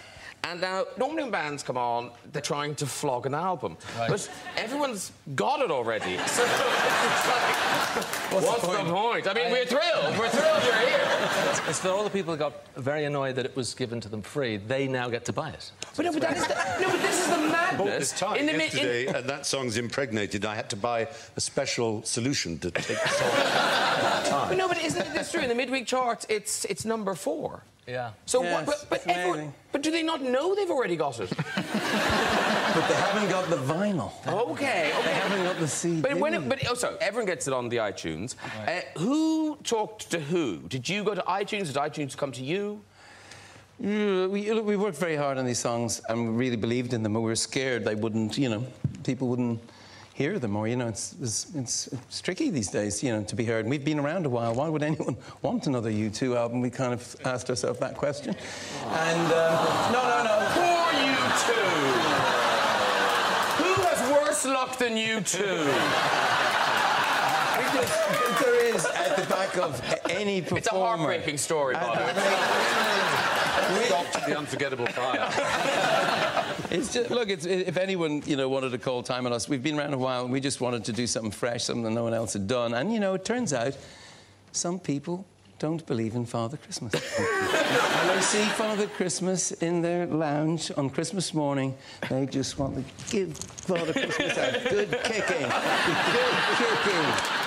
And 0.44 0.60
now, 0.60 0.86
normally 0.98 1.24
when 1.24 1.32
bands 1.32 1.62
come 1.62 1.78
on, 1.78 2.10
they're 2.32 2.42
trying 2.42 2.74
to 2.76 2.88
flog 2.88 3.26
an 3.28 3.36
album. 3.36 3.78
But 3.96 4.28
everyone's 4.58 5.12
got 5.36 5.62
it 5.62 5.70
already. 5.72 6.18
So 6.28 6.44
it's 6.44 7.28
like, 7.28 8.44
what's, 8.44 8.62
the, 8.62 8.68
point? 8.68 9.28
I 9.28 9.34
mean, 9.34 9.52
we're 9.52 9.66
thrilled. 9.66 10.18
We're 10.18 10.30
thrilled 10.30 10.64
you're 10.64 10.76
here. 10.76 11.11
It's 11.68 11.80
for 11.80 11.90
all 11.90 12.04
the 12.04 12.10
people 12.10 12.34
who 12.34 12.40
got 12.40 12.54
very 12.76 13.06
annoyed 13.06 13.36
that 13.36 13.46
it 13.46 13.56
was 13.56 13.74
given 13.74 14.02
to 14.02 14.10
them 14.10 14.22
free. 14.22 14.58
They 14.58 14.88
now 14.88 15.10
get 15.10 15.24
to 15.26 15.34
buy 15.34 15.52
it. 15.52 15.72
But 15.96 16.06
no, 16.06 16.12
but 16.12 16.22
that 16.22 16.38
is 16.38 16.48
the, 16.48 16.54
no, 16.82 16.90
but 16.92 17.02
this 17.02 17.20
is 17.22 17.28
the 17.28 17.36
bought 17.38 17.52
madness. 17.52 18.12
this 18.12 18.20
time 18.20 18.38
in 18.38 18.46
the 18.46 18.52
mi- 18.54 18.58
in- 18.58 18.62
yesterday, 18.72 19.06
and 19.08 19.30
that 19.30 19.46
song's 19.46 19.78
impregnated. 19.78 20.44
I 20.46 20.56
had 20.56 20.70
to 20.72 20.76
buy 20.76 21.08
a 21.38 21.42
special 21.42 22.04
solution 22.04 22.58
to 22.60 22.72
take 22.72 22.88
the 23.02 23.08
song. 23.10 23.30
But 24.50 24.58
no, 24.58 24.68
but 24.68 24.82
isn't 24.84 25.02
it 25.02 25.14
this 25.14 25.32
true? 25.32 25.42
In 25.42 25.50
the 25.50 25.56
midweek 25.56 25.86
charts, 25.88 26.26
it's 26.30 26.66
it's 26.66 26.84
number 26.86 27.14
four. 27.16 27.64
Yeah. 27.92 28.12
So, 28.26 28.42
Yes, 28.42 28.66
what, 28.66 28.86
but 28.90 29.04
but, 29.06 29.08
everyone, 29.08 29.54
but 29.74 29.82
do 29.84 29.92
they 29.92 30.02
not 30.02 30.22
know 30.22 30.56
they've 30.56 30.70
already 30.70 30.96
got 30.96 31.20
it? 31.20 31.32
But 32.72 32.88
they 32.88 32.96
haven't 32.96 33.30
got 33.30 33.50
the 33.50 33.58
vinyl. 33.58 34.14
Okay, 34.26 34.94
They 35.04 35.14
haven't 35.14 35.44
got 35.44 35.60
the 35.60 35.68
CD. 35.68 36.00
But 36.00 36.16
when 36.16 36.34
it, 36.34 36.48
but 36.48 36.66
oh, 36.70 36.98
everyone 37.02 37.26
gets 37.26 37.46
it 37.46 37.54
on 37.54 37.68
the 37.68 37.78
iTunes. 37.78 38.36
Uh, 38.66 38.80
who 38.98 39.58
talked 39.66 40.10
to 40.12 40.22
who? 40.22 40.60
Did 40.70 40.88
you 40.88 41.04
go 41.04 41.14
to 41.14 41.22
iTunes? 41.24 41.68
Did 41.68 41.76
iTunes 41.76 42.16
come 42.16 42.32
to 42.32 42.42
you? 42.42 42.82
Mm, 43.84 44.30
we, 44.30 44.54
look, 44.54 44.66
we 44.66 44.78
worked 44.78 44.98
very 44.98 45.18
hard 45.18 45.38
on 45.38 45.46
these 45.46 45.60
songs 45.60 46.02
and 46.08 46.38
really 46.38 46.56
believed 46.56 46.94
in 46.94 47.04
them, 47.04 47.12
but 47.12 47.20
we 47.20 47.26
were 47.26 47.36
scared 47.36 47.84
they 47.84 47.96
wouldn't, 47.96 48.38
you 48.38 48.48
know, 48.48 48.66
people 49.04 49.28
wouldn't 49.28 49.60
hear 50.22 50.38
them 50.38 50.56
or, 50.56 50.68
you 50.68 50.76
know, 50.76 50.88
it's, 50.88 51.16
it's, 51.20 51.48
it's, 51.56 51.88
it's 51.88 52.22
tricky 52.22 52.52
these 52.52 52.70
days, 52.70 53.02
you 53.02 53.12
know, 53.12 53.24
to 53.24 53.36
be 53.36 53.44
heard. 53.44 53.62
And 53.66 53.70
we've 53.72 53.84
been 53.84 54.00
around 54.00 54.28
a 54.28 54.30
while. 54.30 54.54
Why 54.54 54.70
would 54.70 54.84
anyone 54.84 55.18
want 55.42 55.66
another 55.66 55.90
U2 55.92 56.36
album? 56.38 56.62
We 56.62 56.70
kind 56.70 56.94
of 56.94 57.16
asked 57.26 57.50
ourselves 57.50 57.80
that 57.80 57.98
question. 57.98 58.36
And, 58.86 59.34
um, 59.34 59.92
no, 59.92 60.02
no, 60.12 60.24
no. 60.24 60.36
Poor 60.54 60.94
you 61.02 61.16
two. 61.48 61.72
Who 63.64 63.74
has 63.88 64.00
worse 64.14 64.46
luck 64.46 64.78
than 64.78 64.96
you 64.96 65.22
two? 65.22 65.66
Because 67.58 67.92
there 68.42 68.76
is 68.76 68.86
at 68.86 69.16
the 69.18 69.26
back 69.28 69.58
of 69.58 69.82
any 70.10 70.42
performer. 70.42 70.58
It's 70.60 70.68
a 70.68 70.72
heartbreaking 70.72 71.38
story, 71.38 71.76
at 71.76 71.82
Bobby. 71.82 72.14
the 72.14 72.22
very- 72.22 72.72
the 74.28 74.38
unforgettable 74.38 74.86
fire. 74.88 75.30
It's 76.72 76.94
just, 76.94 77.12
look, 77.12 77.30
it's, 77.30 77.46
if 77.46 77.76
anyone, 77.76 78.24
you 78.26 78.38
know, 78.38 78.48
wanted 78.48 78.72
to 78.72 78.78
call 78.78 79.04
time 79.04 79.26
on 79.26 79.34
us, 79.34 79.50
we've 79.50 79.62
been 79.62 79.78
around 79.78 79.94
a 79.94 79.98
while 79.98 80.24
and 80.24 80.32
we 80.32 80.40
just 80.40 80.62
wanted 80.62 80.86
to 80.86 80.94
do 80.94 81.06
something 81.06 81.32
fresh, 81.32 81.66
something 81.66 81.84
that 81.84 81.92
no 81.92 82.04
one 82.04 82.14
else 82.14 82.32
had 82.32 82.48
done. 82.48 82.74
And, 82.74 82.94
you 82.94 83.00
know, 83.02 83.14
it 83.14 83.26
turns 83.26 83.52
out 83.52 83.78
some 84.54 84.80
people 84.80 85.26
don't 85.60 85.86
believe 85.86 86.16
in 86.16 86.26
Father 86.26 86.56
Christmas. 86.56 86.94
and 87.20 88.10
they 88.10 88.22
see 88.22 88.44
Father 88.52 88.88
Christmas 88.88 89.52
in 89.52 89.82
their 89.82 90.08
lounge 90.08 90.72
on 90.78 90.90
Christmas 90.90 91.34
morning. 91.34 91.76
They 92.10 92.26
just 92.26 92.58
want 92.58 92.78
to 92.78 92.84
give 93.12 93.38
Father 93.38 93.92
Christmas 93.92 94.38
a 94.38 94.70
good 94.70 94.92
kicking. 95.04 95.50
Good 95.50 96.78
kicking. 96.84 97.41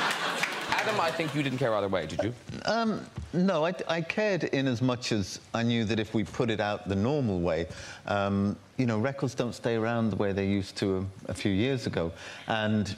Adam, 0.85 1.01
I 1.01 1.11
think 1.11 1.35
you 1.35 1.43
didn't 1.43 1.57
care 1.57 1.75
either 1.75 1.89
way, 1.89 2.05
did 2.05 2.23
you? 2.23 2.35
Um, 2.67 3.01
no, 3.33 3.65
I, 3.65 3.73
I 3.89 4.03
cared 4.03 4.45
in 4.45 4.67
as 4.67 4.83
much 4.83 5.13
as 5.13 5.41
I 5.55 5.63
knew 5.63 5.87
that 5.87 5.99
if 5.99 6.13
we 6.13 6.25
put 6.25 6.51
it 6.51 6.61
out 6.61 6.91
the 6.91 6.95
normal 6.95 7.41
way, 7.41 7.69
um, 8.07 8.55
you 8.77 8.85
know, 8.85 8.99
records 8.99 9.35
don't 9.35 9.55
stay 9.55 9.77
around 9.77 10.11
the 10.11 10.17
way 10.17 10.33
they 10.33 10.47
used 10.47 10.77
to 10.77 11.07
a, 11.27 11.31
a 11.31 11.35
few 11.35 11.53
years 11.53 11.87
ago. 11.87 12.13
And 12.49 12.95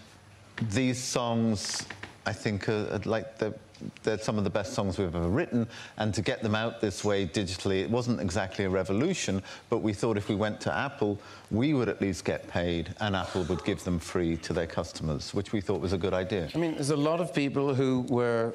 these 0.72 1.00
songs, 1.00 1.86
I 2.26 2.32
think, 2.32 2.68
are, 2.68 2.88
are 2.90 3.00
like 3.04 3.38
the, 3.38 3.54
they're 4.02 4.18
some 4.18 4.38
of 4.38 4.44
the 4.44 4.50
best 4.50 4.72
songs 4.72 4.98
we've 4.98 5.14
ever 5.14 5.28
written. 5.28 5.66
And 5.98 6.14
to 6.14 6.22
get 6.22 6.42
them 6.42 6.54
out 6.54 6.80
this 6.80 7.04
way 7.04 7.26
digitally, 7.26 7.82
it 7.82 7.90
wasn't 7.90 8.20
exactly 8.20 8.64
a 8.64 8.70
revolution, 8.70 9.42
but 9.70 9.78
we 9.78 9.92
thought 9.92 10.16
if 10.16 10.28
we 10.28 10.34
went 10.34 10.60
to 10.62 10.74
Apple, 10.74 11.18
we 11.50 11.74
would 11.74 11.88
at 11.88 12.00
least 12.00 12.24
get 12.24 12.48
paid, 12.48 12.94
and 13.00 13.14
Apple 13.14 13.44
would 13.44 13.64
give 13.64 13.84
them 13.84 13.98
free 13.98 14.36
to 14.38 14.52
their 14.52 14.66
customers, 14.66 15.34
which 15.34 15.52
we 15.52 15.60
thought 15.60 15.80
was 15.80 15.92
a 15.92 15.98
good 15.98 16.14
idea. 16.14 16.48
I 16.54 16.58
mean, 16.58 16.74
there's 16.74 16.90
a 16.90 16.96
lot 16.96 17.20
of 17.20 17.34
people 17.34 17.74
who 17.74 18.00
were, 18.08 18.52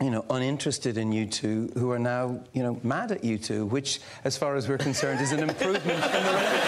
you 0.00 0.10
know, 0.10 0.24
uninterested 0.30 0.98
in 0.98 1.10
U2 1.10 1.76
who 1.76 1.90
are 1.90 1.98
now, 1.98 2.40
you 2.52 2.62
know, 2.62 2.78
mad 2.82 3.12
at 3.12 3.22
U2, 3.22 3.68
which, 3.68 4.00
as 4.24 4.36
far 4.36 4.56
as 4.56 4.68
we're 4.68 4.78
concerned, 4.78 5.20
is 5.20 5.32
an 5.32 5.40
improvement 5.40 6.02
from 6.02 6.24
the 6.24 6.32
record. 6.32 6.58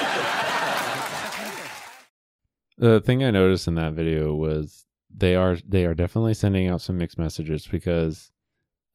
The 2.76 3.01
thing 3.01 3.22
I 3.22 3.30
noticed 3.30 3.68
in 3.68 3.76
that 3.76 3.93
video 3.93 4.35
was 4.35 4.85
they 5.17 5.37
are 5.37 5.57
they 5.67 5.85
are 5.85 5.95
definitely 5.95 6.35
sending 6.35 6.69
out 6.69 6.81
some 6.81 6.99
mixed 6.99 7.19
messages 7.19 7.67
because 7.67 8.31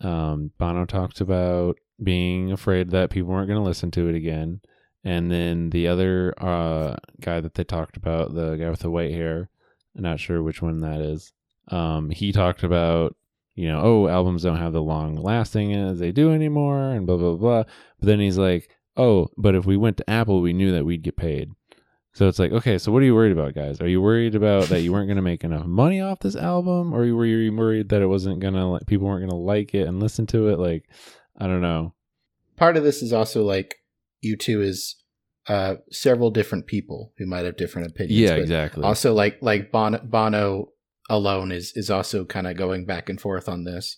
um, 0.01 0.51
Bono 0.57 0.85
talked 0.85 1.21
about 1.21 1.77
being 2.01 2.51
afraid 2.51 2.91
that 2.91 3.09
people 3.09 3.29
weren't 3.29 3.47
going 3.47 3.59
to 3.59 3.67
listen 3.67 3.91
to 3.91 4.07
it 4.07 4.15
again, 4.15 4.61
and 5.03 5.31
then 5.31 5.69
the 5.69 5.87
other 5.87 6.33
uh, 6.37 6.95
guy 7.21 7.39
that 7.39 7.53
they 7.55 7.63
talked 7.63 7.97
about, 7.97 8.33
the 8.33 8.55
guy 8.55 8.69
with 8.69 8.79
the 8.81 8.91
white 8.91 9.11
hair, 9.11 9.49
I'm 9.95 10.03
not 10.03 10.19
sure 10.19 10.41
which 10.41 10.61
one 10.61 10.79
that 10.79 11.01
is. 11.01 11.33
Um, 11.69 12.09
he 12.09 12.31
talked 12.31 12.63
about 12.63 13.15
you 13.59 13.67
know, 13.67 13.81
oh, 13.83 14.07
albums 14.07 14.43
don't 14.43 14.55
have 14.55 14.71
the 14.71 14.81
long 14.81 15.17
lasting 15.17 15.75
as 15.75 15.99
they 15.99 16.13
do 16.13 16.31
anymore, 16.31 16.91
and 16.91 17.05
blah 17.05 17.17
blah 17.17 17.35
blah. 17.35 17.63
But 17.99 18.07
then 18.07 18.21
he's 18.21 18.37
like, 18.37 18.69
oh, 18.95 19.27
but 19.37 19.53
if 19.53 19.65
we 19.65 19.75
went 19.75 19.97
to 19.97 20.09
Apple, 20.09 20.39
we 20.39 20.53
knew 20.53 20.71
that 20.71 20.85
we'd 20.85 21.03
get 21.03 21.17
paid. 21.17 21.51
So 22.13 22.27
it's 22.27 22.39
like, 22.39 22.51
okay, 22.51 22.77
so 22.77 22.91
what 22.91 23.01
are 23.01 23.05
you 23.05 23.15
worried 23.15 23.31
about, 23.31 23.53
guys? 23.53 23.79
Are 23.81 23.87
you 23.87 24.01
worried 24.01 24.35
about 24.35 24.65
that 24.69 24.81
you 24.81 24.91
weren't 24.91 25.07
going 25.07 25.17
to 25.17 25.21
make 25.21 25.43
enough 25.43 25.65
money 25.65 26.01
off 26.01 26.19
this 26.19 26.35
album, 26.35 26.93
or 26.93 26.99
were 27.13 27.25
you 27.25 27.55
worried 27.55 27.89
that 27.89 28.01
it 28.01 28.07
wasn't 28.07 28.39
gonna, 28.39 28.79
people 28.87 29.07
weren't 29.07 29.21
going 29.21 29.29
to 29.29 29.35
like 29.35 29.73
it 29.75 29.87
and 29.87 29.99
listen 29.99 30.25
to 30.27 30.49
it? 30.49 30.59
Like, 30.59 30.89
I 31.37 31.45
don't 31.45 31.61
know. 31.61 31.93
Part 32.57 32.77
of 32.77 32.83
this 32.83 33.01
is 33.01 33.13
also 33.13 33.43
like 33.43 33.75
U2 34.25 34.63
is 34.63 34.95
uh, 35.47 35.75
several 35.91 36.29
different 36.29 36.67
people 36.67 37.13
who 37.17 37.25
might 37.25 37.45
have 37.45 37.57
different 37.57 37.89
opinions. 37.89 38.19
Yeah, 38.19 38.35
exactly. 38.35 38.83
Also, 38.83 39.13
like 39.13 39.37
like 39.41 39.71
Bono, 39.71 39.99
Bono 39.99 40.69
alone 41.09 41.51
is 41.51 41.73
is 41.75 41.89
also 41.89 42.25
kind 42.25 42.47
of 42.47 42.55
going 42.55 42.85
back 42.85 43.09
and 43.09 43.19
forth 43.19 43.49
on 43.49 43.63
this. 43.63 43.97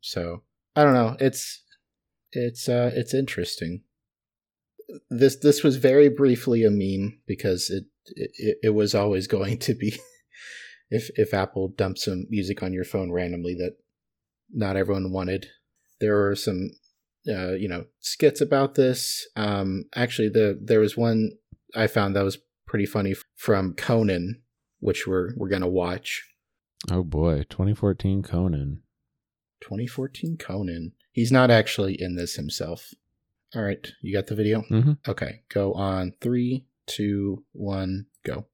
So 0.00 0.42
I 0.76 0.84
don't 0.84 0.94
know. 0.94 1.16
It's 1.18 1.64
it's 2.32 2.68
uh 2.68 2.92
it's 2.94 3.14
interesting 3.14 3.82
this 5.10 5.36
this 5.36 5.62
was 5.62 5.76
very 5.76 6.08
briefly 6.08 6.64
a 6.64 6.70
meme 6.70 7.20
because 7.26 7.70
it 7.70 7.84
it, 8.06 8.56
it 8.62 8.74
was 8.74 8.94
always 8.94 9.26
going 9.26 9.58
to 9.58 9.74
be 9.74 9.98
if 10.90 11.10
if 11.16 11.34
Apple 11.34 11.68
dumped 11.68 12.00
some 12.00 12.26
music 12.28 12.62
on 12.62 12.72
your 12.72 12.84
phone 12.84 13.12
randomly 13.12 13.54
that 13.54 13.76
not 14.52 14.76
everyone 14.76 15.12
wanted. 15.12 15.46
There 16.00 16.16
were 16.16 16.34
some 16.34 16.70
uh, 17.28 17.52
you 17.52 17.68
know 17.68 17.84
skits 18.00 18.40
about 18.40 18.74
this. 18.74 19.26
Um, 19.36 19.84
actually, 19.94 20.28
the 20.28 20.58
there 20.62 20.80
was 20.80 20.96
one 20.96 21.32
I 21.74 21.86
found 21.86 22.16
that 22.16 22.24
was 22.24 22.38
pretty 22.66 22.86
funny 22.86 23.14
from 23.36 23.74
Conan, 23.74 24.42
which 24.80 25.06
we're 25.06 25.30
we're 25.36 25.48
gonna 25.48 25.68
watch. 25.68 26.24
Oh 26.90 27.04
boy, 27.04 27.44
2014 27.50 28.22
Conan. 28.22 28.82
2014 29.60 30.38
Conan. 30.38 30.92
He's 31.12 31.30
not 31.30 31.50
actually 31.50 32.00
in 32.00 32.16
this 32.16 32.36
himself. 32.36 32.94
All 33.52 33.62
right, 33.62 33.84
you 34.00 34.12
got 34.12 34.28
the 34.28 34.36
video? 34.36 34.62
Mm-hmm. 34.70 34.92
Okay, 35.08 35.42
go 35.52 35.72
on 35.72 36.12
three, 36.20 36.66
two, 36.86 37.44
one, 37.50 38.06
go. 38.24 38.46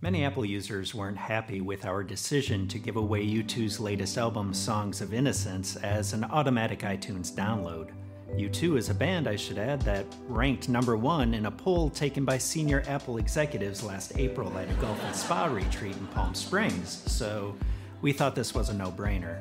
Many 0.00 0.24
Apple 0.24 0.44
users 0.44 0.92
weren't 0.92 1.18
happy 1.18 1.60
with 1.60 1.84
our 1.84 2.02
decision 2.02 2.66
to 2.66 2.78
give 2.80 2.96
away 2.96 3.24
U2's 3.24 3.78
latest 3.78 4.18
album, 4.18 4.52
Songs 4.52 5.00
of 5.00 5.14
Innocence, 5.14 5.76
as 5.76 6.14
an 6.14 6.24
automatic 6.24 6.80
iTunes 6.80 7.32
download. 7.32 7.90
U2 8.34 8.76
is 8.76 8.90
a 8.90 8.94
band, 8.94 9.28
I 9.28 9.36
should 9.36 9.58
add, 9.58 9.82
that 9.82 10.06
ranked 10.26 10.68
number 10.68 10.96
one 10.96 11.34
in 11.34 11.46
a 11.46 11.50
poll 11.50 11.90
taken 11.90 12.24
by 12.24 12.38
senior 12.38 12.82
Apple 12.88 13.18
executives 13.18 13.84
last 13.84 14.16
April 14.16 14.56
at 14.58 14.68
a 14.68 14.74
golf 14.74 15.00
and 15.04 15.14
spa 15.14 15.44
retreat 15.46 15.96
in 15.96 16.06
Palm 16.08 16.34
Springs, 16.34 17.04
so 17.06 17.54
we 18.02 18.12
thought 18.12 18.34
this 18.34 18.52
was 18.52 18.70
a 18.70 18.74
no 18.74 18.90
brainer. 18.90 19.40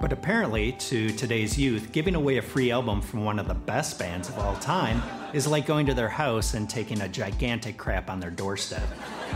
But 0.00 0.14
apparently, 0.14 0.72
to 0.72 1.10
today's 1.10 1.58
youth, 1.58 1.92
giving 1.92 2.14
away 2.14 2.38
a 2.38 2.42
free 2.42 2.70
album 2.70 3.02
from 3.02 3.22
one 3.22 3.38
of 3.38 3.46
the 3.46 3.54
best 3.54 3.98
bands 3.98 4.30
of 4.30 4.38
all 4.38 4.56
time 4.56 5.02
is 5.34 5.46
like 5.46 5.66
going 5.66 5.84
to 5.86 5.94
their 5.94 6.08
house 6.08 6.54
and 6.54 6.68
taking 6.70 7.02
a 7.02 7.08
gigantic 7.08 7.76
crap 7.76 8.08
on 8.08 8.18
their 8.18 8.30
doorstep. 8.30 8.88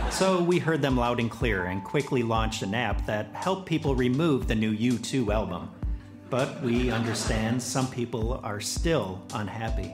So 0.09 0.41
we 0.41 0.57
heard 0.57 0.81
them 0.81 0.97
loud 0.97 1.19
and 1.19 1.29
clear 1.29 1.65
and 1.65 1.83
quickly 1.83 2.23
launched 2.23 2.63
an 2.63 2.73
app 2.73 3.05
that 3.05 3.27
helped 3.33 3.67
people 3.67 3.93
remove 3.93 4.47
the 4.47 4.55
new 4.55 4.75
U2 4.75 5.31
album. 5.31 5.69
But 6.31 6.59
we 6.63 6.89
understand 6.89 7.61
some 7.61 7.87
people 7.87 8.41
are 8.43 8.59
still 8.59 9.21
unhappy. 9.35 9.91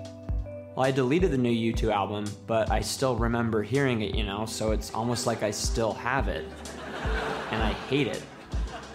Well, 0.76 0.86
I 0.86 0.92
deleted 0.92 1.32
the 1.32 1.38
new 1.38 1.74
U2 1.74 1.92
album, 1.92 2.26
but 2.48 2.72
I 2.72 2.80
still 2.80 3.18
remember 3.18 3.62
hearing 3.62 4.04
it, 4.04 4.16
you 4.16 4.24
know, 4.24 4.46
so 4.46 4.72
it's 4.72 4.94
almost 4.94 5.28
like 5.28 5.44
I 5.44 5.52
still 5.52 5.92
have 5.92 6.30
it. 6.30 6.46
And 7.52 7.62
I 7.62 7.74
hate 7.90 8.08
it. 8.08 8.24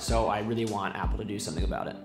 So 0.07 0.29
I 0.29 0.39
really 0.39 0.67
want 0.67 0.95
Apple 0.95 1.19
to 1.19 1.25
do 1.25 1.37
something 1.37 1.65
about 1.65 1.89
it. 1.89 1.97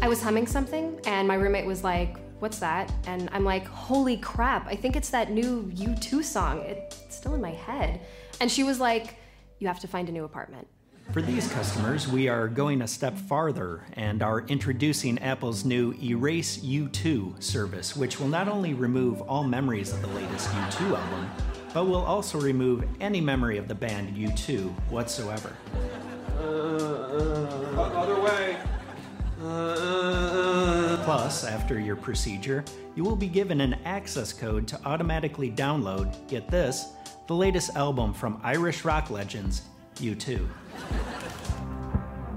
I 0.00 0.08
was 0.08 0.22
humming 0.22 0.46
something, 0.46 0.98
and 1.04 1.28
my 1.28 1.34
roommate 1.34 1.66
was 1.66 1.84
like, 1.84 2.16
What's 2.38 2.58
that? 2.60 2.90
And 3.06 3.28
I'm 3.30 3.44
like, 3.44 3.66
Holy 3.66 4.16
crap, 4.16 4.66
I 4.66 4.74
think 4.74 4.96
it's 4.96 5.10
that 5.10 5.30
new 5.30 5.70
U2 5.74 6.24
song. 6.24 6.60
It's 6.60 7.14
still 7.14 7.34
in 7.34 7.42
my 7.42 7.50
head. 7.50 8.00
And 8.40 8.50
she 8.50 8.62
was 8.62 8.80
like, 8.80 9.16
You 9.58 9.66
have 9.66 9.80
to 9.80 9.86
find 9.86 10.08
a 10.08 10.12
new 10.12 10.24
apartment. 10.24 10.66
For 11.10 11.20
these 11.20 11.46
customers, 11.52 12.08
we 12.08 12.26
are 12.26 12.48
going 12.48 12.80
a 12.80 12.88
step 12.88 13.18
farther 13.18 13.84
and 13.92 14.22
are 14.22 14.46
introducing 14.46 15.18
Apple's 15.18 15.62
new 15.62 15.92
Erase 16.02 16.56
U2 16.56 17.42
service, 17.42 17.94
which 17.94 18.18
will 18.18 18.28
not 18.28 18.48
only 18.48 18.72
remove 18.72 19.20
all 19.20 19.44
memories 19.44 19.92
of 19.92 20.00
the 20.00 20.08
latest 20.08 20.48
U2 20.48 20.98
album, 20.98 21.30
but 21.74 21.84
will 21.84 21.96
also 21.96 22.40
remove 22.40 22.84
any 22.98 23.20
memory 23.20 23.58
of 23.58 23.68
the 23.68 23.74
band 23.74 24.16
U2 24.16 24.70
whatsoever. 24.88 25.52
Other 27.78 28.20
way. 28.20 28.56
Plus, 31.04 31.44
after 31.44 31.80
your 31.80 31.96
procedure, 31.96 32.64
you 32.94 33.04
will 33.04 33.16
be 33.16 33.28
given 33.28 33.60
an 33.60 33.74
access 33.84 34.32
code 34.32 34.68
to 34.68 34.80
automatically 34.84 35.50
download, 35.50 36.14
get 36.28 36.48
this, 36.48 36.92
the 37.26 37.34
latest 37.34 37.76
album 37.76 38.12
from 38.12 38.40
Irish 38.42 38.84
rock 38.84 39.10
legends, 39.10 39.62
U2. 39.96 40.46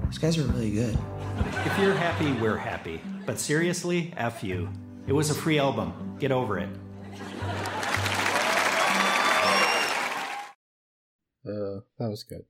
These 0.06 0.18
guys 0.18 0.38
are 0.38 0.44
really 0.44 0.70
good. 0.70 0.96
If 1.64 1.78
you're 1.78 1.94
happy, 1.94 2.32
we're 2.32 2.56
happy. 2.56 3.00
But 3.26 3.38
seriously, 3.38 4.14
F 4.16 4.42
you. 4.42 4.68
It 5.06 5.12
was 5.12 5.30
a 5.30 5.34
free 5.34 5.58
album. 5.58 6.16
Get 6.18 6.32
over 6.32 6.58
it. 6.58 6.68
Uh, 11.44 11.80
that 11.98 12.08
was 12.10 12.24
good. 12.24 12.44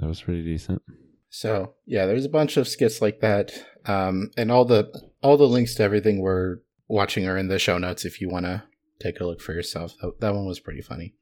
That 0.00 0.08
was 0.08 0.22
pretty 0.22 0.42
decent. 0.42 0.82
So 1.28 1.74
yeah, 1.86 2.06
there's 2.06 2.24
a 2.24 2.30
bunch 2.30 2.56
of 2.56 2.66
skits 2.66 3.00
like 3.00 3.20
that, 3.20 3.52
um, 3.86 4.30
and 4.36 4.50
all 4.50 4.64
the 4.64 4.90
all 5.22 5.36
the 5.36 5.46
links 5.46 5.74
to 5.76 5.82
everything 5.82 6.20
we're 6.20 6.56
watching 6.88 7.26
are 7.26 7.36
in 7.36 7.48
the 7.48 7.58
show 7.58 7.78
notes 7.78 8.04
if 8.04 8.20
you 8.20 8.28
want 8.28 8.46
to 8.46 8.64
take 9.00 9.20
a 9.20 9.24
look 9.24 9.40
for 9.40 9.52
yourself. 9.52 9.94
That, 10.00 10.20
that 10.20 10.34
one 10.34 10.46
was 10.46 10.58
pretty 10.58 10.80
funny. 10.80 11.14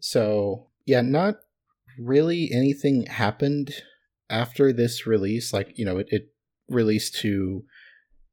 So 0.00 0.68
yeah, 0.86 1.00
not 1.00 1.36
really 1.98 2.50
anything 2.52 3.06
happened 3.06 3.74
after 4.30 4.72
this 4.72 5.06
release. 5.06 5.52
Like 5.52 5.76
you 5.76 5.84
know, 5.84 5.98
it, 5.98 6.06
it 6.10 6.32
released 6.68 7.16
to 7.20 7.64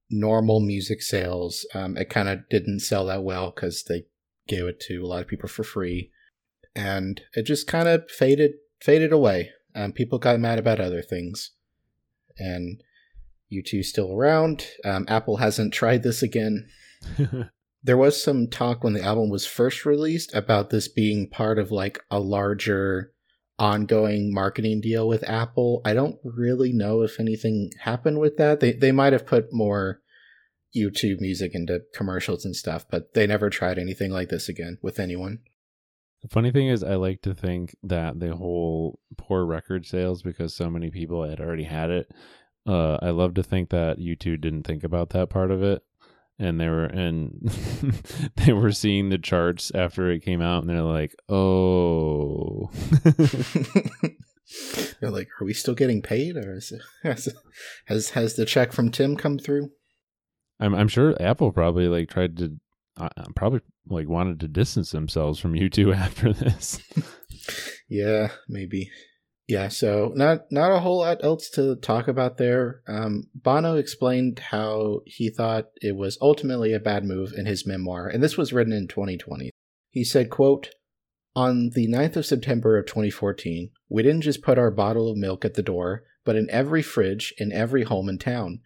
normal 0.10 0.60
music 0.60 1.02
sales. 1.02 1.66
Um, 1.74 1.98
it 1.98 2.10
kind 2.10 2.30
of 2.30 2.48
didn't 2.50 2.82
sell 2.82 3.08
that 3.08 3.24
well 3.24 3.52
because 3.54 3.84
they 3.84 4.06
gave 4.48 4.66
it 4.66 4.80
to 4.82 5.00
a 5.04 5.08
lot 5.08 5.22
of 5.22 5.28
people 5.28 5.50
for 5.50 5.64
free, 5.64 6.12
and 6.76 7.22
it 7.34 7.44
just 7.44 7.66
kind 7.66 7.88
of 7.88 8.10
faded 8.10 8.52
faded 8.80 9.12
away. 9.12 9.50
Um, 9.76 9.92
people 9.92 10.20
got 10.20 10.40
mad 10.40 10.60
about 10.60 10.80
other 10.80 11.02
things, 11.02 11.52
and 12.38 12.82
U2 13.52 13.84
still 13.84 14.14
around. 14.14 14.68
Um, 14.86 15.06
Apple 15.08 15.38
hasn't 15.38 15.74
tried 15.74 16.04
this 16.04 16.24
again. 16.24 16.68
there 17.84 17.98
was 17.98 18.22
some 18.22 18.48
talk 18.48 18.84
when 18.84 18.94
the 18.94 19.04
album 19.04 19.30
was 19.30 19.46
first 19.46 19.86
released 19.86 20.34
about 20.34 20.70
this 20.70 20.88
being 20.88 21.30
part 21.30 21.60
of 21.60 21.72
like 21.72 22.00
a 22.10 22.20
larger 22.20 23.12
ongoing 23.60 24.34
marketing 24.34 24.82
deal 24.82 25.08
with 25.08 25.28
Apple. 25.30 25.82
I 25.86 25.94
don't 25.94 26.18
really 26.24 26.74
know 26.74 27.02
if 27.02 27.20
anything 27.20 27.72
happened 27.82 28.20
with 28.20 28.38
that. 28.38 28.60
They 28.60 28.74
they 28.74 28.92
might 28.92 29.14
have 29.14 29.26
put 29.26 29.54
more 29.54 30.02
U2 30.76 31.20
music 31.20 31.54
into 31.54 31.84
commercials 31.94 32.46
and 32.46 32.56
stuff, 32.56 32.86
but 32.90 33.14
they 33.14 33.28
never 33.28 33.50
tried 33.50 33.78
anything 33.78 34.12
like 34.12 34.30
this 34.30 34.50
again 34.50 34.80
with 34.82 35.00
anyone. 35.00 35.40
The 36.24 36.30
funny 36.30 36.52
thing 36.52 36.68
is, 36.70 36.84
I 36.84 36.96
like 36.96 37.22
to 37.24 37.36
think 37.36 37.76
that 37.84 38.20
the 38.20 38.36
whole 38.36 39.00
poor 39.18 39.46
record 39.46 39.86
sales 39.86 40.24
because 40.24 40.56
so 40.56 40.70
many 40.70 40.90
people 40.90 41.24
had 41.24 41.42
already 41.42 41.66
had 41.66 41.90
it. 41.90 42.12
Uh, 42.66 42.98
I 43.02 43.10
love 43.10 43.34
to 43.34 43.44
think 43.44 43.70
that 43.70 44.00
U2 44.00 44.40
didn't 44.40 44.64
think 44.64 44.86
about 44.86 45.10
that 45.10 45.30
part 45.30 45.52
of 45.52 45.62
it, 45.62 45.84
and 46.40 46.62
they 46.62 46.70
were 46.70 46.86
and 46.86 47.42
they 48.38 48.54
were 48.54 48.72
seeing 48.72 49.10
the 49.10 49.18
charts 49.18 49.70
after 49.76 50.10
it 50.10 50.22
came 50.22 50.42
out, 50.42 50.64
and 50.64 50.70
they're 50.70 50.82
like, 50.82 51.14
"Oh." 51.28 52.72
they're 55.02 55.12
like, 55.12 55.28
"Are 55.42 55.46
we 55.46 55.54
still 55.54 55.76
getting 55.76 56.02
paid, 56.02 56.38
or 56.38 56.56
is 56.56 56.72
it, 56.72 56.82
has 57.04 57.28
has 57.86 58.12
has 58.12 58.36
the 58.36 58.46
check 58.46 58.72
from 58.72 58.92
Tim 58.92 59.18
come 59.18 59.38
through?" 59.38 59.72
I'm 60.58 60.74
I'm 60.74 60.88
sure 60.88 61.22
Apple 61.22 61.52
probably 61.52 61.90
like 61.90 62.10
tried 62.10 62.38
to 62.38 62.58
uh, 62.98 63.10
probably 63.36 63.62
like 63.88 64.08
wanted 64.08 64.40
to 64.40 64.48
distance 64.48 64.92
themselves 64.92 65.40
from 65.40 65.54
U2 65.54 65.96
after 65.96 66.34
this. 66.34 66.82
yeah, 67.90 68.30
maybe. 68.48 68.90
Yeah, 69.48 69.68
so 69.68 70.14
not 70.16 70.52
not 70.52 70.72
a 70.72 70.80
whole 70.80 71.00
lot 71.00 71.24
else 71.24 71.50
to 71.52 71.76
talk 71.76 72.08
about 72.08 72.38
there. 72.38 72.82
Um, 72.88 73.26
Bono 73.36 73.76
explained 73.76 74.40
how 74.40 75.02
he 75.06 75.30
thought 75.30 75.66
it 75.82 75.98
was 75.98 76.18
ultimately 76.22 76.72
a 76.72 76.80
bad 76.80 77.04
move 77.04 77.34
in 77.36 77.46
his 77.46 77.68
memoir, 77.68 78.08
and 78.08 78.24
this 78.24 78.38
was 78.38 78.54
written 78.54 78.72
in 78.72 78.88
2020. 78.88 79.50
He 79.92 80.04
said, 80.06 80.30
quote, 80.30 80.70
On 81.36 81.72
the 81.76 81.88
9th 81.88 82.16
of 82.16 82.26
September 82.26 82.78
of 82.78 82.86
2014, 82.86 83.70
we 83.90 84.02
didn't 84.02 84.22
just 84.22 84.42
put 84.42 84.58
our 84.58 84.72
bottle 84.72 85.12
of 85.12 85.18
milk 85.18 85.44
at 85.44 85.56
the 85.56 85.62
door, 85.62 86.04
but 86.24 86.38
in 86.38 86.50
every 86.50 86.82
fridge 86.82 87.34
in 87.38 87.52
every 87.52 87.84
home 87.84 88.08
in 88.08 88.18
town. 88.18 88.62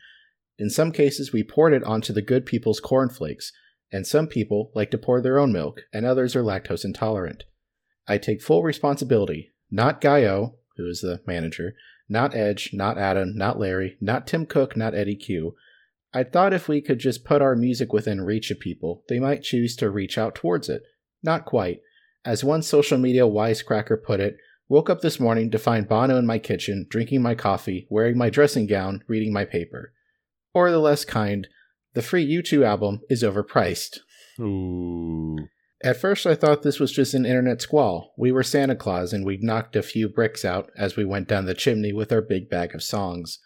In 0.60 0.70
some 0.70 0.92
cases, 0.92 1.34
we 1.34 1.44
poured 1.44 1.74
it 1.74 1.84
onto 1.84 2.14
the 2.14 2.22
good 2.22 2.46
people's 2.46 2.80
cornflakes, 2.80 3.52
and 3.92 4.06
some 4.06 4.28
people 4.28 4.72
like 4.76 4.92
to 4.92 4.98
pour 4.98 5.22
their 5.22 5.40
own 5.40 5.52
milk, 5.52 5.82
and 5.94 6.06
others 6.06 6.36
are 6.36 6.44
lactose 6.44 6.86
intolerant. 6.86 7.44
I 8.08 8.18
take 8.18 8.42
full 8.42 8.64
responsibility, 8.64 9.54
not 9.70 10.02
Guy 10.02 10.26
O, 10.26 10.56
who 10.78 10.88
is 10.88 11.02
the 11.02 11.22
manager, 11.26 11.74
not 12.10 12.36
Edge, 12.36 12.72
not 12.74 12.98
Adam, 12.98 13.36
not 13.36 13.60
Larry, 13.60 13.98
not 14.00 14.28
Tim 14.28 14.46
Cook, 14.46 14.78
not 14.78 14.96
Eddy 14.96 15.16
Cue. 15.16 15.56
I 16.14 16.24
thought 16.24 16.54
if 16.54 16.68
we 16.68 16.82
could 16.82 17.00
just 17.00 17.26
put 17.26 17.42
our 17.42 17.56
music 17.56 17.92
within 17.92 18.22
reach 18.22 18.50
of 18.50 18.60
people, 18.60 19.04
they 19.10 19.20
might 19.20 19.44
choose 19.44 19.76
to 19.78 19.90
reach 19.90 20.18
out 20.18 20.36
towards 20.36 20.70
it. 20.70 20.84
Not 21.22 21.46
quite. 21.46 21.82
As 22.24 22.44
one 22.44 22.62
social 22.62 22.98
media 22.98 23.24
wisecracker 23.24 24.02
put 24.04 24.20
it, 24.20 24.38
woke 24.70 24.90
up 24.90 25.02
this 25.02 25.20
morning 25.20 25.52
to 25.52 25.60
find 25.60 25.88
Bono 25.88 26.18
in 26.18 26.26
my 26.26 26.40
kitchen, 26.40 26.86
drinking 26.90 27.22
my 27.22 27.36
coffee, 27.36 27.88
wearing 27.90 28.18
my 28.18 28.30
dressing 28.30 28.68
gown, 28.68 29.04
reading 29.08 29.34
my 29.34 29.46
paper. 29.46 29.94
Or 30.54 30.72
the 30.72 30.80
less 30.80 31.06
kind, 31.06 31.48
the 31.94 32.02
free 32.02 32.26
U2 32.26 32.64
album 32.64 33.02
is 33.10 33.24
overpriced. 33.24 34.00
Ooh. 34.40 35.38
At 35.84 35.98
first, 35.98 36.26
I 36.26 36.34
thought 36.34 36.64
this 36.64 36.80
was 36.80 36.92
just 36.92 37.14
an 37.14 37.26
internet 37.26 37.62
squall. 37.62 38.14
We 38.18 38.32
were 38.32 38.44
Santa 38.44 38.76
Claus 38.76 39.14
and 39.14 39.26
we'd 39.26 39.44
knocked 39.44 39.76
a 39.76 39.84
few 39.84 40.10
bricks 40.10 40.44
out 40.44 40.72
as 40.76 40.96
we 40.96 41.06
went 41.06 41.28
down 41.28 41.46
the 41.46 41.54
chimney 41.54 41.94
with 41.94 42.12
our 42.12 42.22
big 42.22 42.50
bag 42.50 42.74
of 42.74 42.82
songs. 42.82 43.40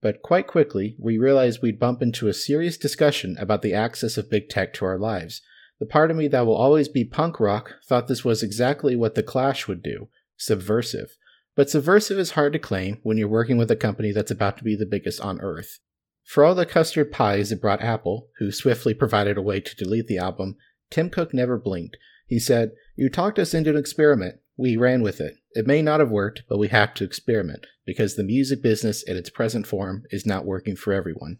But 0.00 0.22
quite 0.22 0.46
quickly, 0.46 0.96
we 0.98 1.18
realized 1.18 1.60
we'd 1.62 1.78
bump 1.80 2.02
into 2.02 2.28
a 2.28 2.34
serious 2.34 2.76
discussion 2.76 3.36
about 3.38 3.62
the 3.62 3.74
access 3.74 4.18
of 4.18 4.30
big 4.30 4.48
tech 4.48 4.74
to 4.74 4.84
our 4.84 4.98
lives. 4.98 5.40
The 5.80 5.86
part 5.86 6.10
of 6.10 6.16
me 6.16 6.28
that 6.28 6.46
will 6.46 6.56
always 6.56 6.88
be 6.88 7.04
punk 7.04 7.40
rock 7.40 7.74
thought 7.88 8.06
this 8.06 8.24
was 8.24 8.42
exactly 8.42 8.94
what 8.94 9.14
The 9.14 9.22
Clash 9.22 9.66
would 9.66 9.82
do 9.82 10.08
subversive. 10.36 11.16
But 11.56 11.68
subversive 11.68 12.18
is 12.18 12.32
hard 12.32 12.52
to 12.52 12.58
claim 12.60 13.00
when 13.02 13.18
you're 13.18 13.26
working 13.26 13.56
with 13.56 13.70
a 13.70 13.76
company 13.76 14.12
that's 14.12 14.30
about 14.30 14.56
to 14.58 14.64
be 14.64 14.76
the 14.76 14.86
biggest 14.86 15.20
on 15.20 15.40
earth. 15.40 15.80
For 16.28 16.44
all 16.44 16.54
the 16.54 16.66
custard 16.66 17.10
pies 17.10 17.50
it 17.50 17.60
brought 17.62 17.80
Apple, 17.80 18.28
who 18.38 18.52
swiftly 18.52 18.92
provided 18.92 19.38
a 19.38 19.42
way 19.42 19.60
to 19.60 19.76
delete 19.76 20.08
the 20.08 20.18
album, 20.18 20.56
Tim 20.90 21.08
Cook 21.08 21.32
never 21.32 21.56
blinked. 21.56 21.96
He 22.26 22.38
said, 22.38 22.72
You 22.96 23.08
talked 23.08 23.38
us 23.38 23.54
into 23.54 23.70
an 23.70 23.78
experiment. 23.78 24.34
We 24.54 24.76
ran 24.76 25.00
with 25.00 25.22
it. 25.22 25.36
It 25.52 25.66
may 25.66 25.80
not 25.80 26.00
have 26.00 26.10
worked, 26.10 26.42
but 26.46 26.58
we 26.58 26.68
have 26.68 26.92
to 26.94 27.04
experiment, 27.04 27.64
because 27.86 28.14
the 28.14 28.24
music 28.24 28.60
business 28.60 29.02
in 29.02 29.16
its 29.16 29.30
present 29.30 29.66
form 29.66 30.02
is 30.10 30.26
not 30.26 30.44
working 30.44 30.76
for 30.76 30.92
everyone. 30.92 31.38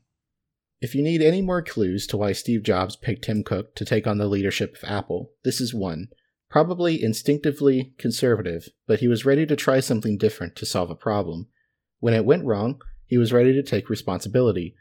If 0.81 0.95
you 0.95 1.03
need 1.03 1.21
any 1.21 1.43
more 1.43 1.61
clues 1.61 2.07
to 2.07 2.17
why 2.17 2.33
Steve 2.33 2.63
Jobs 2.63 2.97
picked 2.97 3.25
Tim 3.25 3.45
Cook 3.45 3.75
to 3.75 3.85
take 3.85 4.07
on 4.07 4.17
the 4.17 4.27
leadership 4.27 4.75
of 4.75 4.89
Apple, 4.89 5.33
this 5.45 5.61
is 5.61 5.75
one. 5.75 6.09
Probably 6.49 7.03
instinctively 7.03 7.93
conservative, 7.99 8.71
but 8.87 9.01
he 9.01 9.09
was 9.09 9.27
ready 9.27 9.45
to 9.45 9.55
try 9.55 9.81
something 9.81 10.17
different 10.17 10.57
to 10.57 10.65
solve 10.65 10.89
a 10.89 10.95
problem. 10.95 11.49
When 12.01 12.15
it 12.15 12.25
went 12.25 12.47
wrong, 12.47 12.81
he 13.09 13.19
was 13.19 13.33
ready 13.33 13.53
to 13.55 13.63
take 13.63 13.91
responsibility. 13.91 14.77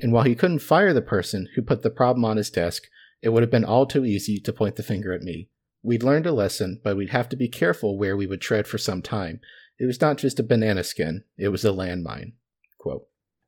And 0.00 0.12
while 0.12 0.24
he 0.24 0.34
couldn't 0.34 0.60
fire 0.60 0.94
the 0.94 1.02
person 1.02 1.48
who 1.54 1.62
put 1.62 1.82
the 1.82 1.90
problem 1.90 2.24
on 2.24 2.38
his 2.38 2.48
desk, 2.48 2.84
it 3.20 3.28
would 3.28 3.42
have 3.42 3.50
been 3.50 3.64
all 3.64 3.86
too 3.86 4.04
easy 4.04 4.40
to 4.40 4.52
point 4.52 4.76
the 4.76 4.82
finger 4.82 5.12
at 5.12 5.22
me. 5.22 5.48
We'd 5.82 6.02
learned 6.02 6.26
a 6.26 6.32
lesson, 6.32 6.80
but 6.82 6.96
we'd 6.96 7.10
have 7.10 7.28
to 7.30 7.36
be 7.36 7.48
careful 7.48 7.98
where 7.98 8.16
we 8.16 8.26
would 8.26 8.40
tread 8.40 8.66
for 8.66 8.78
some 8.78 9.02
time. 9.02 9.40
It 9.78 9.86
was 9.86 10.00
not 10.00 10.16
just 10.16 10.38
a 10.38 10.44
banana 10.44 10.84
skin, 10.84 11.24
it 11.36 11.48
was 11.48 11.64
a 11.64 11.70
landmine. 11.70 12.32
Quote. 12.78 13.06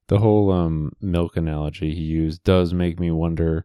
The 0.09 0.18
whole 0.18 0.51
um, 0.51 0.93
milk 1.01 1.37
analogy 1.37 1.95
he 1.95 2.03
used 2.03 2.43
does 2.45 2.74
make 2.74 3.01
me 3.01 3.11
wonder 3.11 3.64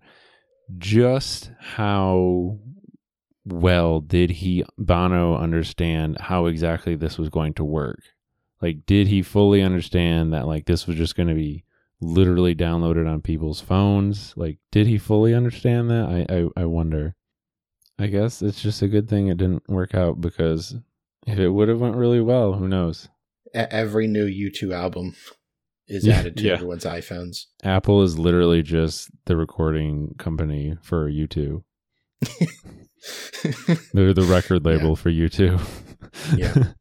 just 0.78 1.52
how 1.60 2.60
well 3.44 4.00
did 4.00 4.30
he 4.30 4.64
Bono 4.78 5.36
understand 5.36 6.18
how 6.20 6.46
exactly 6.46 6.96
this 6.96 7.18
was 7.18 7.30
going 7.30 7.56
to 7.56 7.64
work? 7.64 8.02
Like 8.62 8.86
did 8.86 9.08
he 9.08 9.22
fully 9.22 9.62
understand 9.62 10.34
that 10.34 10.48
like 10.48 10.66
this 10.66 10.86
was 10.88 10.98
just 10.98 11.16
going 11.16 11.30
to 11.30 11.36
be 11.36 11.64
literally 12.02 12.56
downloaded 12.56 13.10
on 13.10 13.22
people's 13.22 13.62
phones? 13.62 14.34
Like 14.36 14.58
did 14.72 14.88
he 14.88 14.98
fully 14.98 15.34
understand 15.34 15.90
that? 15.90 16.06
I 16.30 16.34
I, 16.60 16.64
I 16.64 16.66
wonder. 16.66 17.16
I 17.98 18.08
guess 18.08 18.42
it's 18.42 18.62
just 18.62 18.82
a 18.82 18.88
good 18.88 19.10
thing 19.10 19.28
it 19.28 19.38
didn't 19.38 19.68
work 19.70 19.94
out 19.94 20.22
because 20.22 20.76
if 21.28 21.38
it 21.38 21.50
would 21.50 21.68
have 21.70 21.82
went 21.82 21.96
really 21.98 22.22
well, 22.22 22.54
who 22.54 22.68
knows? 22.68 23.10
Every 23.54 24.08
new 24.08 24.26
U2 24.26 24.74
album 24.74 25.16
is 25.88 26.06
Yeah, 26.06 26.20
added 26.20 26.38
to 26.38 26.44
yeah. 26.44 26.54
everyone's 26.54 26.86
iPhones. 26.86 27.46
Apple 27.64 28.02
is 28.04 28.18
literally 28.18 28.62
just 28.62 29.10
the 29.26 29.36
recording 29.36 30.16
company 30.18 30.78
for 30.82 31.10
U2. 31.12 31.64
They're 33.94 34.14
the 34.14 34.28
record 34.30 34.66
label 34.66 34.96
for 34.96 35.10
U2. 35.10 35.60
yeah. 36.38 36.54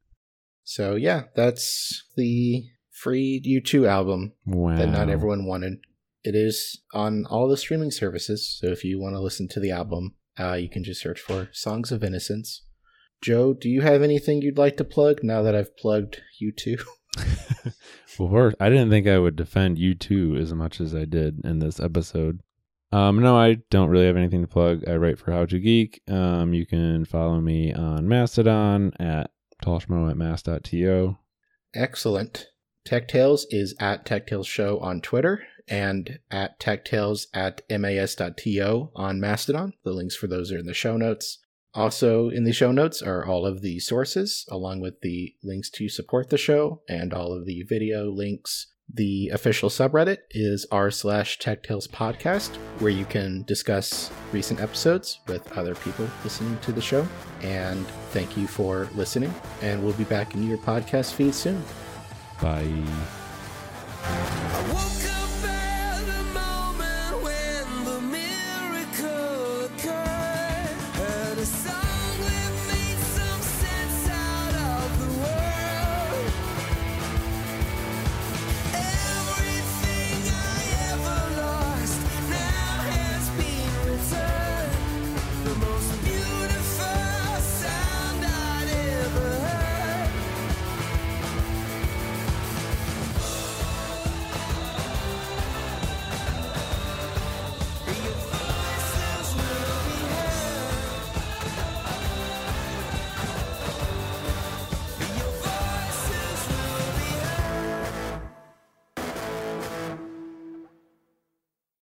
So 0.68 0.96
yeah, 0.96 1.22
that's 1.34 2.04
the 2.14 2.62
free 2.90 3.42
U2 3.42 3.88
album 3.88 4.34
that 4.46 4.90
not 4.90 5.08
everyone 5.08 5.46
wanted. 5.46 5.78
It 6.24 6.34
is 6.34 6.82
on 6.92 7.24
all 7.24 7.48
the 7.48 7.56
streaming 7.56 7.90
services, 7.90 8.58
so 8.60 8.66
if 8.66 8.84
you 8.84 9.00
want 9.00 9.14
to 9.14 9.20
listen 9.20 9.48
to 9.48 9.60
the 9.60 9.70
album, 9.70 10.16
uh, 10.38 10.52
you 10.54 10.68
can 10.68 10.84
just 10.84 11.00
search 11.00 11.20
for 11.20 11.48
"Songs 11.52 11.90
of 11.90 12.04
Innocence." 12.04 12.66
Joe, 13.22 13.54
do 13.54 13.70
you 13.70 13.80
have 13.80 14.02
anything 14.02 14.42
you'd 14.42 14.58
like 14.58 14.76
to 14.76 14.84
plug 14.84 15.24
now 15.24 15.40
that 15.40 15.54
I've 15.54 15.74
plugged 15.78 16.20
U2? 16.42 16.82
Well, 18.18 18.30
first, 18.30 18.56
I 18.58 18.68
didn't 18.68 18.90
think 18.90 19.06
I 19.06 19.18
would 19.18 19.36
defend 19.36 19.78
U2 19.78 20.40
as 20.40 20.52
much 20.52 20.80
as 20.80 20.92
I 20.92 21.04
did 21.04 21.40
in 21.44 21.60
this 21.60 21.78
episode. 21.78 22.40
Um, 22.90 23.20
no, 23.20 23.38
I 23.38 23.58
don't 23.70 23.90
really 23.90 24.06
have 24.06 24.16
anything 24.16 24.40
to 24.40 24.48
plug. 24.48 24.82
I 24.88 24.96
write 24.96 25.20
for 25.20 25.30
How-To 25.30 25.60
Geek. 25.60 26.02
Um, 26.08 26.52
you 26.52 26.66
can 26.66 27.04
follow 27.04 27.40
me 27.40 27.72
on 27.72 28.08
Mastodon 28.08 28.92
at 28.98 29.30
Toshmo 29.62 30.11
at 30.11 30.16
mas.to. 30.16 31.16
Excellent. 31.74 32.46
Tech 32.84 33.09
Tales 33.09 33.46
is 33.50 33.74
at 33.78 34.06
Tech 34.06 34.26
Tales 34.26 34.46
Show 34.46 34.78
on 34.78 35.00
Twitter 35.00 35.42
and 35.68 36.20
at 36.30 36.59
Tech 36.59 36.84
Tales 36.84 37.26
at 37.34 37.62
mas.to 37.68 38.90
on 38.96 39.20
Mastodon. 39.20 39.74
The 39.84 39.92
links 39.92 40.16
for 40.16 40.26
those 40.26 40.50
are 40.50 40.59
in 40.59 40.66
the 40.66 40.74
show 40.74 40.96
notes. 40.96 41.38
Also, 41.74 42.30
in 42.30 42.44
the 42.44 42.52
show 42.52 42.72
notes 42.72 43.02
are 43.02 43.26
all 43.26 43.44
of 43.44 43.61
the 43.61 43.78
sources, 43.78 44.46
along 44.50 44.80
with 44.80 45.00
the 45.02 45.34
links 45.42 45.68
to 45.70 45.88
support 45.88 46.30
the 46.30 46.38
show 46.38 46.82
and 46.88 47.12
all 47.12 47.32
of 47.32 47.44
the 47.44 47.62
video 47.62 48.11
links. 48.11 48.68
The 48.93 49.28
official 49.28 49.68
subreddit 49.68 50.18
is 50.30 50.66
r 50.72 50.91
slash 50.91 51.39
Tech 51.39 51.62
Tales 51.62 51.86
Podcast, 51.86 52.57
where 52.80 52.91
you 52.91 53.05
can 53.05 53.43
discuss 53.43 54.11
recent 54.32 54.61
episodes 54.61 55.20
with 55.28 55.57
other 55.57 55.74
people 55.74 56.09
listening 56.24 56.59
to 56.62 56.72
the 56.72 56.80
show. 56.80 57.07
And 57.43 57.86
thank 58.11 58.36
you 58.36 58.47
for 58.47 58.89
listening. 58.95 59.34
And 59.61 59.82
we'll 59.82 59.93
be 59.93 60.05
back 60.05 60.34
in 60.34 60.43
your 60.43 60.59
podcast 60.59 61.12
feed 61.14 61.34
soon. 61.34 61.62
Bye. 62.41 62.84